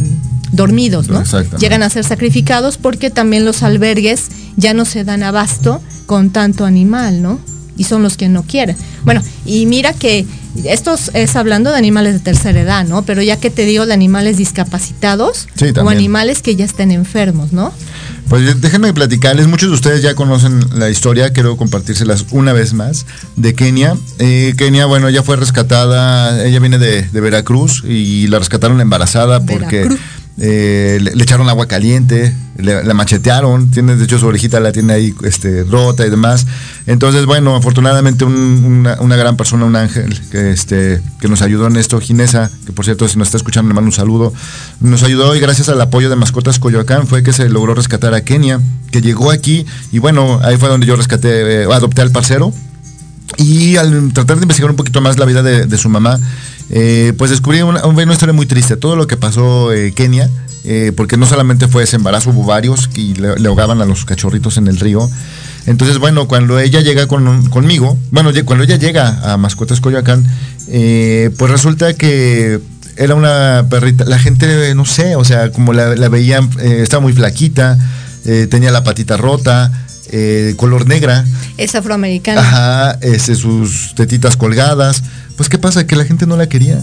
dormidos, 0.53 1.09
¿no? 1.09 1.23
Llegan 1.59 1.83
a 1.83 1.91
ser 1.91 2.05
sacrificados 2.05 2.79
porque 2.79 3.11
también 3.11 3.45
los 3.45 3.63
albergues 3.63 4.29
ya 4.57 4.75
no 4.75 4.85
se 4.85 5.05
dan 5.05 5.23
abasto 5.23 5.81
con 6.07 6.31
tanto 6.31 6.65
animal, 6.65 7.23
¿no? 7.23 7.41
Y 7.77 7.85
son 7.85 8.03
los 8.03 8.17
que 8.17 8.29
no 8.29 8.43
quieren. 8.43 8.77
Bueno, 9.05 9.23
y 9.47 9.67
mira 9.67 9.93
que 9.93 10.27
esto 10.65 10.97
es 11.15 11.37
hablando 11.37 11.71
de 11.71 11.77
animales 11.77 12.15
de 12.15 12.21
tercera 12.21 12.61
edad, 12.61 12.85
¿no? 12.85 13.03
Pero 13.03 13.23
ya 13.23 13.39
que 13.39 13.51
te 13.51 13.65
digo 13.65 13.87
de 13.87 13.95
animales 13.95 14.37
discapacitados 14.37 15.47
o 15.83 15.89
animales 15.89 16.43
que 16.43 16.57
ya 16.57 16.65
estén 16.65 16.91
enfermos, 16.91 17.53
¿no? 17.53 17.73
Pues 18.29 18.61
déjenme 18.61 18.93
platicarles, 18.93 19.47
muchos 19.47 19.71
de 19.71 19.75
ustedes 19.75 20.03
ya 20.03 20.15
conocen 20.15 20.61
la 20.79 20.91
historia, 20.91 21.33
quiero 21.33 21.57
compartírselas 21.57 22.27
una 22.31 22.53
vez 22.53 22.75
más, 22.75 23.07
de 23.37 23.55
Kenia. 23.55 23.97
Eh, 24.19 24.55
Kenia, 24.59 24.85
bueno, 24.85 25.09
ella 25.09 25.23
fue 25.23 25.37
rescatada, 25.37 26.45
ella 26.45 26.61
viene 26.61 26.79
de, 26.79 27.09
Veracruz 27.13 27.83
y 27.89 28.27
la 28.27 28.39
rescataron 28.39 28.81
embarazada 28.81 29.41
porque... 29.45 29.89
Eh, 30.41 30.99
le, 31.01 31.23
echaron 31.23 31.49
agua 31.49 31.67
caliente, 31.67 32.33
le, 32.57 32.85
la 32.85 32.95
machetearon, 32.95 33.73
tiene 33.73 33.97
de 33.97 34.05
hecho 34.05 34.21
su 34.21 34.27
orejita 34.27 34.61
la 34.61 34.71
tiene 34.71 34.93
ahí 34.93 35.15
este, 35.25 35.65
rota 35.65 36.07
y 36.07 36.11
demás. 36.11 36.47
Entonces, 36.87 37.27
bueno, 37.27 37.57
afortunadamente 37.57 38.25
una, 38.25 39.17
gran 39.17 39.37
persona, 39.37 39.65
un 39.65 39.75
ángel, 39.75 40.21
que, 40.31 40.53
este, 40.53 41.01
que 41.21 41.29
nos 41.29 41.43
ayudó 41.43 41.67
en 41.67 41.77
esto, 41.77 42.01
Ginesa, 42.01 42.51
que 42.67 42.73
por 42.73 42.85
cierto, 42.85 43.09
si 43.09 43.19
nos 43.19 43.29
está 43.29 43.37
escuchando, 43.37 43.69
le 43.69 43.75
mando 43.75 43.89
un 43.89 43.93
saludo, 43.93 44.33
nos 44.81 45.03
ayudó 45.03 45.35
y 45.35 45.41
gracias 45.41 45.69
al 45.71 45.81
apoyo 45.81 46.09
de 46.09 46.15
Mascotas 46.15 46.61
Coyoacán 46.61 47.09
fue 47.09 47.25
que 47.25 47.33
se 47.33 47.49
logró 47.49 47.75
rescatar 47.75 48.15
a 48.15 48.21
Kenia, 48.21 48.61
que 48.93 49.01
llegó 49.01 49.33
aquí 49.33 49.67
y 49.91 49.99
bueno, 49.99 50.41
ahí 50.45 50.57
fue 50.57 50.69
donde 50.69 50.87
yo 50.87 50.95
rescaté, 50.95 51.63
eh, 51.63 51.65
adopté 51.65 52.03
al 52.03 52.13
parcero. 52.13 52.53
Y 53.37 53.77
al 53.77 54.13
tratar 54.13 54.37
de 54.39 54.43
investigar 54.43 54.71
un 54.71 54.77
poquito 54.77 55.01
más 55.01 55.19
la 55.19 55.27
vida 55.27 55.43
de 55.43 55.79
su 55.79 55.89
mamá, 55.89 56.19
eh, 56.71 57.15
pues 57.17 57.31
descubrí 57.31 57.63
una, 57.63 57.85
una, 57.87 58.13
historia 58.13 58.33
muy 58.33 58.47
triste. 58.47 58.77
Todo 58.77 58.97
lo 58.97 59.07
que 59.07 59.17
pasó 59.17 59.73
eh, 59.73 59.93
Kenia, 59.93 60.29
eh, 60.65 60.93
porque 60.97 61.17
no 61.17 61.27
solamente 61.27 61.69
fue 61.69 61.85
ese 61.85 61.97
embarazo, 61.97 62.31
hubo 62.31 62.45
varios 62.45 62.91
y 62.95 63.15
le, 63.15 63.49
ahogaban 63.49 63.81
a 63.81 63.87
los 63.87 64.05
cachorritos 64.05 64.57
en 64.59 64.69
el 64.69 64.79
río. 64.79 65.09
Entonces, 65.67 65.99
bueno, 65.99 66.29
cuando 66.29 66.59
ella 66.59 66.81
llega 66.81 67.07
conmigo, 67.07 67.99
bueno, 68.11 68.31
cuando 68.45 68.65
ella 68.65 68.77
llega 68.77 69.33
a 69.33 69.37
Mascotas 69.37 69.81
Coyoacán, 69.81 70.27
pues 70.67 71.51
resulta 71.51 71.93
que 71.93 72.59
era 72.97 73.15
una 73.15 73.67
perrita, 73.69 74.05
la 74.07 74.19
gente, 74.19 74.75
no 74.75 74.87
sé, 74.87 75.15
o 75.17 75.25
sea, 75.25 75.53
como 75.53 75.75
la, 75.75 76.09
veían, 76.09 76.49
estaba 76.59 77.03
muy 77.03 77.13
flaquita, 77.13 77.77
tenía 78.49 78.71
la 78.71 78.83
patita 78.83 79.19
rota, 79.19 79.71
color 80.57 80.87
negra. 80.87 81.25
Es 81.57 81.75
afroamericana. 81.75 82.41
Ajá, 82.41 82.99
este, 83.03 83.35
sus 83.35 83.95
tetitas 83.95 84.37
colgadas 84.37 85.03
pues 85.39 85.49
¿qué 85.49 85.57
pasa? 85.57 85.87
Que 85.87 85.95
la 85.95 86.05
gente 86.05 86.27
no 86.27 86.37
la 86.37 86.49
quería. 86.49 86.83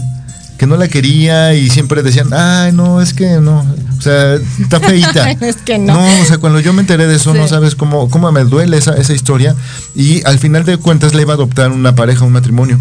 Que 0.58 0.66
no 0.66 0.78
la 0.78 0.88
quería 0.88 1.54
y 1.54 1.68
siempre 1.68 2.02
decían, 2.02 2.32
ay, 2.32 2.72
no, 2.72 3.02
es 3.02 3.12
que 3.12 3.38
no. 3.38 3.58
O 3.98 4.00
sea, 4.00 4.36
está 4.58 4.80
feita. 4.80 5.30
es 5.42 5.56
que 5.56 5.78
no. 5.78 5.92
No, 5.92 6.22
o 6.22 6.24
sea, 6.24 6.38
cuando 6.38 6.58
yo 6.60 6.72
me 6.72 6.80
enteré 6.80 7.06
de 7.06 7.16
eso, 7.16 7.34
no 7.34 7.46
sabes 7.46 7.74
cómo, 7.74 8.08
cómo 8.08 8.32
me 8.32 8.44
duele 8.44 8.78
esa, 8.78 8.94
esa 8.94 9.12
historia. 9.12 9.54
Y 9.94 10.24
al 10.24 10.38
final 10.38 10.64
de 10.64 10.78
cuentas 10.78 11.14
le 11.14 11.20
iba 11.20 11.34
a 11.34 11.36
adoptar 11.36 11.70
una 11.70 11.94
pareja, 11.94 12.24
un 12.24 12.32
matrimonio. 12.32 12.80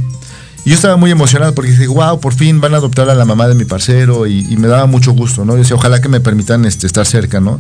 Y 0.64 0.70
yo 0.70 0.76
estaba 0.76 0.96
muy 0.96 1.12
emocionado 1.12 1.54
porque 1.54 1.72
dije, 1.72 1.88
wow, 1.88 2.22
por 2.22 2.34
fin 2.34 2.62
van 2.62 2.74
a 2.74 2.78
adoptar 2.78 3.10
a 3.10 3.16
la 3.16 3.26
mamá 3.26 3.50
de 3.50 3.56
mi 3.56 3.66
parcero 3.66 4.26
y, 4.26 4.56
me 4.56 4.70
daba 4.70 4.86
mucho 4.86 5.12
gusto, 5.12 5.44
¿no? 5.44 5.54
Yo 5.54 5.60
decía, 5.60 5.76
ojalá 5.76 6.00
que 6.00 6.08
me 6.08 6.22
permitan 6.22 6.64
este, 6.64 6.88
estar 6.88 7.06
cerca, 7.06 7.42
¿no? 7.42 7.60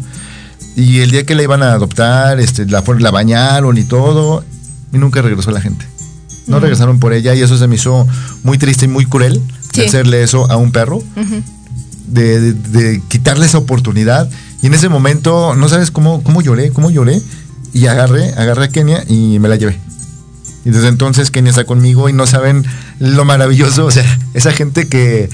Y 0.75 0.99
el 0.99 1.11
día 1.11 1.25
que 1.25 1.35
la 1.35 1.43
iban 1.43 1.63
a 1.63 1.71
adoptar, 1.71 2.39
este, 2.39 2.65
la, 2.65 2.83
la 2.99 3.11
bañaron 3.11 3.77
y 3.77 3.83
todo, 3.83 4.43
y 4.93 4.97
nunca 4.97 5.21
regresó 5.21 5.51
la 5.51 5.61
gente 5.61 5.85
no 6.47 6.59
regresaron 6.59 6.99
por 6.99 7.13
ella 7.13 7.33
y 7.33 7.41
eso 7.41 7.57
se 7.57 7.67
me 7.67 7.75
hizo 7.75 8.07
muy 8.43 8.57
triste 8.57 8.85
y 8.85 8.87
muy 8.87 9.05
cruel 9.05 9.41
hacerle 9.85 10.23
eso 10.23 10.49
a 10.49 10.55
un 10.55 10.71
perro, 10.71 11.03
de, 12.07 13.01
quitarle 13.09 13.45
esa 13.45 13.57
oportunidad. 13.57 14.29
Y 14.61 14.67
en 14.67 14.73
ese 14.73 14.87
momento, 14.87 15.53
no 15.55 15.67
sabes 15.67 15.91
cómo, 15.91 16.23
cómo 16.23 16.41
lloré, 16.41 16.71
cómo 16.71 16.89
lloré, 16.89 17.21
y 17.73 17.87
agarré, 17.87 18.33
agarré 18.35 18.65
a 18.65 18.69
Kenia 18.69 19.03
y 19.07 19.37
me 19.39 19.49
la 19.49 19.57
llevé. 19.57 19.77
Y 20.63 20.69
desde 20.69 20.87
entonces 20.87 21.29
Kenia 21.29 21.49
está 21.49 21.65
conmigo 21.65 22.07
y 22.07 22.13
no 22.13 22.25
saben 22.25 22.65
lo 22.99 23.25
maravilloso, 23.25 23.85
o 23.85 23.91
sea, 23.91 24.05
esa 24.33 24.53
gente 24.53 24.87
que, 24.87 25.29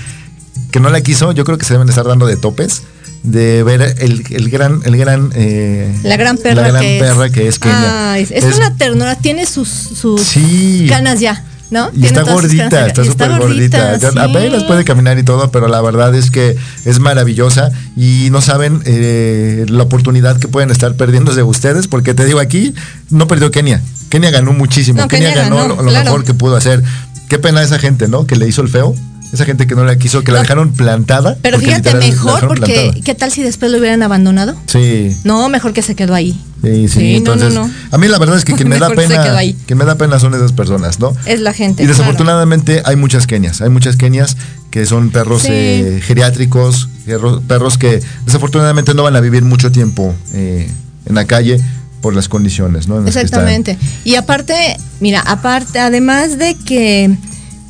que 0.71 0.79
no 0.79 0.89
la 0.89 1.01
quiso, 1.01 1.31
yo 1.33 1.43
creo 1.43 1.59
que 1.59 1.65
se 1.65 1.73
deben 1.73 1.87
estar 1.87 2.07
dando 2.07 2.25
de 2.25 2.35
topes 2.35 2.81
de 3.23 3.63
ver 3.63 3.81
el, 3.99 4.23
el 4.29 4.49
gran, 4.49 4.81
el 4.83 4.97
gran, 4.97 5.31
eh, 5.35 5.93
la 6.03 6.17
gran 6.17 6.37
perra, 6.37 6.63
la 6.63 6.67
gran 6.69 6.81
que, 6.83 6.99
perra 6.99 7.25
es. 7.27 7.31
que 7.31 7.47
es 7.47 7.59
Kenia. 7.59 8.13
Ay, 8.13 8.27
es, 8.29 8.43
una 8.57 8.75
ternura, 8.75 9.15
tiene 9.15 9.45
sus, 9.45 9.67
sus 9.69 10.21
Sí. 10.21 10.87
canas 10.89 11.19
ya, 11.19 11.43
¿no? 11.69 11.91
Y 11.95 12.05
está 12.05 12.23
gordita, 12.23 12.87
está 12.87 13.03
súper 13.03 13.37
gordita. 13.37 13.99
Sí. 13.99 14.07
Apenas 14.17 14.63
puede 14.63 14.83
caminar 14.83 15.19
y 15.19 15.23
todo, 15.23 15.51
pero 15.51 15.67
la 15.67 15.81
verdad 15.81 16.15
es 16.15 16.31
que 16.31 16.57
es 16.85 16.99
maravillosa 16.99 17.71
y 17.95 18.29
no 18.31 18.41
saben 18.41 18.81
eh, 18.85 19.65
la 19.69 19.83
oportunidad 19.83 20.39
que 20.39 20.47
pueden 20.47 20.71
estar 20.71 20.95
perdiendo 20.95 21.33
de 21.35 21.43
ustedes, 21.43 21.87
porque 21.87 22.13
te 22.13 22.25
digo 22.25 22.39
aquí, 22.39 22.73
no 23.09 23.27
perdió 23.27 23.51
Kenia. 23.51 23.81
Kenia 24.09 24.31
ganó 24.31 24.51
muchísimo. 24.51 24.99
No, 25.01 25.07
Kenia, 25.07 25.29
Kenia 25.29 25.43
ganó, 25.43 25.57
ganó, 25.57 25.75
lo, 25.75 25.83
lo 25.83 25.89
claro. 25.89 26.05
mejor 26.05 26.23
que 26.25 26.33
pudo 26.33 26.55
hacer. 26.55 26.83
Qué 27.29 27.39
pena 27.39 27.61
esa 27.61 27.79
gente, 27.79 28.07
¿no? 28.09 28.25
Que 28.25 28.35
le 28.35 28.47
hizo 28.47 28.61
el 28.61 28.67
feo. 28.67 28.93
Esa 29.31 29.45
gente 29.45 29.65
que 29.67 29.75
no 29.75 29.85
la 29.85 29.95
quiso, 29.97 30.23
que 30.23 30.31
la 30.31 30.39
dejaron 30.41 30.73
plantada. 30.73 31.37
Pero 31.41 31.57
fíjate, 31.59 31.93
mejor 31.95 32.47
porque 32.47 32.73
plantada. 32.73 33.03
¿qué 33.03 33.15
tal 33.15 33.31
si 33.31 33.41
después 33.43 33.71
lo 33.71 33.77
hubieran 33.77 34.03
abandonado? 34.03 34.55
Sí. 34.67 35.15
No, 35.23 35.47
mejor 35.49 35.71
que 35.73 35.81
se 35.81 35.95
quedó 35.95 36.13
ahí. 36.13 36.39
Sí, 36.63 36.87
sí, 36.87 36.99
Sí, 36.99 37.11
no, 37.13 37.17
entonces, 37.17 37.53
no, 37.53 37.67
no. 37.67 37.73
a 37.91 37.97
mí 37.97 38.07
la 38.07 38.19
verdad 38.19 38.37
es 38.37 38.45
que 38.45 38.53
quien 38.53 38.67
me 38.69 38.77
da 38.77 38.89
pena, 38.89 39.23
quien 39.65 39.79
me 39.79 39.85
da 39.85 39.95
pena 39.95 40.19
son 40.19 40.33
esas 40.35 40.51
personas, 40.51 40.99
¿no? 40.99 41.13
Es 41.25 41.39
la 41.39 41.53
gente. 41.53 41.81
Y 41.81 41.85
claro. 41.85 41.97
desafortunadamente 41.97 42.81
hay 42.85 42.95
muchas 42.97 43.25
kenias, 43.25 43.61
hay 43.61 43.69
muchas 43.69 43.95
kenias 43.95 44.35
que 44.69 44.85
son 44.85 45.09
perros 45.11 45.43
Sí. 45.43 45.49
eh, 45.51 46.01
geriátricos, 46.03 46.89
perro- 47.07 47.41
perros 47.41 47.77
que 47.77 48.01
desafortunadamente 48.25 48.93
no 48.93 49.03
van 49.03 49.15
a 49.15 49.21
vivir 49.21 49.43
mucho 49.43 49.71
tiempo 49.71 50.13
eh, 50.33 50.69
en 51.07 51.15
la 51.15 51.25
calle 51.25 51.59
por 52.01 52.15
las 52.15 52.27
condiciones, 52.27 52.87
¿no? 52.87 52.97
en 52.97 53.05
las 53.05 53.13
que 53.15 53.21
están. 53.21 53.41
Exactamente. 53.47 53.77
Y 54.03 54.15
aparte, 54.15 54.53
mira, 54.99 55.21
aparte, 55.21 55.79
además 55.79 56.37
de 56.37 56.55
que 56.55 57.15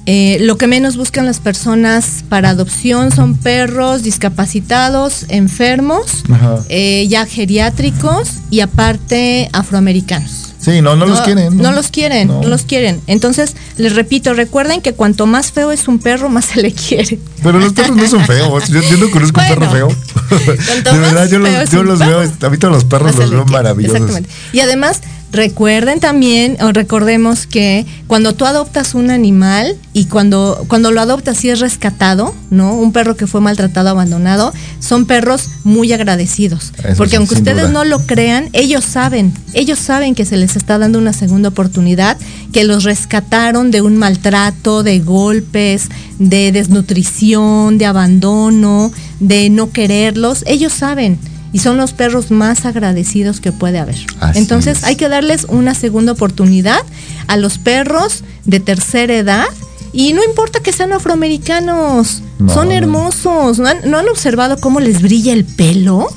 eh, 0.06 0.38
lo 0.42 0.58
que 0.58 0.68
menos 0.68 0.98
buscan 0.98 1.26
las 1.26 1.40
personas 1.40 2.24
para 2.28 2.50
adopción 2.50 3.12
son 3.12 3.36
perros 3.36 4.04
discapacitados, 4.04 5.26
enfermos, 5.30 6.24
eh, 6.70 7.08
ya 7.08 7.26
geriátricos 7.26 8.30
y 8.50 8.62
aparte 8.62 9.50
afroamericanos. 9.54 10.42
Sí, 10.62 10.82
no, 10.82 10.96
no, 10.96 11.08
los 11.08 11.22
quieren. 11.22 11.58
No 11.58 11.72
los 11.72 11.88
quieren, 11.88 12.28
no. 12.28 12.42
No. 12.42 12.48
los 12.48 12.64
quieren. 12.64 13.02
Entonces, 13.08 13.56
les 13.78 13.96
repito, 13.96 14.34
recuerden 14.36 14.82
que 14.82 14.94
cuanto 14.94 15.26
más 15.26 15.52
feo 15.52 15.72
es 15.72 15.88
un 15.88 15.98
perro, 15.98 16.30
más 16.30 16.46
se 16.46 16.62
le 16.62 16.72
quiere. 16.72 17.20
Pero 17.42 17.58
los 17.58 17.74
perros 17.74 17.98
no 17.98 18.08
son 18.08 18.24
feos. 18.26 18.68
Yo, 18.70 18.80
yo 18.82 18.98
no 18.98 19.10
conozco 19.10 19.42
un 19.42 19.48
perro 19.48 19.72
feo. 19.72 19.88
De 20.84 21.00
verdad, 21.00 21.28
yo 21.30 21.40
los, 21.40 21.50
es 21.50 21.72
yo 21.72 21.82
un 21.82 21.88
los 21.88 22.00
perro, 22.00 22.20
veo. 22.20 22.32
A 22.42 22.50
mí 22.52 22.58
todos 22.60 22.74
los 22.76 22.86
perros 22.86 23.16
los 23.16 23.32
veo 23.32 23.46
maravillosos. 23.46 24.02
Exactamente. 24.02 24.30
Y 24.54 24.60
además, 24.60 25.02
recuerden 25.32 26.00
también, 26.00 26.58
o 26.62 26.72
recordemos 26.72 27.48
que 27.48 27.86
cuando 28.08 28.34
tú 28.34 28.46
adoptas 28.46 28.96
un 28.96 29.10
animal 29.10 29.78
y 29.94 30.06
cuando, 30.06 30.66
cuando 30.68 30.92
lo 30.92 31.02
adoptas 31.02 31.44
y 31.46 31.50
es 31.50 31.60
rescatado, 31.60 32.36
¿no? 32.50 32.76
Un 32.76 32.92
perro 32.92 33.16
que 33.16 33.28
fue 33.28 33.42
maltratado, 33.42 33.90
abandonado, 33.90 34.54
son 34.80 35.06
perros 35.06 35.50
muy 35.64 35.94
agradecidos. 35.94 36.74
Eso 36.80 36.98
porque 36.98 37.12
sí, 37.12 37.16
aunque 37.16 37.36
ustedes 37.36 37.70
duda. 37.70 37.72
no 37.72 37.86
lo 37.86 38.06
crean, 38.06 38.50
ellos 38.54 38.84
saben, 38.84 39.34
ellos 39.54 39.80
saben 39.80 40.16
que 40.16 40.26
se 40.26 40.38
les 40.38 40.56
está 40.56 40.78
dando 40.78 41.00
una 41.00 41.14
segunda 41.14 41.50
oportunidad, 41.50 42.18
que 42.52 42.64
los 42.64 42.84
rescataron 42.84 43.72
de 43.72 43.82
un 43.82 43.98
maltrato, 43.98 44.84
de 44.84 45.00
golpes, 45.00 45.90
de 46.20 46.52
desnutrición, 46.52 47.78
de 47.78 47.86
abandono, 47.86 48.92
de 49.20 49.50
no 49.50 49.72
quererlos. 49.72 50.44
Ellos 50.46 50.74
saben 50.74 51.18
y 51.54 51.60
son 51.60 51.78
los 51.78 51.94
perros 51.94 52.32
más 52.32 52.66
agradecidos 52.66 53.40
que 53.42 53.52
puede 53.52 53.80
haber. 53.80 53.98
Así 54.20 54.40
Entonces 54.40 54.80
es. 54.80 54.84
hay 54.84 54.96
que 54.96 55.10
darles 55.10 55.46
una 55.50 55.74
segunda 55.74 56.14
oportunidad 56.14 56.80
a 57.28 57.38
los 57.38 57.58
perros 57.58 58.24
de 58.46 58.60
tercera 58.60 59.14
edad. 59.16 59.46
Y 59.94 60.14
no 60.14 60.24
importa 60.24 60.62
que 60.62 60.72
sean 60.72 60.94
afroamericanos, 60.94 62.22
No, 62.40 62.54
son 62.54 62.72
hermosos. 62.72 63.60
¿No 63.60 63.68
han, 63.68 63.78
no 63.90 63.98
han 63.98 64.08
observado 64.08 64.58
cómo 64.60 64.80
les 64.80 65.02
brilla 65.02 65.34
el 65.34 65.44
pelo? 65.44 66.08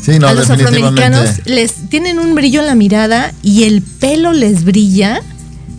Sí, 0.00 0.18
no, 0.18 0.28
a 0.28 0.34
los 0.34 0.50
afroamericanos 0.50 1.46
les 1.46 1.88
tienen 1.88 2.18
un 2.18 2.34
brillo 2.34 2.60
en 2.60 2.66
la 2.66 2.74
mirada 2.74 3.32
y 3.42 3.64
el 3.64 3.82
pelo 3.82 4.32
les 4.32 4.64
brilla. 4.64 5.22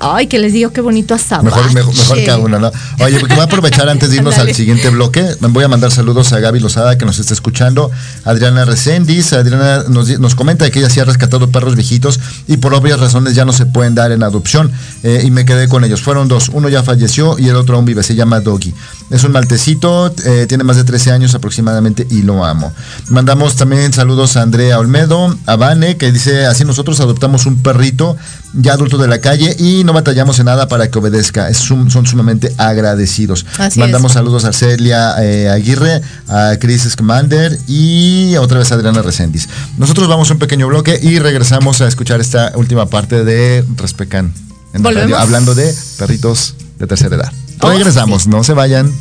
Ay, 0.04 0.28
que 0.28 0.40
les 0.40 0.54
digo 0.54 0.72
qué 0.72 0.82
bonito 0.82 1.14
azabache. 1.14 1.46
Mejor, 1.46 1.74
mejor, 1.74 1.96
mejor 1.96 2.18
que 2.18 2.32
a 2.32 2.38
uno, 2.38 2.60
¿no? 2.60 2.72
Oye, 3.00 3.20
porque 3.20 3.36
voy 3.36 3.42
a 3.42 3.46
aprovechar 3.46 3.88
antes 3.90 4.10
de 4.10 4.18
irnos 4.18 4.38
al 4.38 4.54
siguiente 4.54 4.90
bloque. 4.90 5.26
Voy 5.40 5.64
a 5.64 5.68
mandar 5.68 5.92
saludos 5.92 6.34
a 6.34 6.40
Gaby 6.40 6.60
Lozada 6.60 6.98
que 6.98 7.06
nos 7.06 7.20
está 7.20 7.34
escuchando. 7.34 7.92
Adriana 8.26 8.66
Recendis. 8.66 9.34
Adriana 9.34 9.84
nos, 9.88 10.20
nos 10.20 10.36
comenta 10.36 10.70
que 10.70 10.80
ella 10.80 10.90
sí 10.90 11.00
ha 11.00 11.06
rescatado 11.06 11.50
perros 11.50 11.76
viejitos 11.76 12.20
y 12.48 12.58
por 12.58 12.74
obvias 12.74 13.00
razones 13.00 13.36
ya 13.36 13.46
no 13.46 13.54
se 13.54 13.66
pueden 13.66 13.96
dar 13.96 14.12
en 14.12 14.24
adopción. 14.24 14.72
Eh, 15.04 15.24
y 15.26 15.32
me 15.32 15.46
quedé 15.46 15.68
con 15.68 15.84
ellos. 15.84 16.02
Fueron 16.02 16.28
dos. 16.28 16.50
Uno 16.50 16.70
ya 16.70 16.84
falleció 16.84 17.38
y 17.40 17.48
el 17.48 17.56
otro 17.56 17.76
aún 17.76 17.86
vive. 17.86 18.04
Se 18.04 18.16
llama 18.16 18.40
Doggy. 18.40 18.74
Es 19.10 19.24
un 19.24 19.32
maltecito, 19.32 20.14
eh, 20.26 20.46
tiene 20.48 20.64
más 20.64 20.76
de 20.76 20.84
13 20.84 21.12
años 21.12 21.36
aproximadamente 21.36 22.08
y 22.10 22.24
lo 22.24 22.44
amo. 22.44 22.74
Mandamos 23.10 23.56
también 23.56 23.94
saludos 23.94 24.38
a 24.38 24.42
Andrea 24.42 24.80
Olmedo, 24.80 25.38
a 25.46 25.56
Vane, 25.56 25.98
que 25.98 26.12
dice, 26.12 26.46
así 26.46 26.66
nosotros 26.66 27.00
adoptamos 27.00 27.46
un 27.46 27.62
perrito 27.62 28.18
ya 28.54 28.74
adulto 28.74 28.98
de 28.98 29.08
la 29.08 29.20
calle 29.20 29.56
y 29.58 29.84
no 29.84 29.93
batallamos 29.94 30.40
en 30.40 30.46
nada 30.46 30.68
para 30.68 30.90
que 30.90 30.98
obedezca. 31.00 31.50
Es 31.50 31.58
sum- 31.58 31.90
son 31.90 32.06
sumamente 32.06 32.54
agradecidos. 32.58 33.46
Así 33.58 33.80
Mandamos 33.80 34.12
es. 34.12 34.14
saludos 34.14 34.46
a 34.46 34.54
Celia 34.54 35.16
eh, 35.24 35.50
Aguirre, 35.50 36.02
a 36.28 36.54
Chris 36.60 36.84
Scamander 36.90 37.58
y 37.68 38.36
otra 38.38 38.60
vez 38.60 38.72
a 38.72 38.76
Adriana 38.76 39.02
Reséndiz. 39.02 39.48
Nosotros 39.78 40.08
vamos 40.08 40.30
a 40.30 40.34
un 40.34 40.40
pequeño 40.40 40.68
bloque 40.68 41.00
y 41.02 41.20
regresamos 41.20 41.82
a 41.82 41.88
escuchar 41.88 42.20
esta 42.22 42.52
última 42.56 42.88
parte 42.88 43.24
de 43.24 43.64
Respecan. 43.78 44.34
En 44.74 44.84
radio, 44.84 45.18
hablando 45.20 45.54
de 45.54 45.74
perritos 46.00 46.56
de 46.80 46.88
tercera 46.88 47.16
edad. 47.16 47.32
Oh, 47.62 47.70
Regresamos, 47.70 48.26
no 48.28 48.44
se 48.44 48.54
vayan. 48.54 48.92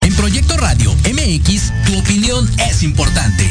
En 0.00 0.14
Proyecto 0.14 0.56
Radio 0.56 0.92
MX, 0.94 1.72
tu 1.86 1.98
opinión 1.98 2.48
es 2.68 2.82
importante. 2.82 3.50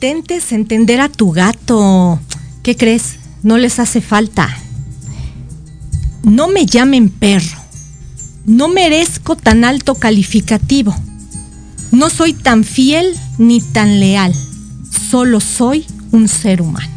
Intentes 0.00 0.52
entender 0.52 0.98
a 0.98 1.10
tu 1.10 1.30
gato. 1.30 2.18
¿Qué 2.62 2.74
crees? 2.74 3.16
No 3.42 3.58
les 3.58 3.78
hace 3.78 4.00
falta. 4.00 4.48
No 6.22 6.48
me 6.48 6.64
llamen 6.64 7.10
perro. 7.10 7.58
No 8.46 8.68
merezco 8.68 9.36
tan 9.36 9.62
alto 9.62 9.96
calificativo. 9.96 10.96
No 11.92 12.08
soy 12.08 12.32
tan 12.32 12.64
fiel 12.64 13.14
ni 13.36 13.60
tan 13.60 14.00
leal. 14.00 14.34
Solo 15.10 15.38
soy 15.38 15.84
un 16.12 16.28
ser 16.28 16.62
humano. 16.62 16.94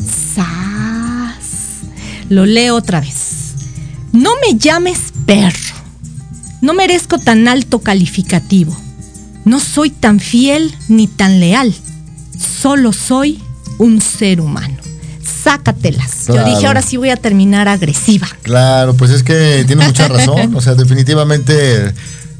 ¡Sas! 0.00 1.44
Lo 2.30 2.46
leo 2.46 2.76
otra 2.76 3.02
vez. 3.02 3.56
No 4.12 4.30
me 4.40 4.56
llames 4.56 5.12
perro. 5.26 5.74
No 6.62 6.72
merezco 6.72 7.18
tan 7.18 7.46
alto 7.46 7.80
calificativo. 7.80 8.74
No 9.44 9.60
soy 9.60 9.90
tan 9.90 10.18
fiel 10.18 10.74
ni 10.88 11.08
tan 11.08 11.40
leal. 11.40 11.74
Solo 12.38 12.92
soy 12.92 13.42
un 13.78 14.00
ser 14.00 14.40
humano. 14.40 14.76
Sácatelas. 15.44 16.26
Yo 16.28 16.44
dije, 16.44 16.66
ahora 16.66 16.82
sí 16.82 16.96
voy 16.96 17.10
a 17.10 17.16
terminar 17.16 17.68
agresiva. 17.68 18.28
Claro, 18.42 18.94
pues 18.94 19.10
es 19.10 19.22
que 19.22 19.64
tiene 19.66 19.86
mucha 19.86 20.08
razón. 20.08 20.54
O 20.54 20.60
sea, 20.60 20.74
definitivamente 20.74 21.92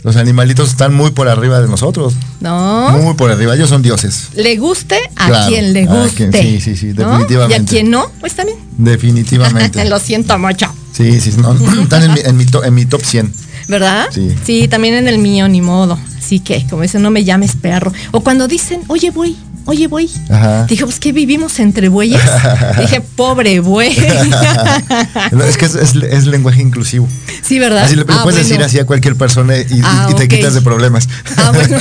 los 0.03 0.17
animalitos 0.17 0.69
están 0.71 0.95
muy 0.95 1.11
por 1.11 1.29
arriba 1.29 1.61
de 1.61 1.69
nosotros. 1.69 2.15
¿No? 2.41 2.91
Muy 2.99 3.15
por 3.15 3.31
arriba. 3.31 3.55
Ellos 3.55 3.69
son 3.69 3.83
dioses. 3.83 4.29
Le 4.35 4.57
guste 4.57 4.99
a 5.17 5.27
Claro, 5.27 5.49
quien 5.49 5.73
le 5.73 5.85
a 5.85 5.87
guste. 5.87 6.31
quien- 6.31 6.33
sí, 6.33 6.61
sí, 6.61 6.77
sí, 6.77 6.87
¿no? 6.97 7.09
definitivamente. 7.11 7.63
Y 7.63 7.65
a 7.65 7.81
quien 7.81 7.91
no, 7.91 8.11
pues 8.21 8.35
también. 8.35 8.59
Definitivamente. 8.79 9.85
Lo 9.89 9.99
siento 9.99 10.39
mucho. 10.39 10.67
Sí, 10.93 11.21
sí, 11.21 11.33
no, 11.39 11.53
están 11.83 12.03
en 12.05 12.13
mi, 12.15 12.21
en 12.21 12.37
mi 12.37 12.47
to- 12.47 12.65
en 12.65 12.75
mi 12.75 12.85
top 12.87 13.03
100. 13.05 13.33
¿Verdad? 13.69 14.07
Sí. 14.45 14.67
también 14.69 14.95
en 14.95 15.09
el 15.09 15.19
mío, 15.19 15.47
ni 15.49 15.61
modo. 15.61 15.99
Así 16.17 16.41
que, 16.41 16.67
como 16.69 16.83
dicen, 16.83 17.03
no 17.03 17.11
me 17.11 17.25
llames 17.25 17.53
perro. 17.57 17.93
O 18.13 18.21
cuando 18.21 18.49
dicen, 18.49 18.81
oye, 18.89 19.11
buey, 19.11 19.37
oye, 19.69 19.87
buey. 19.87 20.11
Ajá. 20.31 20.65
Dije, 20.65 20.85
pues 20.85 20.99
que 20.99 21.13
vivimos 21.13 21.59
entre 21.61 21.89
bueyes. 21.89 22.21
Dije, 22.81 23.01
pobre 23.01 23.61
buey. 23.61 23.97
No, 25.33 25.45
es 25.45 25.57
que 25.57 25.67
es, 25.67 25.75
es- 25.75 25.95
es 25.95 26.27
lenguaje 26.27 26.61
inclusivo. 26.63 27.07
sí, 27.43 27.59
¿verdad? 27.59 27.85
Así 27.85 27.97
le, 27.97 28.03
Ah, 28.03 28.21
puedes 28.23 28.25
bueno. 28.25 28.37
decir 28.39 28.63
así 28.63 28.79
a 28.79 28.87
cualquier 28.87 29.15
persona 29.17 29.57
y, 29.57 29.61
y- 29.61 29.81
Ah, 29.85 30.09
y 30.11 30.15
te 30.15 30.27
quitas 30.29 30.55
de 30.55 30.63
problemas. 30.63 31.09
Ah, 31.37 31.53
bueno. 31.55 31.77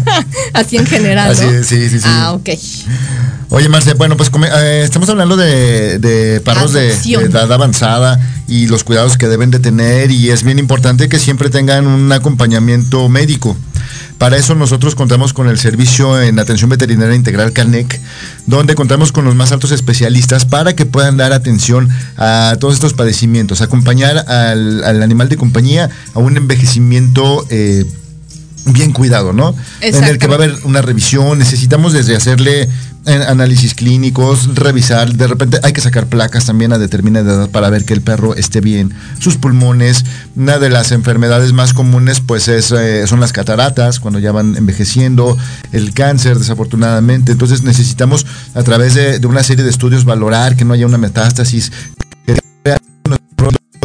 así 0.54 0.76
en 0.76 0.86
general. 0.86 1.30
Así 1.30 1.44
sí, 1.64 1.88
sí, 1.88 1.98
sí. 2.00 2.04
Ah, 2.08 2.32
ok. 2.32 2.48
Oye, 3.50 3.68
Marce, 3.68 3.94
bueno, 3.94 4.16
pues 4.16 4.28
come- 4.30 4.48
eh, 4.52 4.82
estamos 4.82 5.08
hablando 5.08 5.36
de, 5.36 5.98
de 5.98 6.40
perros 6.40 6.72
de, 6.72 6.96
de 6.96 7.12
edad 7.24 7.52
avanzada 7.52 8.18
y 8.48 8.66
los 8.66 8.82
cuidados 8.82 9.16
que 9.16 9.28
deben 9.28 9.50
de 9.50 9.60
tener 9.60 10.10
y 10.10 10.30
es 10.30 10.42
bien 10.42 10.58
importante 10.58 11.08
que 11.08 11.18
siempre 11.18 11.48
tengan 11.50 11.86
un 11.86 12.10
acompañamiento 12.12 13.08
médico. 13.08 13.56
Para 14.18 14.36
eso 14.36 14.54
nosotros 14.54 14.94
contamos 14.94 15.32
con 15.32 15.48
el 15.48 15.58
servicio 15.58 16.20
en 16.20 16.38
atención 16.38 16.70
veterinaria 16.70 17.14
integral 17.14 17.52
CANEC, 17.52 18.00
donde 18.46 18.74
contamos 18.74 19.12
con 19.12 19.24
los 19.24 19.34
más 19.34 19.52
altos 19.52 19.72
especialistas 19.72 20.44
para 20.44 20.74
que 20.74 20.86
puedan 20.86 21.16
dar 21.16 21.32
atención 21.32 21.88
a 22.16 22.56
todos 22.58 22.74
estos 22.74 22.94
padecimientos, 22.94 23.60
acompañar 23.60 24.18
al, 24.28 24.84
al 24.84 25.02
animal 25.02 25.28
de 25.28 25.36
compañía 25.36 25.90
a 26.14 26.18
un 26.18 26.36
envejecimiento 26.36 27.46
eh, 27.50 27.84
bien 28.66 28.92
cuidado, 28.92 29.32
¿no? 29.32 29.54
En 29.80 30.04
el 30.04 30.18
que 30.18 30.26
va 30.26 30.34
a 30.34 30.36
haber 30.36 30.54
una 30.64 30.82
revisión, 30.82 31.38
necesitamos 31.38 31.92
desde 31.92 32.16
hacerle 32.16 32.68
eh, 33.06 33.24
análisis 33.28 33.74
clínicos, 33.74 34.54
revisar, 34.54 35.12
de 35.12 35.26
repente 35.26 35.58
hay 35.62 35.72
que 35.72 35.80
sacar 35.80 36.06
placas 36.06 36.46
también 36.46 36.72
a 36.72 36.78
determinada 36.78 37.32
edad 37.32 37.50
para 37.50 37.70
ver 37.70 37.84
que 37.84 37.94
el 37.94 38.00
perro 38.00 38.34
esté 38.34 38.60
bien, 38.60 38.92
sus 39.18 39.36
pulmones, 39.36 40.04
una 40.34 40.58
de 40.58 40.70
las 40.70 40.92
enfermedades 40.92 41.52
más 41.52 41.72
comunes 41.72 42.20
pues 42.20 42.48
es, 42.48 42.72
eh, 42.72 43.06
son 43.06 43.20
las 43.20 43.32
cataratas 43.32 44.00
cuando 44.00 44.18
ya 44.18 44.32
van 44.32 44.56
envejeciendo, 44.56 45.38
el 45.72 45.94
cáncer 45.94 46.38
desafortunadamente, 46.38 47.32
entonces 47.32 47.62
necesitamos 47.62 48.26
a 48.54 48.62
través 48.62 48.94
de, 48.94 49.18
de 49.18 49.26
una 49.26 49.42
serie 49.42 49.64
de 49.64 49.70
estudios 49.70 50.04
valorar 50.04 50.56
que 50.56 50.64
no 50.64 50.74
haya 50.74 50.86
una 50.86 50.98
metástasis, 50.98 51.72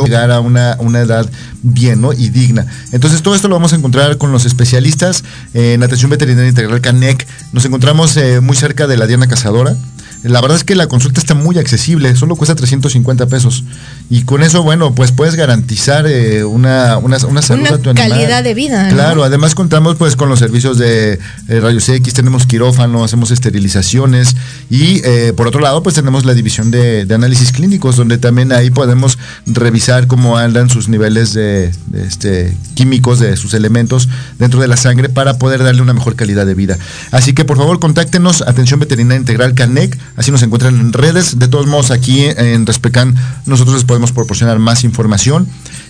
llegar 0.04 0.32
a 0.32 0.40
una, 0.40 0.76
una 0.80 1.00
edad 1.00 1.30
bien 1.64 2.02
¿no? 2.02 2.14
y 2.14 2.30
digna. 2.30 2.66
Entonces 2.92 3.22
todo 3.22 3.36
esto 3.36 3.48
lo 3.48 3.56
vamos 3.56 3.74
a 3.74 3.76
encontrar 3.76 4.18
con 4.18 4.32
los 4.32 4.46
especialistas 4.46 5.24
en 5.54 5.84
atención 5.84 6.10
veterinaria 6.12 6.50
integral 6.50 6.82
CANEC. 6.82 7.28
Nos 7.54 7.66
encontramos 7.66 8.18
eh, 8.18 8.42
muy 8.42 8.56
cerca 8.56 8.88
de 8.88 8.98
la 8.98 9.08
Diana 9.08 9.28
Cazadora. 9.28 9.76
La 10.24 10.40
verdad 10.40 10.58
es 10.58 10.64
que 10.64 10.76
la 10.76 10.88
consulta 10.88 11.20
está 11.20 11.34
muy 11.34 11.58
accesible, 11.58 12.16
solo 12.16 12.36
cuesta 12.36 12.56
350 12.56 13.26
pesos. 13.28 13.64
Y 14.10 14.24
con 14.24 14.44
eso, 14.44 14.62
bueno, 14.62 14.94
pues 14.94 15.12
puedes 15.12 15.36
garantizar 15.36 16.06
eh, 16.08 16.44
una, 16.44 16.98
una, 16.98 17.18
una 17.26 17.42
salud 17.42 17.62
Una 17.62 17.76
a 17.76 17.78
tu 17.80 17.90
animal. 17.90 18.10
calidad 18.10 18.44
de 18.44 18.54
vida, 18.54 18.90
¿no? 18.90 18.94
Claro, 18.94 19.24
además 19.24 19.56
contamos 19.56 19.96
pues 19.96 20.16
con 20.16 20.30
los 20.30 20.38
servicios 20.40 20.78
de 20.78 21.20
eh, 21.48 21.60
rayos 21.60 21.90
X, 21.90 22.14
tenemos 22.14 22.46
quirófano, 22.46 23.04
hacemos 23.04 23.32
esterilizaciones 23.32 24.36
y 24.70 25.02
eh, 25.06 25.34
por 25.36 25.48
otro 25.48 25.60
lado 25.62 25.82
pues 25.82 25.96
tenemos 25.96 26.26
la 26.26 26.34
división 26.34 26.72
de, 26.72 27.06
de 27.06 27.16
análisis 27.16 27.52
clínicos 27.52 27.96
donde 27.96 28.18
también 28.18 28.52
ahí 28.52 28.70
podemos 28.70 29.18
revisar 29.46 30.08
cómo 30.08 30.38
andan 30.38 30.70
sus 30.70 30.88
niveles 30.88 31.34
de, 31.34 31.72
de, 31.88 32.06
este, 32.06 32.56
químicos 32.76 33.20
de 33.20 33.36
sus 33.38 33.54
elementos 33.54 34.08
dentro 34.38 34.60
de 34.60 34.68
la 34.68 34.78
sangre 34.78 35.10
para 35.10 35.38
poder 35.38 35.64
darle 35.64 35.82
una 35.82 35.94
mejor 35.94 36.16
calidad 36.16 36.46
de 36.46 36.54
vida. 36.54 36.78
Así 37.12 37.34
que 37.34 37.46
por 37.46 37.58
favor 37.58 37.80
contáctenos, 37.80 38.42
Atención 38.44 38.80
Veterinaria 38.80 39.20
Integral 39.20 39.54
CANEC, 39.54 39.98
así 40.16 40.32
nos 40.32 40.44
encuentran 40.44 40.80
en 40.80 40.94
redes. 40.94 41.40
De 41.40 41.48
todos 41.48 41.68
modos 41.68 41.92
aquí 41.92 42.26
en 42.26 42.66
Respecan 42.66 43.16
nosotros 43.46 43.76
les 43.76 43.86
podemos 43.86 44.12
proporcionar 44.12 44.60
más 44.60 44.84
información 44.84 45.48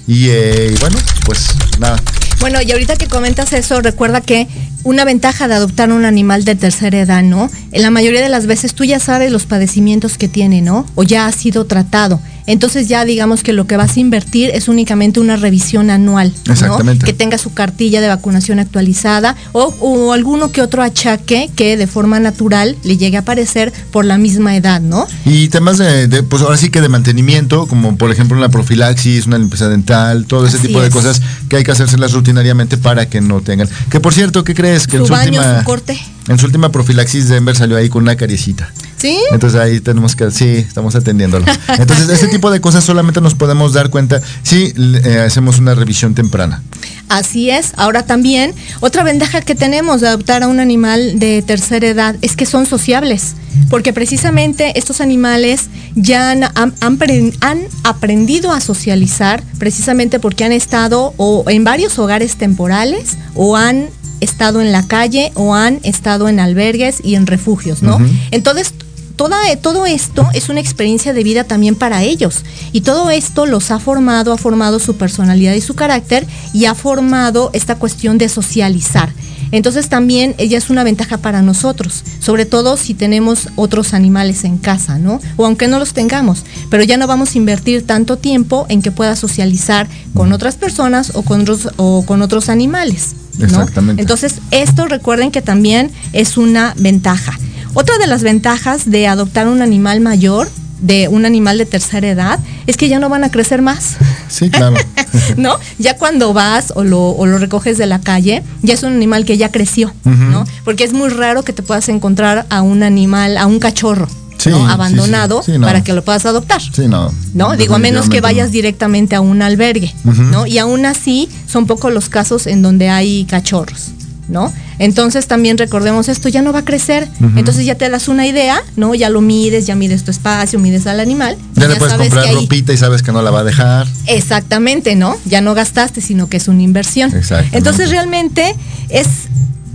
y 0.08 0.28
eh, 0.30 0.76
bueno, 0.80 0.98
pues 1.26 1.50
nada. 1.80 1.98
Bueno, 2.40 2.60
y 2.62 2.72
ahorita 2.72 2.96
que 2.96 3.08
comentas 3.08 3.54
eso, 3.54 3.82
recuerda 3.82 4.22
que 4.22 4.48
una 4.84 5.06
ventaja 5.06 5.48
de 5.48 5.54
adoptar 5.54 5.92
un 5.92 6.06
animal 6.06 6.44
de 6.44 6.56
tercera 6.56 7.00
edad, 7.00 7.22
¿no? 7.22 7.52
En 7.72 7.84
la 7.84 7.92
mayoría 7.92 8.22
de 8.22 8.30
las 8.30 8.48
veces 8.48 8.74
tú 8.74 8.84
ya 8.84 9.00
sabes 9.00 9.32
los 9.32 9.46
padecimientos 9.46 10.18
que 10.18 10.28
tiene, 10.28 10.62
¿no? 10.62 10.86
O 10.96 11.04
ya 11.04 11.28
ha 11.28 11.32
sido 11.32 11.66
tratado. 11.66 12.20
Entonces 12.48 12.88
ya 12.88 13.06
digamos 13.06 13.44
que 13.44 13.54
lo 13.54 13.68
que 13.68 13.78
vas 13.78 13.98
a 13.98 14.00
invertir 14.00 14.50
es 14.54 14.68
únicamente 14.68 15.20
una 15.20 15.36
revisión 15.36 15.90
anual, 15.90 16.34
¿no? 16.46 16.54
Exactamente. 16.54 17.06
Que 17.06 17.14
tenga 17.14 17.38
su 17.38 17.54
cartilla 17.54 18.02
de 18.02 18.08
vacunación 18.08 18.60
actualizada 18.60 19.36
o, 19.52 19.74
o 19.80 20.14
alguno 20.14 20.52
que 20.52 20.62
otro 20.62 20.82
achaque 20.84 21.50
que 21.56 21.78
de 21.78 21.88
forma 21.88 22.20
natural 22.20 22.76
le 22.84 22.98
llegue 22.98 23.18
a 23.18 23.22
aparecer 23.22 23.72
por 23.92 24.06
la 24.06 24.18
misma 24.18 24.56
edad, 24.56 24.82
¿no? 24.82 25.08
Y 25.26 25.50
temas 25.50 25.78
de, 25.78 26.08
de, 26.08 26.24
pues 26.24 26.42
ahora 26.42 26.58
sí 26.58 26.70
que 26.70 26.82
de 26.82 26.90
mantenimiento, 26.90 27.68
como 27.68 27.96
por 27.98 28.12
ejemplo 28.12 28.38
una 28.38 28.50
profilaxis, 28.50 29.28
una 29.28 29.38
limpieza 29.38 29.70
dental, 29.70 30.26
todo 30.26 30.46
ese 30.46 30.58
Así 30.58 30.68
tipo 30.68 30.82
de 30.82 30.88
es. 30.88 30.94
cosas 30.94 31.22
que 31.50 31.58
hay 31.58 31.64
que 31.64 31.72
hacérselas 31.72 32.14
rutinariamente 32.14 32.78
para 32.78 33.08
que 33.08 33.22
no 33.22 33.42
tengan. 33.42 33.70
Que 33.90 34.00
por 34.00 34.14
cierto, 34.14 34.44
¿qué 34.44 34.54
crees? 34.54 34.88
Que 34.88 34.98
en 34.98 35.04
su 35.04 35.08
su, 35.08 35.14
baño, 35.14 35.40
última, 35.40 35.60
su 35.60 35.66
corte. 35.66 36.00
En 36.32 36.40
su 36.40 36.46
última 36.46 36.72
profilaxis 36.72 37.28
Denver 37.28 37.56
salió 37.56 37.78
ahí 37.78 37.90
con 37.90 38.04
una 38.04 38.16
cariecita. 38.16 38.72
¿Sí? 38.98 39.18
Entonces 39.32 39.60
ahí 39.60 39.80
tenemos 39.80 40.16
que, 40.16 40.30
sí, 40.32 40.46
estamos 40.46 40.96
atendiéndolo. 40.96 41.46
Entonces, 41.78 42.08
ese 42.10 42.28
tipo 42.28 42.52
de 42.52 42.62
cosas 42.62 42.84
solamente 42.84 43.20
nos 43.20 43.34
podemos 43.34 43.74
dar 43.74 43.90
cuenta 43.90 44.22
si 44.44 44.74
eh, 44.78 45.24
hacemos 45.26 45.60
una 45.60 45.74
revisión 45.74 46.14
temprana. 46.14 46.62
Así 47.10 47.50
es. 47.50 47.74
Ahora 47.78 48.04
también, 48.06 48.54
otra 48.80 49.04
ventaja 49.04 49.42
que 49.42 49.56
tenemos 49.56 50.02
de 50.02 50.08
adoptar 50.08 50.44
a 50.44 50.48
un 50.48 50.60
animal 50.60 51.20
de 51.20 51.42
tercera 51.42 51.88
edad 51.88 52.16
es 52.22 52.36
que 52.36 52.46
son 52.46 52.66
sociables. 52.66 53.36
Porque 53.70 53.92
precisamente 53.92 54.80
estos 54.80 55.02
animales 55.02 55.70
ya 55.96 56.32
han, 56.32 56.44
han 56.54 57.60
aprendido 57.84 58.54
a 58.54 58.62
socializar 58.62 59.44
precisamente 59.60 60.20
porque 60.20 60.46
han 60.46 60.54
estado 60.54 61.14
o 61.18 61.44
en 61.50 61.66
varios 61.66 62.00
hogares 62.00 62.38
temporales 62.38 63.18
o 63.36 63.58
han 63.58 63.90
estado 64.22 64.62
en 64.62 64.72
la 64.72 64.88
calle 64.88 65.32
o 65.36 65.54
han 65.54 65.80
estado 65.84 66.30
en 66.30 66.40
albergues 66.40 67.02
y 67.04 67.16
en 67.16 67.28
refugios, 67.28 67.84
¿no? 67.84 68.00
Entonces, 68.32 68.74
toda, 69.16 69.38
todo 69.62 69.86
esto 69.86 70.28
es 70.34 70.50
una 70.50 70.60
experiencia 70.60 71.14
de 71.14 71.24
vida 71.24 71.44
también 71.44 71.76
para 71.76 72.04
ellos. 72.04 72.44
Y 72.72 72.82
todo 72.82 73.12
esto 73.12 73.46
los 73.46 73.70
ha 73.72 73.80
formado, 73.80 74.34
ha 74.34 74.38
formado 74.38 74.80
su 74.80 74.96
personalidad 74.96 75.54
y 75.54 75.62
su 75.62 75.76
carácter 75.76 76.26
y 76.54 76.66
ha 76.66 76.76
formado 76.76 77.50
esta 77.54 77.76
cuestión 77.76 78.18
de 78.18 78.30
socializar. 78.30 79.12
Entonces 79.52 79.90
también 79.90 80.34
ella 80.38 80.58
es 80.58 80.70
una 80.70 80.84
ventaja 80.84 81.18
para 81.18 81.42
nosotros, 81.42 82.04
sobre 82.20 82.46
todo 82.46 82.78
si 82.78 82.94
tenemos 82.94 83.50
otros 83.58 83.94
animales 83.94 84.46
en 84.46 84.58
casa, 84.58 84.98
¿no? 84.98 85.20
O 85.36 85.46
aunque 85.46 85.68
no 85.68 85.78
los 85.78 85.94
tengamos, 85.94 86.44
pero 86.70 86.84
ya 86.84 86.98
no 86.98 87.06
vamos 87.06 87.36
a 87.36 87.38
invertir 87.38 87.86
tanto 87.86 88.18
tiempo 88.18 88.66
en 88.70 88.82
que 88.82 88.92
pueda 88.92 89.16
socializar 89.16 89.88
con 90.14 90.32
otras 90.32 90.56
personas 90.56 91.12
o 91.16 91.24
con 91.24 91.42
otros, 91.42 91.70
o 91.76 92.06
con 92.06 92.22
otros 92.22 92.48
animales. 92.48 93.16
¿No? 93.38 93.46
Exactamente. 93.46 94.02
Entonces, 94.02 94.36
esto 94.52 94.88
recuerden 94.88 95.32
que 95.32 95.42
también 95.42 95.92
es 96.14 96.38
una 96.38 96.74
ventaja. 96.78 97.38
Otra 97.74 97.98
de 97.98 98.08
las 98.08 98.24
ventajas 98.24 98.90
de 98.90 99.08
adoptar 99.08 99.48
un 99.48 99.62
animal 99.62 100.02
mayor, 100.02 100.50
de 100.82 101.08
un 101.08 101.26
animal 101.26 101.58
de 101.58 101.66
tercera 101.66 102.08
edad, 102.10 102.40
es 102.68 102.76
que 102.76 102.90
ya 102.90 103.00
no 103.00 103.08
van 103.08 103.24
a 103.24 103.30
crecer 103.30 103.62
más. 103.62 103.98
Sí, 104.28 104.50
claro. 104.50 104.76
¿No? 105.38 105.58
Ya 105.78 105.98
cuando 105.98 106.34
vas 106.34 106.74
o 106.76 106.84
lo, 106.84 107.10
o 107.10 107.26
lo, 107.26 107.38
recoges 107.38 107.78
de 107.78 107.86
la 107.86 108.00
calle, 108.00 108.44
ya 108.62 108.74
es 108.74 108.84
un 108.84 108.94
animal 108.94 109.26
que 109.26 109.38
ya 109.38 109.52
creció, 109.52 109.94
uh 110.06 110.10
-huh. 110.10 110.30
¿no? 110.32 110.46
Porque 110.66 110.84
es 110.84 110.94
muy 110.94 111.10
raro 111.10 111.44
que 111.44 111.54
te 111.54 111.64
puedas 111.64 111.88
encontrar 111.90 112.46
a 112.50 112.62
un 112.62 112.84
animal, 112.84 113.38
a 113.38 113.46
un 113.46 113.60
cachorro. 113.60 114.08
Sí, 114.44 114.50
¿no? 114.50 114.68
abandonado 114.68 115.44
sí, 115.44 115.54
sí, 115.54 115.58
no. 115.58 115.68
para 115.68 115.84
que 115.84 115.94
lo 115.94 116.04
puedas 116.04 116.26
adoptar. 116.26 116.62
No. 116.88 117.12
¿No? 117.34 117.56
Digo, 117.56 117.76
a 117.76 117.80
menos 117.80 118.10
que 118.10 118.22
vayas 118.22 118.52
directamente 118.52 119.16
a 119.16 119.22
un 119.22 119.42
albergue, 119.42 119.94
uh 120.04 120.10
-huh. 120.10 120.32
¿no? 120.32 120.48
Y 120.48 120.58
aún 120.58 120.86
así 120.86 121.30
son 121.48 121.68
pocos 121.68 121.94
los 121.94 122.10
casos 122.10 122.48
en 122.48 122.62
donde 122.62 122.90
hay 122.90 123.26
cachorros. 123.26 123.92
¿no? 124.28 124.52
Entonces 124.80 125.28
también 125.28 125.58
recordemos 125.58 126.08
esto, 126.08 126.30
ya 126.30 126.42
no 126.42 126.54
va 126.54 126.60
a 126.60 126.66
crecer, 126.66 127.08
uh 127.20 127.26
-huh. 127.26 127.38
entonces 127.38 127.66
ya 127.66 127.76
te 127.76 127.90
das 127.90 128.08
una 128.08 128.26
idea, 128.26 128.64
¿no? 128.78 128.96
Ya 128.96 129.10
lo 129.10 129.22
mides, 129.22 129.68
ya 129.68 129.76
mides 129.76 130.04
tu 130.04 130.12
espacio, 130.12 130.58
mides 130.58 130.88
al 130.88 131.00
animal. 131.00 131.38
Ya, 131.56 131.68
le 131.68 131.76
puedes 131.76 131.96
comprar 131.96 132.26
ahí... 132.26 132.36
ropita 132.36 132.72
y 132.74 132.78
sabes 132.78 133.04
que 133.04 133.12
no 133.12 133.22
la 133.22 133.30
va 133.30 133.42
a 133.42 133.44
dejar. 133.44 133.88
Exactamente, 134.08 134.96
¿no? 134.96 135.18
Ya 135.26 135.42
no 135.42 135.54
gastaste, 135.54 136.02
sino 136.02 136.30
que 136.30 136.38
es 136.38 136.48
una 136.48 136.64
inversión. 136.64 137.12
Entonces 137.52 137.90
realmente 137.90 138.56
es, 138.90 139.08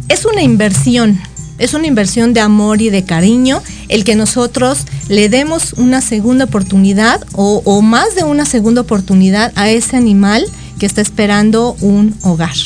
es 0.08 0.24
una 0.24 0.42
inversión, 0.42 1.20
es 1.59 1.74
una 1.74 1.86
inversión 1.86 2.34
de 2.34 2.40
amor 2.40 2.82
y 2.82 2.90
de 2.90 3.04
cariño 3.04 3.62
el 3.88 4.04
que 4.04 4.14
nosotros 4.14 4.80
le 5.09 5.28
demos 5.28 5.72
una 5.74 6.00
segunda 6.00 6.44
oportunidad 6.44 7.24
o, 7.32 7.62
o 7.64 7.82
más 7.82 8.14
de 8.14 8.24
una 8.24 8.44
segunda 8.44 8.82
oportunidad 8.82 9.52
a 9.54 9.70
ese 9.70 9.96
animal 9.96 10.44
que 10.78 10.86
está 10.86 11.00
esperando 11.00 11.76
un 11.80 12.14
hogar, 12.22 12.57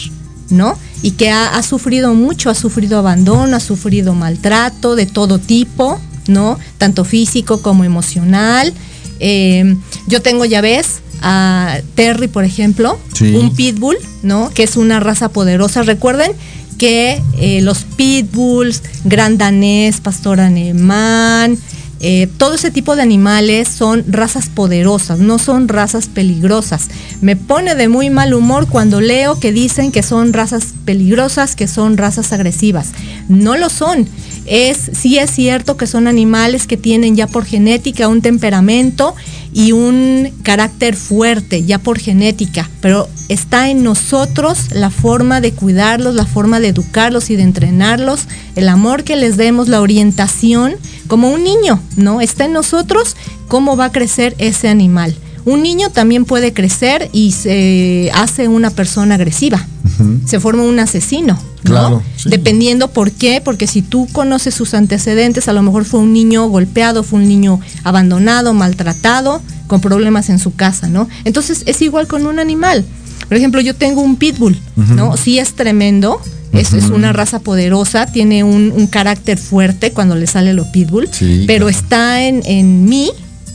¿no? 0.48 0.76
y 1.02 1.12
que 1.12 1.30
ha, 1.30 1.56
ha, 1.56 1.62
sufrido 1.62 2.14
mucho, 2.14 2.50
ha 2.50 2.54
sufrido 2.54 2.98
abandono, 2.98 3.56
ha 3.56 3.60
sufrido 3.60 4.14
maltrato 4.14 4.96
de 4.96 5.06
todo 5.06 5.38
tipo, 5.38 5.98
¿no? 6.26 6.58
Tanto 6.78 7.04
físico 7.04 7.62
como 7.62 7.84
emocional. 7.84 8.72
Eh, 9.18 9.76
yo 10.06 10.20
tengo, 10.20 10.44
ya 10.44 10.60
ves, 10.60 11.00
a 11.22 11.78
Terry, 11.94 12.28
por 12.28 12.44
ejemplo, 12.44 12.98
sí. 13.14 13.34
un 13.34 13.54
pitbull, 13.54 13.96
¿no? 14.22 14.50
Que 14.50 14.62
es 14.62 14.76
una 14.76 15.00
raza 15.00 15.30
poderosa. 15.30 15.82
Recuerden 15.82 16.32
que 16.80 17.22
eh, 17.38 17.60
los 17.60 17.84
pitbulls, 17.84 18.82
gran 19.04 19.36
danés, 19.36 20.00
pastor 20.00 20.40
alemán, 20.40 21.58
eh, 22.00 22.26
todo 22.38 22.54
ese 22.54 22.70
tipo 22.70 22.96
de 22.96 23.02
animales 23.02 23.68
son 23.68 24.02
razas 24.08 24.48
poderosas, 24.48 25.18
no 25.18 25.38
son 25.38 25.68
razas 25.68 26.06
peligrosas. 26.06 26.88
Me 27.20 27.36
pone 27.36 27.74
de 27.74 27.88
muy 27.88 28.08
mal 28.08 28.32
humor 28.32 28.66
cuando 28.66 29.02
leo 29.02 29.38
que 29.38 29.52
dicen 29.52 29.92
que 29.92 30.02
son 30.02 30.32
razas 30.32 30.68
peligrosas, 30.86 31.54
que 31.54 31.68
son 31.68 31.98
razas 31.98 32.32
agresivas. 32.32 32.92
No 33.28 33.58
lo 33.58 33.68
son. 33.68 34.08
Es, 34.46 34.90
sí 34.94 35.18
es 35.18 35.30
cierto 35.30 35.76
que 35.76 35.86
son 35.86 36.06
animales 36.06 36.66
que 36.66 36.78
tienen 36.78 37.14
ya 37.14 37.26
por 37.26 37.44
genética 37.44 38.08
un 38.08 38.22
temperamento 38.22 39.14
y 39.52 39.72
un 39.72 40.30
carácter 40.42 40.96
fuerte, 40.96 41.64
ya 41.64 41.78
por 41.78 41.98
genética, 41.98 42.68
pero 42.80 43.08
está 43.28 43.68
en 43.68 43.82
nosotros 43.82 44.72
la 44.72 44.90
forma 44.90 45.40
de 45.40 45.52
cuidarlos, 45.52 46.14
la 46.14 46.26
forma 46.26 46.60
de 46.60 46.68
educarlos 46.68 47.30
y 47.30 47.36
de 47.36 47.42
entrenarlos, 47.42 48.26
el 48.56 48.68
amor 48.68 49.04
que 49.04 49.16
les 49.16 49.36
demos, 49.36 49.68
la 49.68 49.80
orientación, 49.80 50.74
como 51.08 51.30
un 51.30 51.42
niño, 51.42 51.80
¿no? 51.96 52.20
Está 52.20 52.44
en 52.44 52.52
nosotros 52.52 53.16
cómo 53.48 53.76
va 53.76 53.86
a 53.86 53.92
crecer 53.92 54.34
ese 54.38 54.68
animal. 54.68 55.14
Un 55.44 55.62
niño 55.62 55.90
también 55.90 56.24
puede 56.24 56.52
crecer 56.52 57.08
y 57.12 57.32
se 57.32 58.10
hace 58.14 58.46
una 58.46 58.70
persona 58.70 59.14
agresiva, 59.16 59.66
uh 59.84 60.02
-huh. 60.02 60.26
se 60.26 60.38
forma 60.38 60.62
un 60.62 60.78
asesino, 60.78 61.38
¿no? 61.64 61.70
Claro, 61.70 62.02
sí. 62.16 62.28
Dependiendo 62.30 62.88
por 62.88 63.10
qué, 63.10 63.40
porque 63.44 63.66
si 63.66 63.82
tú 63.82 64.08
conoces 64.12 64.54
sus 64.54 64.74
antecedentes, 64.74 65.48
a 65.48 65.52
lo 65.52 65.62
mejor 65.62 65.84
fue 65.84 66.00
un 66.00 66.12
niño 66.12 66.48
golpeado, 66.48 67.02
fue 67.02 67.20
un 67.20 67.28
niño 67.28 67.60
abandonado, 67.84 68.54
maltratado, 68.54 69.40
con 69.66 69.80
problemas 69.80 70.30
en 70.30 70.38
su 70.38 70.54
casa, 70.54 70.88
¿no? 70.88 71.08
Entonces 71.24 71.62
es 71.66 71.80
igual 71.82 72.06
con 72.06 72.26
un 72.26 72.38
animal. 72.38 72.84
Por 73.28 73.36
ejemplo, 73.36 73.60
yo 73.60 73.74
tengo 73.74 74.00
un 74.00 74.16
pitbull, 74.16 74.58
uh 74.76 74.80
-huh. 74.80 74.94
¿no? 74.94 75.16
Sí 75.16 75.38
es 75.38 75.54
tremendo, 75.54 76.20
es, 76.52 76.72
es, 76.72 76.86
una 76.86 77.12
raza 77.12 77.38
poderosa, 77.38 78.06
tiene 78.06 78.42
un, 78.42 78.72
un, 78.74 78.86
carácter 78.88 79.38
fuerte 79.38 79.92
cuando 79.92 80.16
le 80.16 80.26
sale 80.26 80.52
lo 80.52 80.70
pitbull, 80.72 81.08
sí, 81.12 81.44
pero 81.46 81.66
claro. 81.66 81.78
está 81.78 82.24
en, 82.24 82.42
en 82.44 82.86
mí, 82.86 83.10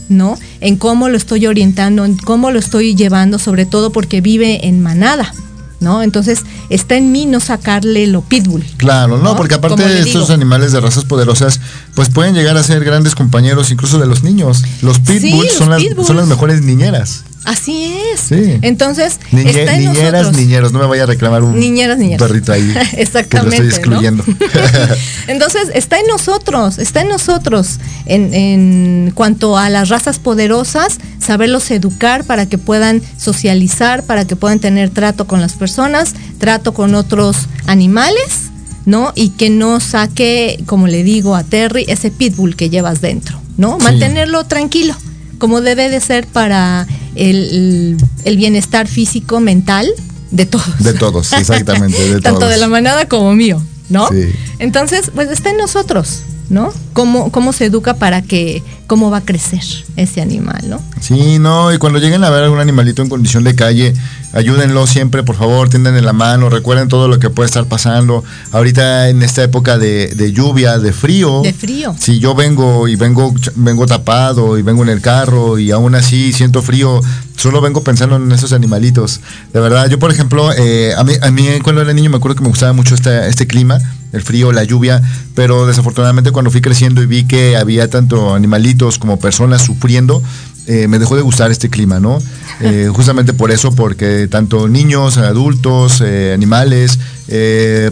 ¿no? 0.08 0.38
En 0.60 0.76
cómo 0.76 1.10
lo 1.10 1.16
estoy 1.18 1.46
orientando, 1.46 2.04
en 2.04 2.16
cómo 2.16 2.50
lo 2.50 2.58
estoy 2.58 2.94
llevando, 2.94 3.38
sobre 3.38 3.66
todo 3.66 3.90
porque 3.92 4.22
vive 4.22 4.66
en 4.66 4.82
manada. 4.82 5.32
¿No? 5.78 6.02
Entonces 6.02 6.42
está 6.70 6.96
en 6.96 7.12
mí 7.12 7.26
no 7.26 7.38
sacarle 7.38 8.06
lo 8.06 8.22
pitbull. 8.22 8.64
Claro, 8.78 9.18
no, 9.18 9.22
¿no? 9.22 9.36
porque 9.36 9.54
aparte 9.54 9.86
de 9.86 10.00
estos 10.00 10.30
animales 10.30 10.72
de 10.72 10.80
razas 10.80 11.04
poderosas, 11.04 11.60
pues 11.94 12.08
pueden 12.08 12.34
llegar 12.34 12.56
a 12.56 12.62
ser 12.62 12.82
grandes 12.82 13.14
compañeros 13.14 13.70
incluso 13.70 13.98
de 13.98 14.06
los 14.06 14.22
niños. 14.22 14.62
Los 14.80 15.00
pitbulls, 15.00 15.20
sí, 15.20 15.30
los 15.30 15.52
son, 15.52 15.76
pitbulls. 15.76 15.96
Las, 15.98 16.06
son 16.06 16.16
las 16.16 16.26
mejores 16.26 16.62
niñeras. 16.62 17.24
Así 17.46 17.96
es. 18.12 18.20
Sí. 18.20 18.58
Entonces, 18.62 19.20
Niñe, 19.30 19.50
está 19.50 19.76
en 19.76 19.84
niñeras, 19.84 20.12
nosotros. 20.12 20.36
niñeros, 20.36 20.72
no 20.72 20.80
me 20.80 20.86
vaya 20.86 21.04
a 21.04 21.06
reclamar 21.06 21.44
un 21.44 21.58
niñeras, 21.58 21.96
perrito 22.18 22.52
ahí. 22.52 22.74
Exactamente. 22.96 23.26
Que 23.36 23.42
lo 23.42 23.50
estoy 23.52 23.68
excluyendo. 23.68 24.24
¿no? 24.26 24.34
Entonces, 25.28 25.70
está 25.74 26.00
en 26.00 26.06
nosotros, 26.08 26.78
está 26.78 27.02
en 27.02 27.08
nosotros. 27.08 27.78
En, 28.06 28.34
en, 28.34 29.12
cuanto 29.14 29.56
a 29.56 29.70
las 29.70 29.90
razas 29.90 30.18
poderosas, 30.18 30.98
saberlos 31.20 31.70
educar 31.70 32.24
para 32.24 32.46
que 32.46 32.58
puedan 32.58 33.00
socializar, 33.16 34.02
para 34.02 34.24
que 34.24 34.34
puedan 34.34 34.58
tener 34.58 34.90
trato 34.90 35.28
con 35.28 35.40
las 35.40 35.52
personas, 35.52 36.14
trato 36.38 36.74
con 36.74 36.96
otros 36.96 37.46
animales, 37.66 38.50
¿no? 38.86 39.12
Y 39.14 39.30
que 39.30 39.50
no 39.50 39.78
saque, 39.78 40.62
como 40.66 40.88
le 40.88 41.04
digo 41.04 41.36
a 41.36 41.44
Terry, 41.44 41.84
ese 41.86 42.10
pitbull 42.10 42.56
que 42.56 42.70
llevas 42.70 43.00
dentro, 43.00 43.40
¿no? 43.56 43.78
Sí. 43.78 43.84
Mantenerlo 43.84 44.44
tranquilo 44.44 44.96
como 45.38 45.60
debe 45.60 45.88
de 45.88 46.00
ser 46.00 46.26
para 46.26 46.86
el, 47.16 47.96
el, 48.24 48.36
bienestar 48.36 48.86
físico, 48.88 49.40
mental 49.40 49.88
de 50.30 50.46
todos. 50.46 50.78
De 50.78 50.92
todos, 50.92 51.32
exactamente. 51.32 51.98
De 52.14 52.20
Tanto 52.20 52.40
todos. 52.40 52.52
de 52.52 52.58
la 52.58 52.68
manada 52.68 53.08
como 53.08 53.34
mío, 53.34 53.62
¿no? 53.88 54.08
Sí. 54.08 54.30
Entonces, 54.58 55.10
pues 55.14 55.30
está 55.30 55.50
en 55.50 55.56
nosotros, 55.56 56.22
¿no? 56.48 56.72
Cómo, 56.92 57.30
cómo 57.30 57.52
se 57.52 57.66
educa 57.66 57.94
para 57.94 58.22
que, 58.22 58.62
cómo 58.86 59.10
va 59.10 59.18
a 59.18 59.20
crecer 59.20 59.62
ese 59.96 60.20
animal, 60.20 60.62
¿no? 60.68 60.80
Sí, 61.00 61.38
no, 61.38 61.72
y 61.72 61.78
cuando 61.78 61.98
lleguen 61.98 62.24
a 62.24 62.30
ver 62.30 62.44
algún 62.44 62.60
animalito 62.60 63.02
en 63.02 63.08
condición 63.08 63.44
de 63.44 63.54
calle, 63.54 63.94
ayúdenlo 64.32 64.86
siempre, 64.86 65.22
por 65.22 65.36
favor, 65.36 65.68
tiendan 65.68 66.02
la 66.04 66.12
mano, 66.12 66.48
recuerden 66.48 66.88
todo 66.88 67.08
lo 67.08 67.18
que 67.18 67.30
puede 67.30 67.46
estar 67.46 67.66
pasando. 67.66 68.22
Ahorita 68.52 69.08
en 69.08 69.22
esta 69.22 69.42
época 69.42 69.78
de, 69.78 70.08
de, 70.14 70.32
lluvia, 70.32 70.78
de 70.78 70.92
frío. 70.92 71.42
De 71.42 71.52
frío. 71.52 71.94
Si 71.98 72.18
yo 72.18 72.34
vengo 72.34 72.86
y 72.88 72.96
vengo, 72.96 73.34
vengo 73.56 73.86
tapado 73.86 74.58
y 74.58 74.62
vengo 74.62 74.82
en 74.82 74.90
el 74.90 75.00
carro 75.00 75.58
y 75.58 75.70
aún 75.70 75.94
así 75.94 76.32
siento 76.32 76.62
frío, 76.62 77.00
solo 77.36 77.60
vengo 77.60 77.82
pensando 77.82 78.16
en 78.16 78.30
esos 78.32 78.52
animalitos. 78.52 79.20
De 79.52 79.60
verdad, 79.60 79.88
yo 79.88 79.98
por 79.98 80.10
ejemplo, 80.10 80.52
eh, 80.52 80.94
a, 80.96 81.04
mí, 81.04 81.14
a 81.20 81.30
mí 81.30 81.48
cuando 81.62 81.82
era 81.82 81.92
niño 81.92 82.10
me 82.10 82.16
acuerdo 82.16 82.36
que 82.36 82.42
me 82.42 82.48
gustaba 82.48 82.72
mucho 82.72 82.94
este, 82.94 83.28
este 83.28 83.46
clima, 83.46 83.78
el 84.16 84.22
frío, 84.22 84.52
la 84.52 84.64
lluvia, 84.64 85.00
pero 85.34 85.66
desafortunadamente 85.66 86.32
cuando 86.32 86.50
fui 86.50 86.60
creciendo 86.60 87.02
y 87.02 87.06
vi 87.06 87.24
que 87.24 87.56
había 87.56 87.88
tanto 87.88 88.34
animalitos 88.34 88.98
como 88.98 89.20
personas 89.20 89.62
sufriendo, 89.62 90.22
eh, 90.68 90.88
me 90.88 90.98
dejó 90.98 91.14
de 91.14 91.22
gustar 91.22 91.52
este 91.52 91.70
clima, 91.70 92.00
¿no? 92.00 92.18
Eh, 92.58 92.88
justamente 92.90 93.34
por 93.34 93.50
eso, 93.50 93.74
porque 93.74 94.28
tanto 94.28 94.66
niños, 94.66 95.18
adultos, 95.18 96.00
eh, 96.00 96.32
animales, 96.32 96.98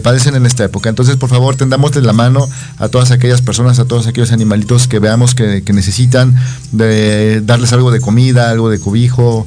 padecen 0.01 0.33
en 0.33 0.47
esta 0.47 0.63
época. 0.63 0.89
Entonces, 0.89 1.17
por 1.17 1.29
favor, 1.29 1.55
tendamos 1.55 1.95
la 1.95 2.13
mano 2.13 2.49
a 2.79 2.87
todas 2.89 3.11
aquellas 3.11 3.43
personas, 3.43 3.77
a 3.77 3.85
todos 3.85 4.07
aquellos 4.07 4.31
animalitos 4.31 4.87
que 4.87 4.97
veamos 4.97 5.35
que, 5.35 5.61
que 5.61 5.71
necesitan 5.71 6.33
de 6.71 7.41
darles 7.41 7.73
algo 7.73 7.91
de 7.91 8.01
comida, 8.01 8.49
algo 8.49 8.71
de 8.71 8.79
cobijo, 8.79 9.45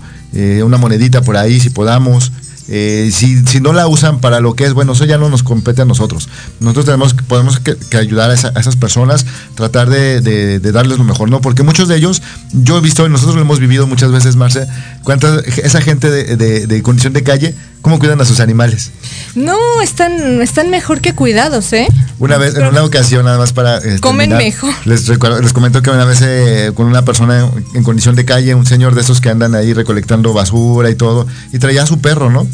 una 0.62 0.78
monedita 0.78 1.20
por 1.22 1.36
ahí, 1.36 1.58
si 1.58 1.70
podamos. 1.70 2.30
Eh, 2.68 3.10
si, 3.12 3.46
si, 3.46 3.60
no 3.60 3.72
la 3.72 3.88
usan 3.88 4.20
para 4.20 4.40
lo 4.40 4.54
que 4.54 4.64
es, 4.64 4.74
bueno, 4.74 4.92
eso 4.92 5.06
ya 5.06 5.16
no 5.16 5.28
nos 5.30 5.42
compete 5.42 5.82
a 5.82 5.84
nosotros. 5.84 6.28
Nosotros 6.60 6.84
tenemos, 6.84 7.14
podemos 7.14 7.60
que, 7.60 7.76
ayudar 7.96 8.30
a, 8.30 8.34
esa, 8.34 8.52
a, 8.54 8.60
esas 8.60 8.76
personas, 8.76 9.24
tratar 9.54 9.88
de, 9.88 10.60
darles 10.60 10.98
lo 10.98 11.04
mejor, 11.04 11.30
¿no? 11.30 11.40
Porque 11.40 11.62
muchos 11.62 11.88
de 11.88 11.96
ellos, 11.96 12.22
yo 12.52 12.78
he 12.78 12.80
visto, 12.80 13.06
y 13.06 13.10
nosotros 13.10 13.36
lo 13.36 13.42
hemos 13.42 13.58
vivido 13.58 13.86
muchas 13.86 14.12
veces, 14.12 14.36
Marce, 14.36 14.66
cuánta, 15.02 15.40
esa 15.40 15.80
gente 15.80 16.10
de 16.10 16.82
condición 16.82 17.14
de 17.14 17.22
calle, 17.22 17.54
¿cómo 17.82 17.98
cuidan 17.98 18.20
a 18.20 18.24
sus 18.24 18.40
animales? 18.40 18.90
No, 19.34 19.58
están, 19.82 20.42
están 20.42 20.70
mejor 20.70 21.00
que 21.00 21.14
cuidados, 21.14 21.72
¿eh? 21.72 21.88
Una 22.18 22.38
vez, 22.38 22.56
en 22.56 22.66
una 22.66 22.82
ocasión, 22.84 23.24
nada 23.24 23.38
más 23.38 23.52
para. 23.52 23.78
Eh, 23.78 23.98
Comen 24.00 24.30
terminar, 24.30 24.54
mejor. 24.54 24.74
Les, 24.84 25.06
recuerdo, 25.06 25.40
les 25.40 25.52
comento 25.52 25.82
que 25.82 25.90
una 25.90 26.04
vez 26.04 26.20
eh, 26.22 26.72
con 26.74 26.86
una 26.86 27.04
persona 27.04 27.40
en, 27.40 27.64
en, 27.74 27.84
condición 27.84 28.16
de 28.16 28.24
calle, 28.24 28.54
un 28.54 28.66
señor 28.66 28.94
de 28.94 29.02
esos 29.02 29.20
que 29.20 29.30
andan 29.30 29.54
ahí 29.54 29.72
recolectando 29.72 30.32
basura 30.32 30.90
y 30.90 30.94
todo, 30.94 31.26
y 31.52 31.58
traía 31.58 31.82
a 31.82 31.86
su 31.86 32.00
perro, 32.00 32.30
¿no? 32.30 32.46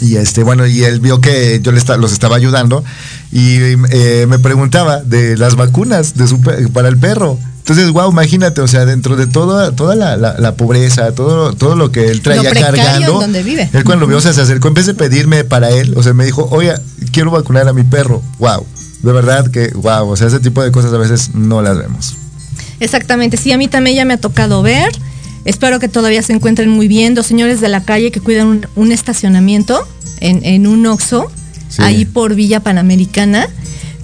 Y 0.00 0.16
este, 0.16 0.42
bueno, 0.42 0.66
y 0.66 0.84
él 0.84 1.00
vio 1.00 1.20
que 1.20 1.60
yo 1.62 1.72
les 1.72 1.86
los 1.88 2.12
estaba 2.12 2.36
ayudando 2.36 2.84
y 3.32 3.58
eh, 3.90 4.26
me 4.28 4.38
preguntaba 4.38 5.00
de 5.00 5.36
las 5.36 5.56
vacunas 5.56 6.14
de 6.16 6.26
su, 6.26 6.40
para 6.40 6.88
el 6.88 6.98
perro. 6.98 7.38
Entonces, 7.64 7.90
wow, 7.92 8.10
imagínate, 8.10 8.60
o 8.60 8.68
sea, 8.68 8.84
dentro 8.84 9.16
de 9.16 9.26
toda, 9.26 9.72
toda 9.72 9.94
la, 9.96 10.18
la, 10.18 10.38
la 10.38 10.54
pobreza, 10.54 11.14
todo, 11.14 11.54
todo 11.54 11.76
lo 11.76 11.90
que 11.90 12.08
él 12.08 12.20
traía 12.20 12.42
lo 12.42 12.50
cargando, 12.60 13.20
donde 13.20 13.42
vive. 13.42 13.70
él 13.72 13.84
cuando 13.84 14.06
vio, 14.06 14.18
o 14.18 14.20
sea, 14.20 14.34
se 14.34 14.42
acercó, 14.42 14.68
en 14.68 14.74
vez 14.74 14.84
de 14.84 14.92
pedirme 14.92 15.44
para 15.44 15.70
él, 15.70 15.94
o 15.96 16.02
sea, 16.02 16.12
me 16.12 16.26
dijo, 16.26 16.46
oye, 16.50 16.74
quiero 17.10 17.30
vacunar 17.30 17.66
a 17.66 17.72
mi 17.72 17.82
perro, 17.82 18.22
wow. 18.38 18.66
de 19.02 19.12
verdad 19.12 19.50
que, 19.50 19.68
wow, 19.76 20.06
o 20.10 20.14
sea, 20.14 20.26
ese 20.26 20.40
tipo 20.40 20.62
de 20.62 20.70
cosas 20.72 20.92
a 20.92 20.98
veces 20.98 21.30
no 21.34 21.62
las 21.62 21.78
vemos. 21.78 22.16
Exactamente, 22.80 23.38
sí, 23.38 23.50
a 23.50 23.56
mí 23.56 23.66
también 23.66 23.96
ya 23.96 24.04
me 24.04 24.12
ha 24.12 24.18
tocado 24.18 24.60
ver. 24.60 24.90
Espero 25.46 25.80
que 25.80 25.88
todavía 25.88 26.22
se 26.22 26.34
encuentren 26.34 26.68
muy 26.68 26.86
bien. 26.86 27.14
Dos 27.14 27.26
señores 27.26 27.60
de 27.62 27.68
la 27.68 27.82
calle 27.82 28.10
que 28.10 28.20
cuidan 28.20 28.46
un, 28.46 28.66
un 28.76 28.92
estacionamiento 28.92 29.86
en, 30.20 30.44
en 30.44 30.66
un 30.66 30.84
Oxxo, 30.86 31.30
Sí. 31.68 31.82
ahí 31.82 32.04
por 32.04 32.34
Villa 32.34 32.60
Panamericana. 32.60 33.48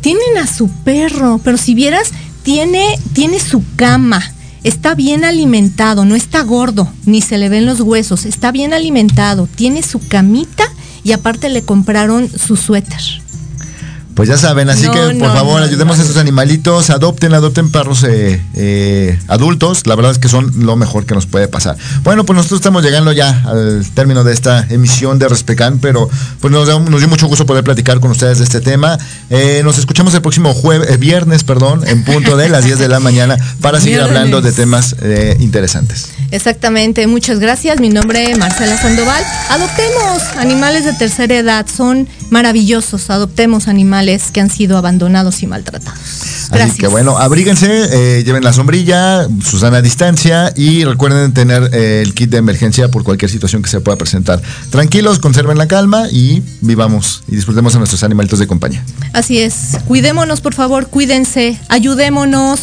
Tienen 0.01 0.39
a 0.39 0.47
su 0.47 0.69
perro, 0.83 1.41
pero 1.45 1.57
si 1.59 1.75
vieras, 1.75 2.11
tiene, 2.43 2.99
tiene 3.13 3.41
su 3.41 3.63
cama. 3.77 4.23
Está 4.63 4.95
bien 4.95 5.25
alimentado, 5.25 6.05
no 6.05 6.15
está 6.15 6.43
gordo, 6.43 6.93
ni 7.07 7.23
se 7.23 7.39
le 7.39 7.49
ven 7.49 7.67
los 7.67 7.81
huesos. 7.81 8.27
Está 8.27 8.53
bien 8.53 8.75
alimentado, 8.75 9.49
tiene 9.55 9.83
su 9.83 10.07
camita 10.07 10.65
y 11.03 11.13
aparte 11.13 11.49
le 11.49 11.63
compraron 11.63 12.29
su 12.29 12.57
suéter. 12.57 13.01
Pues 14.21 14.29
ya 14.29 14.37
saben, 14.37 14.69
así 14.69 14.85
No, 14.85 14.93
que 14.93 15.01
por 15.19 15.29
no, 15.29 15.33
favor 15.33 15.61
no, 15.61 15.67
ayudemos 15.67 15.99
a 15.99 16.03
esos 16.03 16.19
animalitos, 16.19 16.91
adopten, 16.91 17.33
adopten 17.33 17.73
perros 17.73 18.05
eh, 18.05 18.39
eh, 18.53 19.19
adultos, 19.29 19.87
la 19.87 19.95
verdad 19.95 20.13
es 20.13 20.19
que 20.19 20.29
son 20.29 20.53
lo 20.63 20.77
mejor 20.77 21.07
que 21.07 21.15
nos 21.15 21.25
puede 21.25 21.49
pasar. 21.49 21.79
Bueno, 22.03 22.27
pues 22.27 22.37
nosotros 22.37 22.61
estamos 22.61 22.83
llegando 22.83 23.13
ya 23.13 23.31
al 23.47 23.83
término 23.95 24.23
de 24.23 24.35
esta 24.35 24.67
emisión 24.69 25.19
de 25.19 25.27
Respecan, 25.27 25.79
pero 25.79 26.11
pues 26.39 26.53
nos, 26.53 26.67
dio 26.67 27.09
mucho 27.09 27.29
gusto 27.29 27.47
poder 27.47 27.65
platicar 27.65 27.99
con 28.01 28.11
ustedes 28.11 28.37
de 28.37 28.45
este 28.45 28.61
tema. 28.61 28.99
Eh, 29.31 29.63
nos 29.65 29.79
escuchamos 29.79 30.13
el 30.13 30.21
próximo 30.21 30.53
jueves, 30.53 30.99
viernes, 30.99 31.43
perdón, 31.43 31.89
en 31.89 32.05
punto 32.05 32.37
de 32.37 32.51
las 32.51 32.67
10 32.67 32.79
de 32.79 32.89
la 32.89 33.01
mañana 33.01 33.39
para 33.63 33.81
seguir 33.81 34.01
Viernes. 34.01 34.19
hablando 34.19 34.43
de 34.43 34.53
temas 34.53 34.97
interesantes. 35.39 36.11
Exactamente, 36.31 37.07
muchas 37.07 37.39
gracias. 37.39 37.81
Mi 37.81 37.89
nombre 37.89 38.31
es 38.31 38.37
Marcela 38.37 38.77
Sandoval. 38.77 39.25
Adoptemos 39.49 40.23
animales 40.37 40.85
de 40.85 40.93
tercera 40.93 41.39
edad, 41.39 41.67
son 41.75 42.07
maravillosos. 42.29 43.09
Adoptemos 43.09 43.67
animales 43.67 44.10
que 44.33 44.41
han 44.41 44.51
sido 44.51 44.77
abandonados 44.77 45.43
y 45.43 45.47
maltratados. 45.47 45.99
Gracias. 46.51 46.71
Así 46.71 46.81
que 46.81 46.89
bueno, 46.89 47.17
abríguense, 47.19 47.69
eh, 48.19 48.25
lleven 48.25 48.43
la 48.43 48.53
sombrilla, 48.53 49.29
su 49.43 49.59
sana 49.59 49.81
distancia 49.83 50.53
y 50.57 50.85
recuerden 50.85 51.33
tener 51.33 51.71
eh, 51.73 52.03
el 52.03 52.15
kit 52.15 52.31
de 52.31 52.39
emergencia 52.39 52.91
por 52.91 53.05
cualquier 53.05 53.31
situación 53.31 53.63
que 53.63 53.71
se 53.71 53.81
pueda 53.81 53.97
presentar. 53.97 54.43
Tranquilos, 54.71 55.19
conserven 55.19 55.59
la 55.59 55.69
calma 55.69 56.09
y 56.11 56.43
vivamos 56.61 57.23
y 57.29 57.37
disfrutemos 57.37 57.75
a 57.75 57.79
nuestros 57.79 58.03
animalitos 58.03 58.39
de 58.39 58.47
compañía. 58.47 58.85
Así 59.13 59.39
es. 59.39 59.79
Cuidémonos, 59.87 60.41
por 60.41 60.55
favor, 60.55 60.89
cuídense. 60.89 61.59
Ayudémonos 61.69 62.61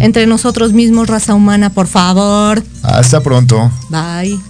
entre 0.00 0.26
nosotros 0.26 0.72
mismos, 0.72 1.08
raza 1.08 1.34
humana, 1.34 1.70
por 1.70 1.86
favor. 1.86 2.62
Hasta 2.82 3.20
pronto. 3.20 3.70
Bye. 3.90 4.40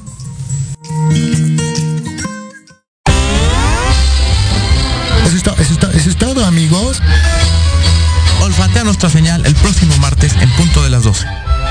Nuestra 9.03 9.19
señal 9.19 9.47
el 9.47 9.55
próximo 9.55 9.97
martes 9.97 10.35
en 10.43 10.51
punto 10.57 10.85
de 10.85 10.91
las 10.91 11.05
12. 11.05 11.27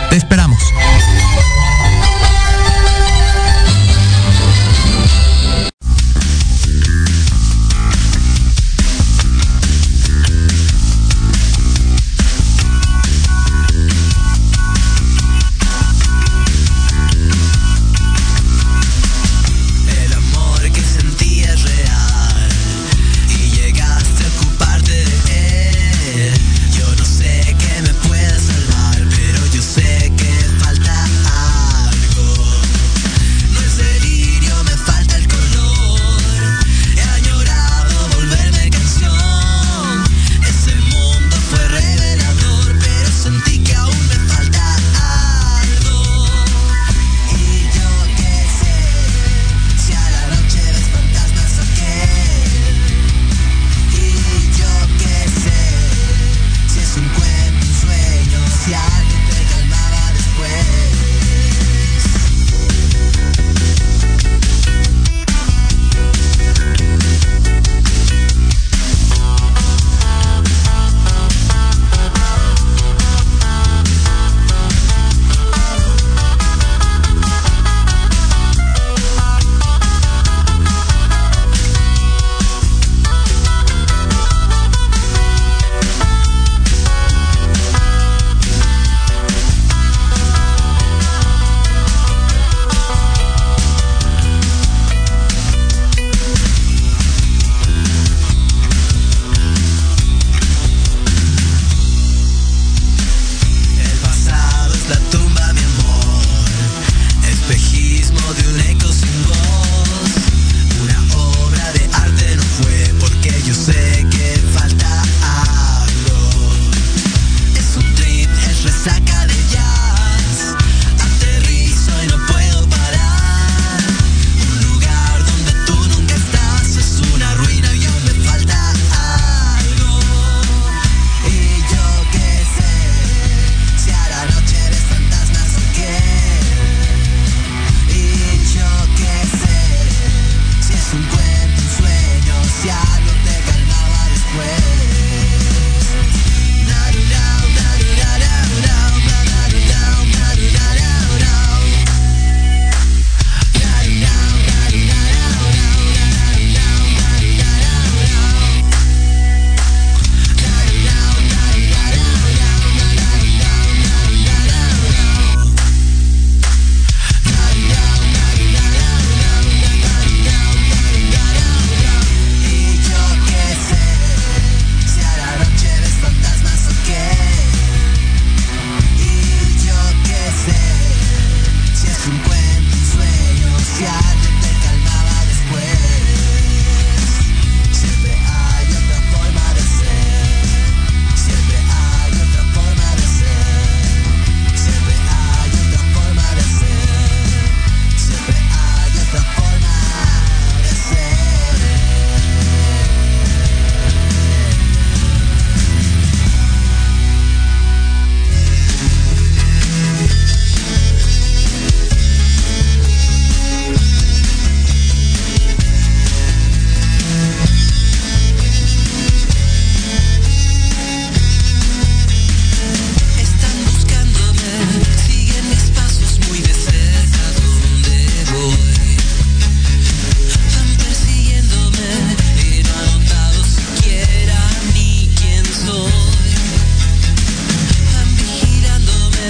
Te 0.10 0.18
esperamos. 0.18 0.59